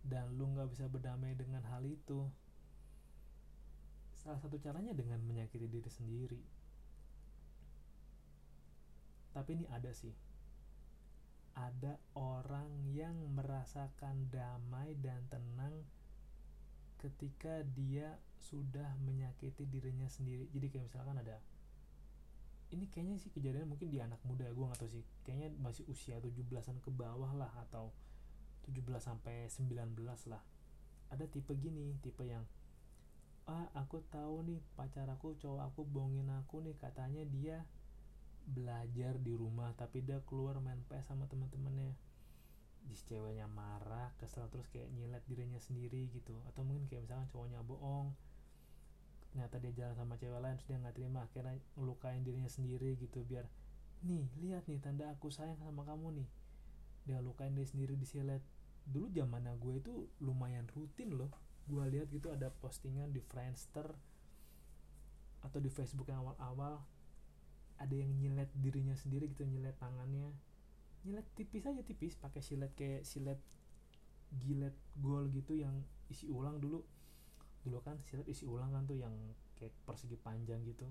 dan 0.03 0.33
lu 0.35 0.51
nggak 0.51 0.71
bisa 0.71 0.91
berdamai 0.91 1.35
dengan 1.39 1.63
hal 1.71 1.83
itu. 1.87 2.27
Salah 4.19 4.39
satu 4.39 4.59
caranya 4.59 4.95
dengan 4.95 5.19
menyakiti 5.23 5.67
diri 5.67 5.91
sendiri 5.91 6.43
tapi 9.33 9.61
ini 9.61 9.67
ada 9.69 9.91
sih. 9.93 10.13
Ada 11.53 12.01
orang 12.17 12.89
yang 12.89 13.17
merasakan 13.37 14.33
damai 14.33 14.97
dan 15.01 15.21
tenang 15.29 15.85
ketika 16.97 17.61
dia 17.77 18.17
sudah 18.41 18.97
menyakiti 19.05 19.69
dirinya 19.69 20.09
sendiri. 20.09 20.49
Jadi 20.55 20.67
kayak 20.73 20.85
misalkan 20.89 21.19
ada 21.21 21.37
ini 22.73 22.89
kayaknya 22.89 23.21
sih 23.21 23.29
kejadian 23.29 23.69
mungkin 23.69 23.93
di 23.93 24.01
anak 24.01 24.17
muda 24.25 24.49
gue 24.49 24.65
gak 24.65 24.81
tau 24.81 24.89
sih. 24.89 25.05
Kayaknya 25.29 25.49
masih 25.61 25.85
usia 25.93 26.17
17-an 26.17 26.81
ke 26.81 26.89
bawah 26.89 27.37
lah 27.37 27.53
atau 27.69 27.93
17 28.65 28.81
sampai 28.97 29.45
19 29.53 29.93
lah. 30.33 30.41
Ada 31.13 31.29
tipe 31.29 31.53
gini 31.61 32.01
tipe 32.01 32.25
yang 32.25 32.49
ah 33.45 33.67
aku 33.75 34.01
tahu 34.07 34.47
nih 34.47 34.63
pacar 34.79 35.11
aku 35.11 35.35
cowok 35.35 35.67
aku 35.67 35.83
bohongin 35.83 36.31
aku 36.31 36.63
nih 36.63 36.79
katanya 36.79 37.27
dia 37.27 37.67
belajar 38.47 39.17
di 39.19 39.33
rumah 39.37 39.71
tapi 39.79 40.03
dia 40.03 40.19
keluar 40.27 40.59
main 40.59 40.81
PS 40.89 41.15
sama 41.15 41.29
teman-temannya. 41.31 41.95
Di 42.83 42.99
ceweknya 42.99 43.47
marah 43.47 44.11
kesel 44.19 44.51
terus 44.51 44.67
kayak 44.71 44.91
nyilet 44.91 45.23
dirinya 45.31 45.61
sendiri 45.63 46.11
gitu. 46.11 46.35
Atau 46.51 46.67
mungkin 46.67 46.91
kayak 46.91 47.07
misalkan 47.07 47.29
cowoknya 47.31 47.61
bohong 47.63 48.13
ternyata 49.33 49.57
dia 49.65 49.73
jalan 49.73 49.97
sama 49.97 50.21
cewek 50.21 50.45
lain 50.45 50.61
terus 50.61 50.69
dia 50.69 50.77
nggak 50.77 50.93
terima 50.93 51.25
akhirnya 51.25 51.57
ngelukain 51.81 52.21
dirinya 52.21 52.53
sendiri 52.53 53.01
gitu 53.01 53.25
biar 53.25 53.49
nih 54.05 54.29
lihat 54.45 54.69
nih 54.69 54.77
tanda 54.77 55.09
aku 55.09 55.33
sayang 55.33 55.57
sama 55.63 55.87
kamu 55.87 56.21
nih. 56.23 56.29
Dia 57.07 57.19
lukain 57.23 57.55
diri 57.55 57.67
sendiri 57.67 57.95
di 57.99 58.07
silet. 58.07 58.43
Dulu 58.83 59.11
zamannya 59.15 59.55
gue 59.59 59.79
itu 59.79 59.95
lumayan 60.23 60.67
rutin 60.75 61.15
loh. 61.15 61.31
Gue 61.67 61.87
lihat 61.87 62.11
gitu 62.11 62.31
ada 62.35 62.51
postingan 62.51 63.15
di 63.15 63.23
Friendster 63.23 63.95
atau 65.43 65.59
di 65.59 65.71
Facebook 65.71 66.07
yang 66.11 66.23
awal-awal 66.23 66.83
ada 67.83 67.95
yang 67.99 68.11
nyilet 68.15 68.47
dirinya 68.55 68.95
sendiri 68.95 69.27
gitu 69.27 69.43
nyilet 69.43 69.75
tangannya. 69.83 70.31
Nyilet 71.03 71.27
tipis 71.35 71.67
aja 71.67 71.83
tipis. 71.83 72.15
Pakai 72.15 72.39
silet 72.39 72.71
kayak 72.79 73.03
silet 73.03 73.41
gilet 74.39 74.73
gol 75.03 75.27
gitu 75.35 75.59
yang 75.59 75.83
isi 76.07 76.31
ulang 76.31 76.63
dulu. 76.63 76.87
Dulu 77.67 77.79
kan 77.83 77.99
silat 78.07 78.27
isi 78.31 78.47
ulang 78.47 78.71
kan 78.71 78.87
tuh 78.87 78.97
yang 78.97 79.13
kayak 79.59 79.75
persegi 79.83 80.15
panjang 80.15 80.63
gitu. 80.63 80.87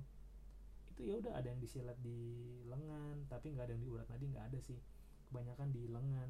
Itu 0.92 1.08
ya 1.08 1.16
udah 1.24 1.39
ada 1.39 1.48
yang 1.48 1.64
disilat 1.64 1.96
di 2.04 2.44
lengan 2.68 3.24
tapi 3.32 3.56
nggak 3.56 3.72
ada 3.72 3.74
yang 3.74 3.84
di 3.88 3.89
urat 3.89 4.08
nadi 4.12 4.26
nggak 4.28 4.46
ada 4.52 4.60
sih. 4.60 4.80
Kebanyakan 5.32 5.72
di 5.72 5.88
lengan. 5.88 6.30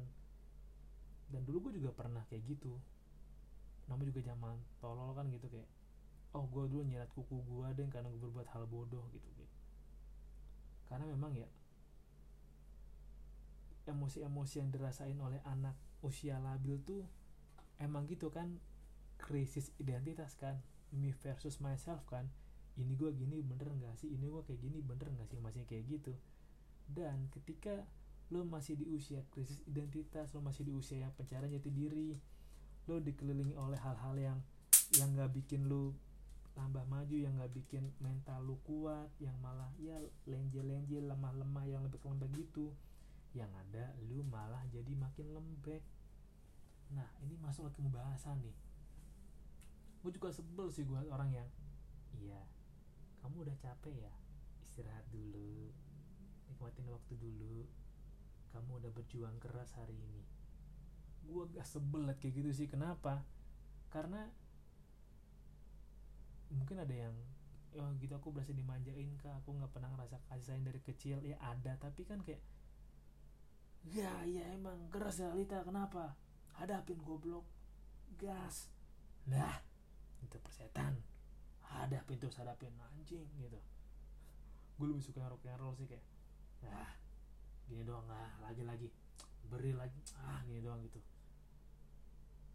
Dan 1.34 1.42
dulu 1.42 1.68
gue 1.68 1.82
juga 1.82 1.90
pernah 1.90 2.22
kayak 2.30 2.46
gitu. 2.46 2.78
Namanya 3.90 4.14
juga 4.14 4.22
zaman 4.30 4.54
tolol 4.78 5.10
kan 5.18 5.26
gitu 5.26 5.50
kayak 5.50 5.66
oh 6.32 6.48
gue 6.48 6.64
dulu 6.64 6.82
nyilat 6.88 7.10
kuku 7.12 7.44
gue 7.44 7.66
deh 7.76 7.88
karena 7.92 8.08
gue 8.08 8.20
berbuat 8.24 8.48
hal 8.56 8.64
bodoh 8.64 9.04
gitu 9.12 9.28
gitu 9.36 9.51
karena 10.92 11.08
memang 11.08 11.32
ya 11.32 11.48
emosi-emosi 13.88 14.60
yang 14.60 14.68
dirasain 14.68 15.16
oleh 15.16 15.40
anak 15.48 15.72
usia 16.04 16.36
labil 16.36 16.76
tuh 16.84 17.08
emang 17.80 18.04
gitu 18.04 18.28
kan 18.28 18.60
krisis 19.16 19.72
identitas 19.80 20.36
kan 20.36 20.60
me 20.92 21.16
versus 21.24 21.56
myself 21.64 22.04
kan. 22.04 22.28
Ini 22.76 22.96
gue 22.96 23.12
gini 23.16 23.40
bener 23.40 23.68
nggak 23.72 23.96
sih? 23.96 24.12
Ini 24.12 24.28
gue 24.28 24.42
kayak 24.44 24.60
gini 24.60 24.84
bener 24.84 25.08
nggak 25.08 25.28
sih? 25.32 25.40
Masih 25.40 25.64
kayak 25.64 25.88
gitu. 25.88 26.12
Dan 26.84 27.32
ketika 27.32 27.88
lo 28.32 28.44
masih 28.48 28.76
di 28.80 28.88
usia 28.88 29.20
krisis 29.28 29.60
identitas 29.68 30.32
lo 30.32 30.40
masih 30.40 30.64
di 30.64 30.72
usia 30.72 31.04
yang 31.04 31.12
pencarian 31.12 31.52
jati 31.52 31.68
diri 31.68 32.16
lo 32.88 32.96
dikelilingi 32.96 33.52
oleh 33.60 33.76
hal-hal 33.76 34.16
yang 34.16 34.38
yang 34.96 35.12
nggak 35.12 35.36
bikin 35.36 35.68
lo 35.68 35.92
tambah 36.52 36.84
maju 36.84 37.16
yang 37.16 37.40
nggak 37.40 37.52
bikin 37.56 37.88
mental 38.04 38.44
lo 38.44 38.60
kuat 38.68 39.08
yang 39.16 39.32
malah 39.40 39.72
ya 39.80 39.96
lenje-lenje 40.28 41.00
lemah-lemah 41.00 41.64
yang 41.64 41.80
lebih 41.84 42.00
lembek 42.04 42.28
gitu. 42.36 42.72
Yang 43.32 43.52
ada 43.56 43.96
lu 44.04 44.20
malah 44.28 44.60
jadi 44.68 44.92
makin 44.92 45.32
lembek. 45.32 45.80
Nah 46.92 47.08
ini 47.24 47.40
masuk 47.40 47.72
ke 47.72 47.80
pembahasan 47.80 48.44
nih. 48.44 48.56
Gue 50.04 50.12
juga 50.12 50.28
sebel 50.28 50.68
sih 50.68 50.84
gue 50.84 51.00
orang 51.08 51.32
yang 51.32 51.48
iya 52.20 52.44
kamu 53.24 53.48
udah 53.48 53.56
capek 53.56 53.94
ya? 54.02 54.12
Istirahat 54.60 55.06
dulu. 55.08 55.72
Nikmatin 56.50 56.90
waktu 56.90 57.14
dulu. 57.16 57.64
Kamu 58.52 58.82
udah 58.82 58.90
berjuang 58.92 59.40
keras 59.40 59.72
hari 59.78 59.96
ini. 59.96 60.26
Gue 61.24 61.48
gak 61.54 61.64
sebel 61.64 62.10
kayak 62.18 62.34
gitu 62.34 62.50
sih. 62.52 62.68
Kenapa? 62.68 63.22
Karena 63.88 64.26
mungkin 66.52 66.76
ada 66.80 66.92
yang 66.92 67.14
oh 67.80 67.88
gitu 67.96 68.12
aku 68.12 68.28
berasa 68.32 68.52
dimanjain 68.52 69.16
kak. 69.16 69.40
Aku 69.44 69.56
nggak 69.56 69.72
pernah 69.72 69.88
ngerasa 69.96 70.20
kasih 70.28 70.60
dari 70.60 70.80
kecil. 70.84 71.24
Ya 71.24 71.40
ada. 71.40 71.76
Tapi 71.80 72.04
kan 72.04 72.20
kayak 72.20 72.40
ya 73.88 74.22
ya 74.28 74.44
emang 74.52 74.92
keras 74.92 75.20
ya 75.20 75.32
Lita. 75.32 75.64
Kenapa? 75.64 76.14
Hadapin 76.56 77.00
goblok. 77.00 77.48
Gas. 78.20 78.68
Nah 79.26 79.56
itu 80.20 80.36
persetan. 80.36 81.00
Ada 81.64 82.04
pintu 82.04 82.28
hadapin. 82.36 82.72
Anjing 82.92 83.24
gitu. 83.40 83.60
Gue 84.76 84.86
lebih 84.88 85.04
suka 85.04 85.24
rock 85.24 85.48
and 85.48 85.56
roll 85.56 85.72
sih 85.72 85.88
kayak 85.88 86.04
ah 86.68 86.92
gini 87.64 87.82
doang. 87.88 88.04
Ah 88.12 88.36
lagi 88.44 88.62
lagi 88.62 88.88
beri 89.48 89.72
lagi. 89.72 89.96
Ah 90.20 90.44
gini 90.44 90.60
doang 90.60 90.84
gitu. 90.84 91.00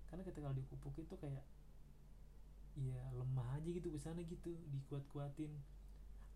Karena 0.07 0.23
ketika 0.23 0.45
kalau 0.47 0.55
dikupuk 0.55 0.95
itu 1.01 1.15
kayak 1.19 1.43
ya 2.77 3.01
lemah 3.17 3.57
aja 3.57 3.69
gitu 3.73 3.89
ke 3.89 3.97
sana 3.97 4.21
gitu 4.21 4.53
dikuat-kuatin. 4.69 5.49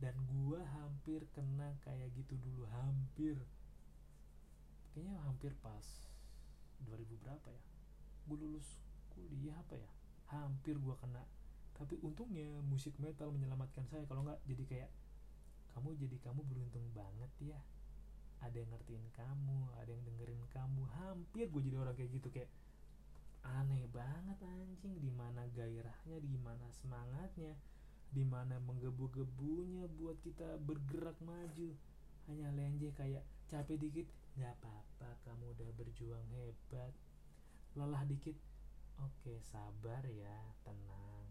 Dan 0.01 0.17
gua 0.33 0.65
hampir 0.81 1.21
kena 1.37 1.77
kayak 1.85 2.09
gitu 2.17 2.33
dulu 2.41 2.65
hampir. 2.73 3.37
Kayaknya 4.91 5.21
hampir 5.23 5.53
pas 5.61 5.85
2000 6.89 7.21
berapa 7.21 7.47
ya? 7.53 7.63
Gue 8.25 8.37
lulus 8.41 8.81
kuliah 9.13 9.53
apa 9.61 9.77
ya? 9.77 9.91
Hampir 10.33 10.81
gua 10.81 10.97
kena. 10.97 11.21
Tapi 11.77 12.01
untungnya 12.01 12.49
musik 12.65 12.97
metal 12.97 13.29
menyelamatkan 13.29 13.85
saya. 13.85 14.03
Kalau 14.09 14.25
nggak 14.25 14.41
jadi 14.49 14.63
kayak 14.65 14.89
kamu 15.77 15.95
jadi 16.01 16.17
kamu 16.25 16.41
beruntung 16.49 16.85
banget 16.97 17.31
ya. 17.41 17.59
Ada 18.41 18.65
yang 18.65 18.73
ngertiin 18.73 19.05
kamu 19.13 19.69
ada 19.77 19.89
yang 19.93 20.01
dengerin 20.01 20.41
kamu. 20.49 20.81
Hampir 20.97 21.45
gue 21.45 21.61
jadi 21.61 21.77
orang 21.77 21.93
kayak 21.93 22.11
gitu 22.17 22.27
kayak 22.33 22.49
aneh 23.45 23.85
banget 23.89 24.39
anjing. 24.45 24.95
Di 25.01 25.11
mana 25.13 25.45
gairahnya 25.51 26.17
di 26.21 26.35
mana 26.37 26.67
semangatnya 26.81 27.57
di 28.11 28.27
mana 28.27 28.59
menggebu-gebunya 28.67 29.87
buat 29.95 30.19
kita 30.19 30.59
bergerak 30.67 31.15
maju. 31.23 31.71
Hanya 32.29 32.51
lenje 32.53 32.91
kayak 32.93 33.23
capek 33.47 33.79
dikit 33.79 34.07
nggak 34.39 34.55
apa-apa 34.63 35.09
kamu 35.27 35.55
udah 35.55 35.69
berjuang 35.75 36.27
hebat. 36.35 36.93
Lelah 37.75 38.03
dikit 38.07 38.35
oke 38.99 39.33
sabar 39.47 40.03
ya 40.07 40.39
tenang. 40.67 41.25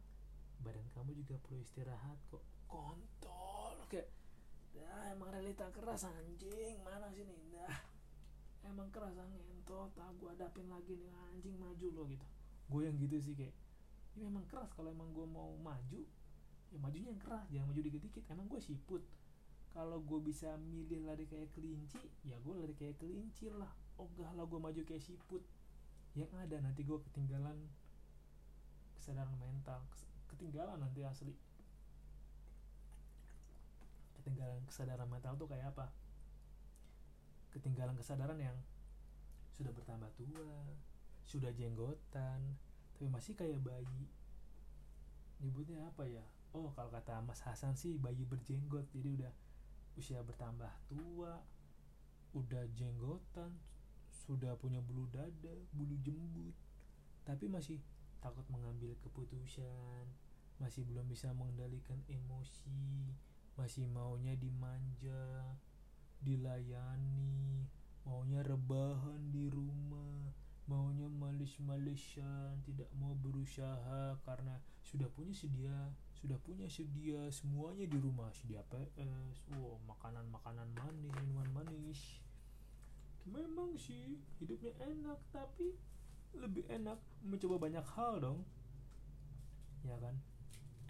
Badan 0.61 0.89
kamu 0.93 1.17
juga 1.17 1.37
perlu 1.41 1.61
istirahat 1.61 2.19
kok. 2.29 2.45
Kontol 2.69 3.77
kayak 3.89 4.09
dah 4.77 5.13
emang 5.13 5.33
realita 5.33 5.69
keras 5.73 6.09
anjing. 6.09 6.81
Mana 6.81 7.13
sini? 7.13 7.37
Dah 7.53 7.90
emang 8.67 8.89
keras 8.93 9.17
ngentot 9.17 9.91
tak 9.97 10.11
gue 10.21 10.29
hadapin 10.29 10.67
lagi 10.69 10.97
nih 10.97 11.11
anjing 11.33 11.57
maju 11.57 11.87
lo 11.95 12.03
gitu. 12.11 12.27
Gue 12.69 12.87
yang 12.87 12.97
gitu 13.01 13.17
sih 13.21 13.35
kayak 13.35 13.55
ini 14.19 14.27
memang 14.27 14.45
keras 14.51 14.71
kalau 14.75 14.91
emang 14.91 15.11
gue 15.15 15.27
mau 15.27 15.55
maju 15.63 16.01
ya 16.71 16.79
majunya 16.79 17.11
yang 17.11 17.23
keras 17.23 17.47
jangan 17.49 17.67
maju 17.73 17.81
dikit-dikit. 17.81 18.25
Emang 18.29 18.47
gue 18.51 18.61
siput. 18.61 19.03
Kalau 19.71 20.03
gue 20.03 20.19
bisa 20.19 20.59
milih 20.59 21.07
lari 21.07 21.31
kayak 21.31 21.55
kelinci 21.55 22.03
ya 22.27 22.37
gue 22.43 22.55
lari 22.55 22.75
kayak 22.75 22.99
kelinci 22.99 23.49
lah. 23.51 23.71
Ogah 23.97 24.35
lah 24.35 24.45
gue 24.45 24.61
maju 24.61 24.81
kayak 24.85 25.03
siput. 25.03 25.43
Yang 26.19 26.31
ada 26.37 26.57
nanti 26.61 26.83
gue 26.83 26.99
ketinggalan 27.11 27.57
kesadaran 29.01 29.33
mental 29.41 29.81
ketinggalan 30.31 30.79
nanti 30.79 31.05
asli. 31.05 31.35
Ketinggalan 34.21 34.63
kesadaran 34.69 35.09
mental 35.09 35.37
tuh 35.37 35.49
kayak 35.51 35.75
apa 35.77 35.93
ketinggalan 37.51 37.95
kesadaran 37.99 38.39
yang 38.39 38.57
sudah 39.55 39.71
bertambah 39.75 40.09
tua 40.17 40.65
sudah 41.27 41.53
jenggotan 41.55 42.41
tapi 42.97 43.07
masih 43.09 43.33
kayak 43.33 43.61
bayi. 43.65 44.05
Nyebutnya 45.41 45.89
apa 45.89 46.05
ya? 46.05 46.25
Oh 46.53 46.69
kalau 46.77 46.93
kata 46.93 47.23
Mas 47.25 47.41
Hasan 47.41 47.73
sih 47.73 47.97
bayi 47.97 48.29
berjenggot. 48.29 48.85
Jadi 48.93 49.21
udah 49.21 49.33
usia 49.97 50.21
bertambah 50.21 50.69
tua 50.91 51.41
udah 52.37 52.65
jenggotan 52.77 53.57
sudah 54.11 54.55
punya 54.61 54.85
bulu 54.85 55.09
dada 55.09 55.55
bulu 55.73 55.97
jembut. 56.05 56.53
Tapi 57.25 57.49
masih 57.49 57.81
takut 58.21 58.45
mengambil 58.53 58.93
keputusan 59.01 60.05
masih 60.61 60.85
belum 60.85 61.09
bisa 61.09 61.33
mengendalikan 61.33 61.97
emosi 62.05 63.17
masih 63.57 63.89
maunya 63.89 64.37
dimanja 64.37 65.57
dilayani 66.21 67.65
maunya 68.05 68.41
rebahan 68.45 69.33
di 69.33 69.49
rumah 69.49 70.33
maunya 70.71 71.11
malis-malisan 71.11 72.63
tidak 72.63 72.87
mau 72.95 73.17
berusaha 73.19 74.15
karena 74.23 74.55
sudah 74.87 75.11
punya 75.11 75.35
sedia 75.35 75.91
sudah 76.21 76.37
punya 76.45 76.69
sedia 76.69 77.33
semuanya 77.33 77.89
di 77.89 77.97
rumah 77.97 78.29
sedia 78.37 78.61
PS 78.69 79.49
wow 79.57 79.81
makanan-makanan 79.89 80.69
manis 80.77 81.11
minuman 81.17 81.49
manis. 81.49 82.21
Memang 83.25 83.73
sih 83.81 84.21
hidupnya 84.37 84.77
enak 84.85 85.17
tapi 85.33 85.73
lebih 86.37 86.69
enak 86.69 87.01
mencoba 87.25 87.57
banyak 87.57 87.87
hal 87.97 88.21
dong. 88.21 88.45
Ya 89.81 89.97
kan? 89.97 90.13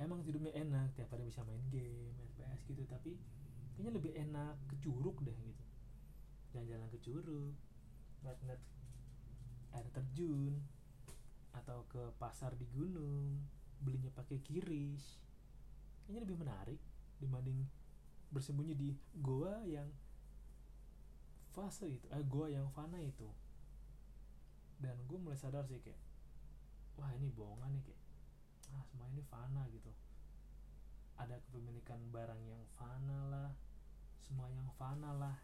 Emang 0.02 0.18
hidupnya 0.26 0.50
enak 0.50 0.98
tiap 0.98 1.14
hari 1.14 1.30
bisa 1.30 1.46
main 1.46 1.62
game 1.70 2.10
main 2.18 2.30
PS 2.34 2.66
gitu 2.66 2.82
tapi 2.90 3.14
kayaknya 3.80 3.96
lebih 3.96 4.12
enak 4.12 4.60
ke 4.68 4.76
curug 4.84 5.16
deh 5.24 5.32
gitu. 5.32 5.64
Jalan-jalan 6.52 6.88
ke 6.92 6.98
curug 7.00 7.56
ngeliat-ngeliat 8.20 8.62
air 9.72 9.88
terjun 9.96 10.60
atau 11.56 11.88
ke 11.88 12.12
pasar 12.20 12.52
di 12.60 12.68
gunung 12.76 13.40
belinya 13.80 14.12
pakai 14.12 14.36
kiris. 14.44 15.24
Kayaknya 16.04 16.20
lebih 16.28 16.36
menarik 16.44 16.80
dibanding 17.24 17.64
bersembunyi 18.28 18.76
di 18.76 18.92
goa 19.16 19.64
yang 19.64 19.88
fase 21.56 21.88
itu 21.88 22.04
eh 22.12 22.20
goa 22.28 22.52
yang 22.52 22.68
fana 22.76 23.00
itu. 23.00 23.32
Dan 24.76 25.00
gue 25.08 25.16
mulai 25.16 25.40
sadar 25.40 25.64
sih 25.64 25.80
kayak 25.80 26.04
wah 27.00 27.08
ini 27.16 27.32
bohongan 27.32 27.72
nih 27.80 27.88
kayak 27.88 28.02
ah 28.76 28.84
semua 28.84 29.08
ini 29.08 29.24
fana 29.24 29.64
gitu. 29.72 29.88
Ada 31.16 31.40
kepemilikan 31.48 32.12
barang 32.12 32.44
yang 32.44 32.60
fana 32.76 33.24
lah 33.32 33.69
semua 34.30 34.46
yang 34.54 34.70
fana 34.78 35.10
lah. 35.18 35.34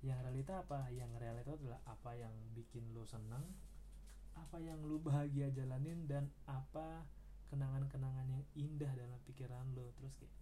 Yang 0.00 0.24
realita 0.24 0.64
apa? 0.64 0.88
Yang 0.88 1.12
realita 1.20 1.52
adalah 1.52 1.80
apa 1.84 2.16
yang 2.16 2.32
bikin 2.56 2.96
lo 2.96 3.04
seneng 3.04 3.44
apa 4.36 4.60
yang 4.60 4.78
lo 4.84 5.00
bahagia 5.00 5.48
jalanin 5.48 6.04
dan 6.04 6.28
apa 6.44 7.08
kenangan-kenangan 7.48 8.28
yang 8.28 8.44
indah 8.52 8.92
dalam 8.92 9.16
pikiran 9.24 9.64
lo 9.72 9.88
terus 9.96 10.12
kayak 10.20 10.34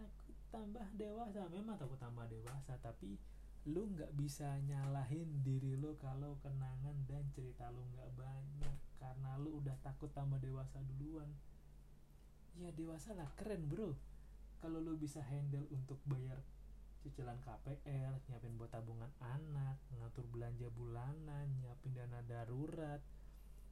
aku 0.00 0.32
tambah 0.52 0.84
dewasa. 0.96 1.48
Memang 1.48 1.80
aku 1.80 1.96
tambah 1.96 2.28
dewasa 2.28 2.76
tapi 2.84 3.16
lu 3.68 3.92
nggak 3.92 4.16
bisa 4.16 4.56
nyalahin 4.64 5.44
diri 5.44 5.76
lu 5.76 5.92
kalau 6.00 6.40
kenangan 6.40 6.96
dan 7.08 7.24
cerita 7.32 7.72
lu 7.72 7.84
nggak 7.96 8.10
banyak. 8.16 8.76
Karena 9.00 9.40
lu 9.40 9.64
udah 9.64 9.76
takut 9.80 10.12
tambah 10.12 10.36
dewasa 10.40 10.80
duluan. 10.84 11.28
Ya 12.60 12.68
dewasa 12.76 13.16
lah. 13.16 13.28
Keren 13.40 13.68
bro. 13.68 13.96
Kalau 14.60 14.76
lu 14.76 14.92
bisa 15.00 15.24
handle 15.24 15.64
untuk 15.72 15.96
bayar 16.04 16.36
cicilan 17.00 17.40
KPR 17.40 18.20
nyiapin 18.28 18.60
buat 18.60 18.68
tabungan 18.68 19.08
anak 19.24 19.80
ngatur 19.96 20.28
belanja 20.28 20.68
bulanan 20.68 21.48
nyiapin 21.64 21.96
dana 21.96 22.20
darurat 22.24 23.00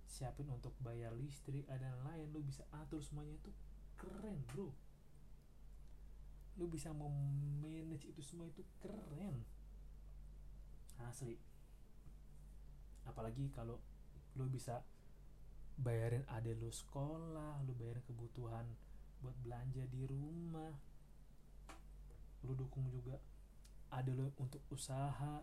siapin 0.09 0.49
untuk 0.49 0.72
bayar 0.81 1.12
listrik 1.12 1.68
dan 1.68 2.01
lain. 2.09 2.33
Lu 2.33 2.41
bisa 2.41 2.64
atur 2.72 3.05
semuanya 3.05 3.37
itu 3.37 3.53
keren 4.01 4.41
bro. 4.49 4.72
Lu 6.57 6.66
bisa 6.66 6.91
memanage 6.97 8.09
itu 8.09 8.24
semua 8.24 8.49
itu 8.49 8.64
keren. 8.81 9.45
Asli. 11.05 11.37
Apalagi 13.07 13.53
kalau 13.53 13.79
lu 14.35 14.49
bisa 14.49 14.83
bayarin 15.79 16.26
ade 16.35 16.59
lu 16.59 16.74
sekolah 16.74 17.62
lu 17.62 17.70
bayarin 17.79 18.03
kebutuhan 18.03 18.66
buat 19.22 19.35
belanja 19.47 19.87
di 19.87 20.03
rumah 20.11 20.74
lu 22.45 22.55
dukung 22.55 22.86
juga. 22.91 23.18
Ada 23.89 24.11
lu 24.12 24.30
untuk 24.39 24.62
usaha. 24.70 25.43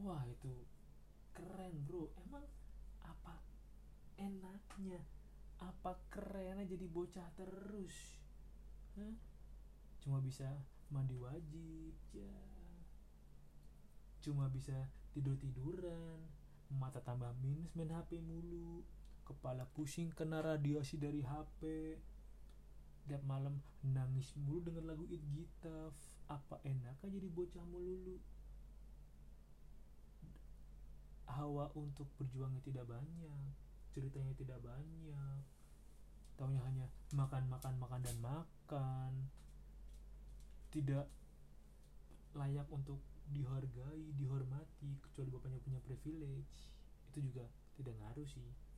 Wah 0.00 0.22
itu 0.26 0.52
keren 1.36 1.84
bro. 1.84 2.10
Emang 2.26 2.46
apa 3.04 3.38
enaknya? 4.16 5.02
Apa 5.62 5.94
kerennya 6.10 6.66
jadi 6.66 6.86
bocah 6.90 7.28
terus? 7.38 8.18
Hah? 8.98 9.32
cuma 10.02 10.18
bisa 10.18 10.50
mandi 10.90 11.14
wajib 11.14 11.94
ya. 12.10 12.34
Cuma 14.18 14.50
bisa 14.50 14.74
tidur 15.14 15.38
tiduran 15.38 16.18
mata 16.72 16.98
tambah 16.98 17.30
minus 17.38 17.70
main 17.78 17.92
HP 17.94 18.18
mulu 18.18 18.82
kepala 19.22 19.68
pusing 19.70 20.10
kena 20.10 20.42
radiasi 20.42 20.98
dari 20.98 21.22
HP 21.22 21.94
tiap 23.08 23.22
malam 23.26 23.58
nangis 23.82 24.32
mulu 24.38 24.62
dengan 24.62 24.94
lagu 24.94 25.04
It 25.10 25.22
Gitaf 25.34 25.94
apa 26.30 26.58
enaknya 26.62 27.08
jadi 27.10 27.28
bocah 27.30 27.64
melulu. 27.66 28.18
Hawa 31.26 31.72
untuk 31.74 32.06
berjuangnya 32.20 32.60
tidak 32.60 32.86
banyak 32.86 33.52
ceritanya 33.92 34.32
tidak 34.34 34.58
banyak. 34.64 35.42
Taunya 36.40 36.60
hanya 36.64 36.88
makan 37.12 37.44
makan 37.52 37.74
makan 37.76 38.00
dan 38.00 38.16
makan. 38.24 39.12
Tidak 40.72 41.06
layak 42.32 42.64
untuk 42.72 43.04
dihargai, 43.28 44.16
dihormati 44.16 44.96
kecuali 45.04 45.28
bapaknya 45.28 45.60
punya 45.60 45.80
privilege. 45.84 46.72
Itu 47.12 47.20
juga 47.20 47.44
tidak 47.76 47.94
ngaruh 48.00 48.24
sih 48.24 48.71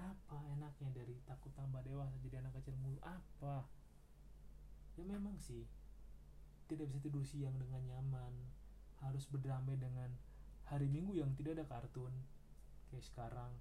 apa 0.00 0.36
enaknya 0.56 0.88
dari 0.96 1.16
takut 1.28 1.52
tambah 1.52 1.84
dewasa 1.84 2.16
jadi 2.24 2.40
anak 2.40 2.56
kecil 2.60 2.76
mulu? 2.80 2.96
Apa? 3.04 3.66
Ya 4.96 5.04
memang 5.04 5.36
sih. 5.36 5.68
Tidak 6.68 6.88
bisa 6.88 7.00
tidur 7.04 7.24
siang 7.24 7.56
dengan 7.60 7.84
nyaman. 7.84 8.32
Harus 9.04 9.28
berdamai 9.28 9.76
dengan 9.76 10.08
hari 10.70 10.88
minggu 10.88 11.18
yang 11.18 11.34
tidak 11.36 11.60
ada 11.60 11.66
kartun 11.68 12.12
kayak 12.88 13.04
sekarang. 13.04 13.52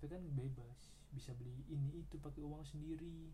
Tapi 0.00 0.12
kan 0.12 0.22
bebas. 0.36 0.80
Bisa 1.14 1.30
beli 1.38 1.54
ini 1.70 2.04
itu 2.04 2.20
pakai 2.20 2.42
uang 2.42 2.64
sendiri. 2.66 3.32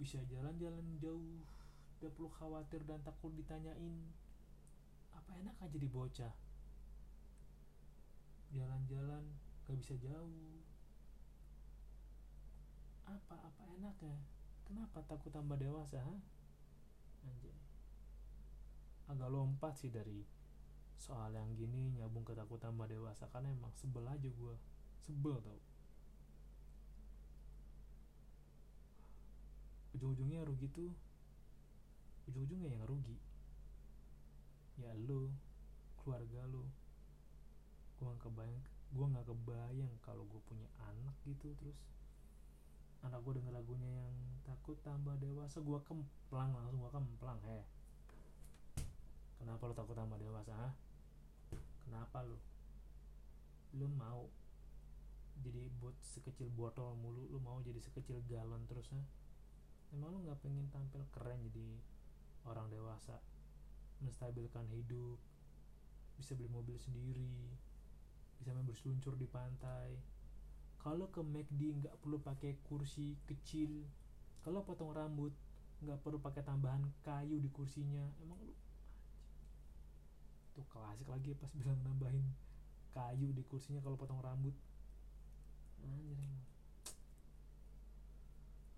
Bisa 0.00 0.18
jalan-jalan 0.26 0.98
jauh. 0.98 1.42
Gak 2.02 2.10
perlu 2.18 2.30
khawatir 2.34 2.82
dan 2.88 2.98
takut 3.06 3.30
ditanyain. 3.38 3.94
Apa 5.14 5.30
enak 5.38 5.56
aja 5.62 5.78
di 5.78 5.86
bocah? 5.86 6.34
Jalan-jalan 8.50 9.22
gak 9.66 9.76
bisa 9.78 9.94
jauh 10.02 10.63
apa 13.04 13.34
apa 13.36 13.62
enak 13.78 13.96
ya? 14.00 14.18
Kenapa 14.64 15.04
takut 15.04 15.32
tambah 15.32 15.60
dewasa 15.60 16.00
ha? 16.00 16.16
anjay. 17.24 17.56
Agak 19.08 19.28
lompat 19.28 19.76
sih 19.76 19.92
dari 19.92 20.24
soal 20.96 21.36
yang 21.36 21.52
gini 21.52 21.92
nyambung 22.00 22.24
ke 22.24 22.32
takut 22.32 22.56
tambah 22.56 22.88
dewasa 22.88 23.28
karena 23.28 23.52
emang 23.52 23.72
sebel 23.76 24.08
aja 24.08 24.28
gue 24.28 24.56
sebel 25.04 25.36
tau. 25.44 25.60
Ujung-ujungnya 29.94 30.42
rugi 30.48 30.68
tuh. 30.72 30.90
Ujung-ujungnya 32.26 32.72
yang 32.72 32.84
rugi. 32.88 33.16
Ya 34.80 34.90
lu 34.96 35.28
keluarga 36.00 36.48
lu. 36.48 36.64
Gue 38.00 38.10
gak 38.10 38.26
kebayang 38.26 38.64
gue 38.94 39.06
gak 39.10 39.26
kebayang 39.26 39.94
kalau 40.06 40.22
gue 40.30 40.38
punya 40.46 40.70
anak 40.78 41.18
gitu 41.26 41.50
terus 41.58 41.74
anak 43.04 43.20
gue 43.20 43.36
denger 43.36 43.52
lagunya 43.52 43.88
yang 43.88 44.16
takut 44.48 44.80
tambah 44.80 45.14
dewasa. 45.20 45.60
Gue 45.60 45.78
kemplang 45.84 46.56
langsung 46.56 46.80
gue 46.80 46.90
kemplang 46.92 47.38
heh 47.44 47.64
kenapa 49.44 49.68
lu 49.68 49.76
takut 49.76 49.92
tambah 49.92 50.16
dewasa 50.16 50.56
ha? 50.56 50.72
kenapa 51.84 52.24
lu? 52.24 52.40
Lu 53.76 53.92
mau 53.92 54.24
jadi 55.44 55.68
buat 55.84 55.92
sekecil 56.00 56.48
botol 56.48 56.96
mulu 56.96 57.28
lu 57.28 57.36
mau 57.44 57.60
jadi 57.60 57.76
sekecil 57.76 58.24
galon 58.24 58.64
terus 58.64 58.88
ha? 58.96 59.02
emang 59.92 60.16
lu 60.16 60.24
nggak 60.24 60.40
pengen 60.40 60.64
tampil 60.72 61.04
keren 61.12 61.44
jadi 61.44 61.76
orang 62.48 62.72
dewasa? 62.72 63.20
Menstabilkan 64.00 64.64
hidup 64.72 65.20
bisa 66.16 66.32
beli 66.32 66.48
mobil 66.48 66.80
sendiri 66.80 67.52
bisa 68.40 68.56
main 68.56 68.64
berseluncur 68.64 69.12
di 69.20 69.28
pantai 69.28 69.92
kalau 70.84 71.08
ke 71.08 71.24
McD 71.24 71.80
nggak 71.80 71.96
perlu 72.04 72.20
pakai 72.20 72.60
kursi 72.68 73.16
kecil 73.24 73.88
kalau 74.44 74.60
potong 74.60 74.92
rambut 74.92 75.32
nggak 75.80 75.96
perlu 76.04 76.20
pakai 76.20 76.44
tambahan 76.44 76.84
kayu 77.00 77.40
di 77.40 77.48
kursinya 77.48 78.04
emang 78.20 78.36
lu 78.44 78.52
tuh 80.54 80.62
klasik 80.70 81.08
lagi 81.10 81.34
pas 81.34 81.50
bilang 81.56 81.80
nambahin 81.82 82.22
kayu 82.94 83.34
di 83.34 83.42
kursinya 83.50 83.82
kalau 83.82 83.98
potong 83.98 84.22
rambut. 84.22 84.54
Anjir 85.82 86.14
emang. 86.14 86.46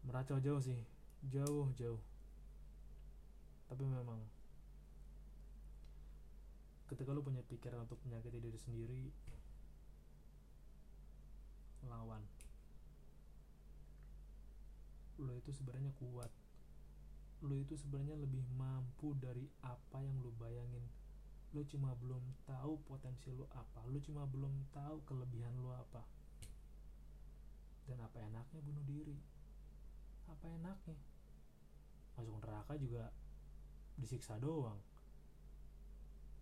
Meracau 0.09 0.41
jauh 0.41 0.63
sih 0.65 0.81
jauh 1.29 1.69
jauh. 1.77 2.01
Tapi 3.69 3.85
memang 3.85 4.23
ketika 6.87 7.13
lu 7.13 7.21
punya 7.21 7.43
pikiran 7.45 7.85
untuk 7.85 7.99
menyakiti 8.07 8.39
diri 8.39 8.59
sendiri 8.63 9.03
lawan. 11.87 12.23
Lo 15.17 15.33
itu 15.33 15.49
sebenarnya 15.55 15.91
kuat. 15.97 16.29
Lo 17.41 17.57
itu 17.57 17.77
sebenarnya 17.77 18.17
lebih 18.21 18.45
mampu 18.57 19.17
dari 19.17 19.49
apa 19.65 20.05
yang 20.05 20.21
lo 20.21 20.33
bayangin. 20.37 20.85
Lo 21.57 21.65
cuma 21.65 21.97
belum 21.97 22.21
tahu 22.45 22.77
potensi 22.85 23.33
lo 23.33 23.49
apa. 23.57 23.81
Lo 23.89 23.97
cuma 24.05 24.29
belum 24.29 24.53
tahu 24.77 25.01
kelebihan 25.09 25.57
lo 25.63 25.73
apa. 25.73 26.05
Dan 27.87 28.03
apa 28.03 28.19
enaknya 28.19 28.61
bunuh 28.61 28.85
diri? 28.85 29.17
Apa 30.27 30.51
enaknya? 30.53 30.99
Masuk 32.19 32.37
neraka 32.43 32.75
juga 32.77 33.09
disiksa 33.97 34.37
doang. 34.37 34.77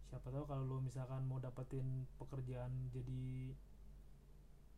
Siapa 0.08 0.30
tahu 0.30 0.46
kalau 0.46 0.64
lo 0.66 0.78
misalkan 0.78 1.26
mau 1.26 1.42
dapetin 1.42 2.06
pekerjaan 2.18 2.70
jadi 2.94 3.50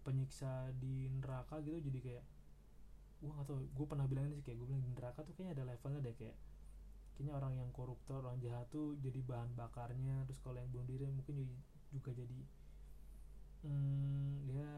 penyiksa 0.06 0.70
di 0.78 1.10
neraka 1.10 1.58
gitu 1.66 1.82
jadi 1.82 1.98
kayak 1.98 2.24
gua 3.18 3.42
gak 3.42 3.46
tau 3.50 3.58
gue 3.58 3.86
pernah 3.90 4.06
bilang 4.06 4.30
ini 4.30 4.38
sih 4.38 4.44
kayak 4.46 4.62
gue 4.62 4.66
bilang 4.70 4.84
di 4.86 4.92
neraka 4.94 5.26
tuh 5.26 5.34
kayaknya 5.34 5.52
ada 5.58 5.64
levelnya 5.74 6.00
deh 6.06 6.14
kayak 6.14 6.36
kayaknya 7.18 7.32
orang 7.34 7.52
yang 7.58 7.70
koruptor 7.74 8.22
orang 8.22 8.38
jahat 8.38 8.70
tuh 8.70 8.94
jadi 9.02 9.18
bahan 9.26 9.50
bakarnya 9.58 10.22
terus 10.30 10.38
kalau 10.38 10.62
yang 10.62 10.70
bunuh 10.70 10.86
diri 10.86 11.10
mungkin 11.10 11.48
juga 11.90 12.14
jadi 12.14 12.40
hmm, 13.66 14.46
ya 14.52 14.72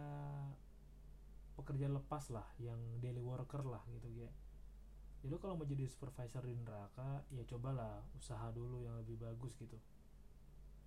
pekerja 1.61 1.93
lepas 1.93 2.31
lah 2.33 2.47
yang 2.63 2.79
daily 3.03 3.21
worker 3.21 3.61
lah 3.67 3.83
gitu 3.93 4.09
ya 4.17 4.31
ya 5.19 5.35
lo 5.35 5.43
kalau 5.43 5.59
mau 5.59 5.67
jadi 5.67 5.83
supervisor 5.91 6.47
di 6.47 6.55
neraka 6.55 7.27
ya 7.35 7.43
cobalah 7.43 8.07
usaha 8.15 8.55
dulu 8.55 8.79
yang 8.79 8.95
lebih 9.03 9.19
bagus 9.19 9.59
gitu. 9.59 9.75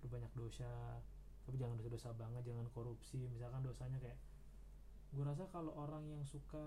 Lu 0.00 0.06
banyak 0.08 0.32
dosa 0.32 0.96
tapi 1.42 1.56
jangan 1.58 1.74
dosa-dosa 1.78 2.14
banget 2.14 2.42
jangan 2.46 2.66
korupsi. 2.70 3.26
Misalkan 3.30 3.62
dosanya 3.66 3.98
kayak 3.98 4.18
gue 5.12 5.24
rasa 5.28 5.44
kalau 5.52 5.76
orang 5.76 6.08
yang 6.08 6.24
suka 6.24 6.64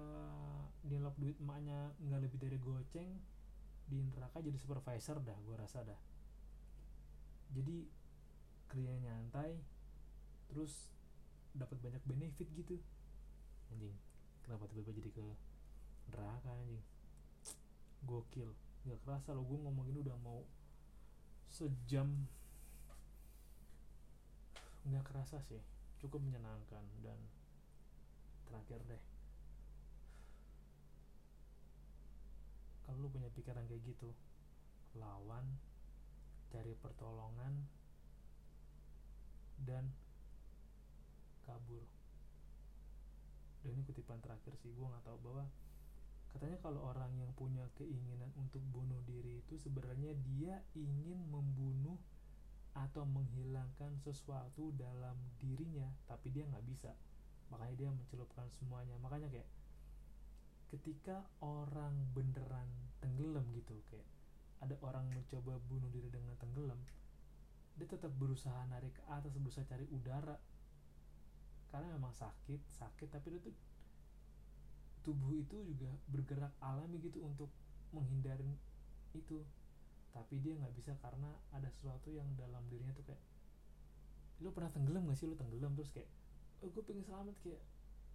nilap 0.85 1.17
duit 1.17 1.33
emaknya 1.41 1.89
nggak 1.97 2.29
lebih 2.29 2.37
dari 2.37 2.57
goceng 2.61 3.09
di 3.89 4.05
neraka 4.13 4.41
jadi 4.41 4.57
supervisor 4.57 5.17
dah 5.23 5.37
gue 5.41 5.55
rasa 5.57 5.81
dah. 5.81 5.99
Jadi 7.55 7.87
kerjanya 8.69 9.13
nyantai 9.13 9.55
terus 10.51 10.91
dapat 11.55 11.79
banyak 11.81 12.03
benefit 12.05 12.47
gitu. 12.53 12.77
Anjing 13.73 13.95
kenapa 14.45 14.69
tiba-tiba 14.69 15.01
jadi 15.01 15.09
ke 15.09 15.25
neraka 16.13 16.53
anjing? 16.53 16.83
Gokil 18.05 18.53
nggak 18.85 19.01
kerasa 19.01 19.33
lo 19.33 19.41
gue 19.41 19.57
ngomong 19.57 19.89
ini 19.89 20.05
udah 20.05 20.13
mau 20.21 20.45
sejam 21.49 22.29
nggak 24.85 25.05
kerasa 25.05 25.41
sih. 25.49 25.61
Cukup 26.01 26.21
menyenangkan 26.21 26.85
dan 27.01 27.17
terakhir 28.45 28.81
deh. 28.85 29.03
Lu 32.95 33.11
punya 33.11 33.27
pikiran 33.33 33.67
kayak 33.67 33.83
gitu 33.83 34.13
lawan 34.95 35.43
cari 36.47 36.71
pertolongan 36.79 37.67
dan 39.67 39.91
kabur. 41.43 41.83
Dan 43.65 43.75
ini 43.75 43.81
kutipan 43.83 44.21
terakhir 44.23 44.55
sih 44.61 44.71
gue 44.71 44.87
nggak 44.87 45.03
tahu 45.03 45.17
bahwa 45.25 45.43
katanya 46.31 46.57
kalau 46.63 46.81
orang 46.91 47.11
yang 47.19 47.31
punya 47.35 47.65
keinginan 47.75 48.31
untuk 48.39 48.61
bunuh 48.71 48.99
diri 49.07 49.39
itu 49.43 49.55
sebenarnya 49.59 50.15
dia 50.35 50.61
ingin 50.75 51.19
membunuh 51.31 51.99
atau 52.75 53.07
menghilangkan 53.07 53.95
sesuatu 54.03 54.75
dalam 54.75 55.15
dirinya 55.39 55.87
tapi 56.11 56.29
dia 56.35 56.43
nggak 56.43 56.65
bisa. 56.67 56.91
Makanya 57.49 57.75
dia 57.79 57.89
mencelupkan 57.89 58.51
semuanya. 58.51 58.99
Makanya 58.99 59.31
kayak 59.31 59.47
ketika 60.75 61.23
orang 61.39 61.95
beneran 62.11 62.67
tenggelam 62.99 63.47
gitu 63.55 63.79
kayak 63.87 64.07
ada 64.59 64.75
orang 64.83 65.07
mencoba 65.07 65.55
bunuh 65.71 65.87
diri 65.93 66.09
dengan 66.11 66.35
tenggelam 66.35 66.79
dia 67.75 67.87
tetap 67.91 68.11
berusaha 68.15 68.55
narik 68.71 68.95
ke 68.95 69.03
atas 69.11 69.35
berusaha 69.35 69.67
cari 69.67 69.83
udara. 69.91 70.35
Karena 71.71 71.91
memang 71.95 72.15
sakit 72.15 72.59
sakit 72.71 73.07
tapi 73.11 73.35
itu 73.35 73.51
tubuh 75.03 75.35
itu 75.35 75.59
juga 75.67 75.91
bergerak 76.09 76.55
alami 76.63 76.97
gitu 77.03 77.21
untuk 77.21 77.51
menghindari 77.93 78.57
itu 79.13 79.43
tapi 80.15 80.39
dia 80.39 80.55
nggak 80.55 80.71
bisa 80.79 80.95
karena 81.03 81.27
ada 81.51 81.67
sesuatu 81.67 82.07
yang 82.07 82.25
dalam 82.39 82.63
dirinya 82.71 82.95
tuh 82.95 83.03
kayak 83.03 83.19
lu 84.39 84.51
pernah 84.55 84.71
tenggelam 84.71 85.03
gak 85.11 85.19
sih? 85.19 85.27
Lu 85.27 85.35
tenggelam. 85.35 85.75
Terus 85.75 85.91
kayak 85.91 86.09
oh 86.63 86.71
gue 86.71 86.83
pengen 86.87 87.03
selamat. 87.03 87.35
Kayak 87.43 87.61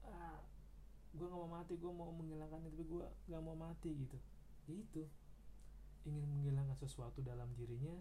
ah 0.09 0.41
gue 1.13 1.27
nggak 1.27 1.41
mau 1.43 1.51
mati 1.51 1.75
gue 1.77 1.93
mau 1.93 2.09
menghilangkan 2.15 2.65
itu 2.65 2.73
tapi 2.73 2.85
gue 2.89 3.05
nggak 3.29 3.43
mau 3.45 3.57
mati 3.57 3.91
gitu. 3.93 4.19
Ya 4.69 4.75
itu. 4.81 5.03
Ingin 6.09 6.25
menghilangkan 6.25 6.77
sesuatu 6.81 7.21
dalam 7.21 7.53
dirinya 7.57 7.93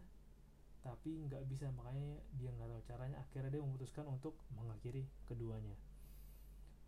tapi 0.80 1.20
nggak 1.28 1.43
bisa. 1.52 1.68
Makanya 1.76 2.24
dia 2.39 2.56
nggak 2.56 2.72
tahu 2.72 2.82
caranya. 2.88 3.20
Akhirnya 3.20 3.52
dia 3.52 3.62
memutuskan 3.64 4.08
untuk 4.08 4.39
mengakhiri 4.56 5.04
keduanya. 5.28 5.76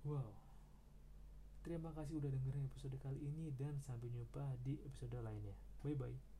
Wow. 0.08 0.32
Terima 1.62 1.94
kasih 1.94 2.18
udah 2.18 2.32
dengerin 2.34 2.66
episode 2.74 2.98
kali 2.98 3.22
ini 3.22 3.54
dan 3.54 3.78
sampai 3.86 4.10
jumpa 4.10 4.58
di 4.66 4.82
episode 4.82 5.14
lainnya. 5.22 5.54
Bye 5.86 5.94
bye 5.94 6.31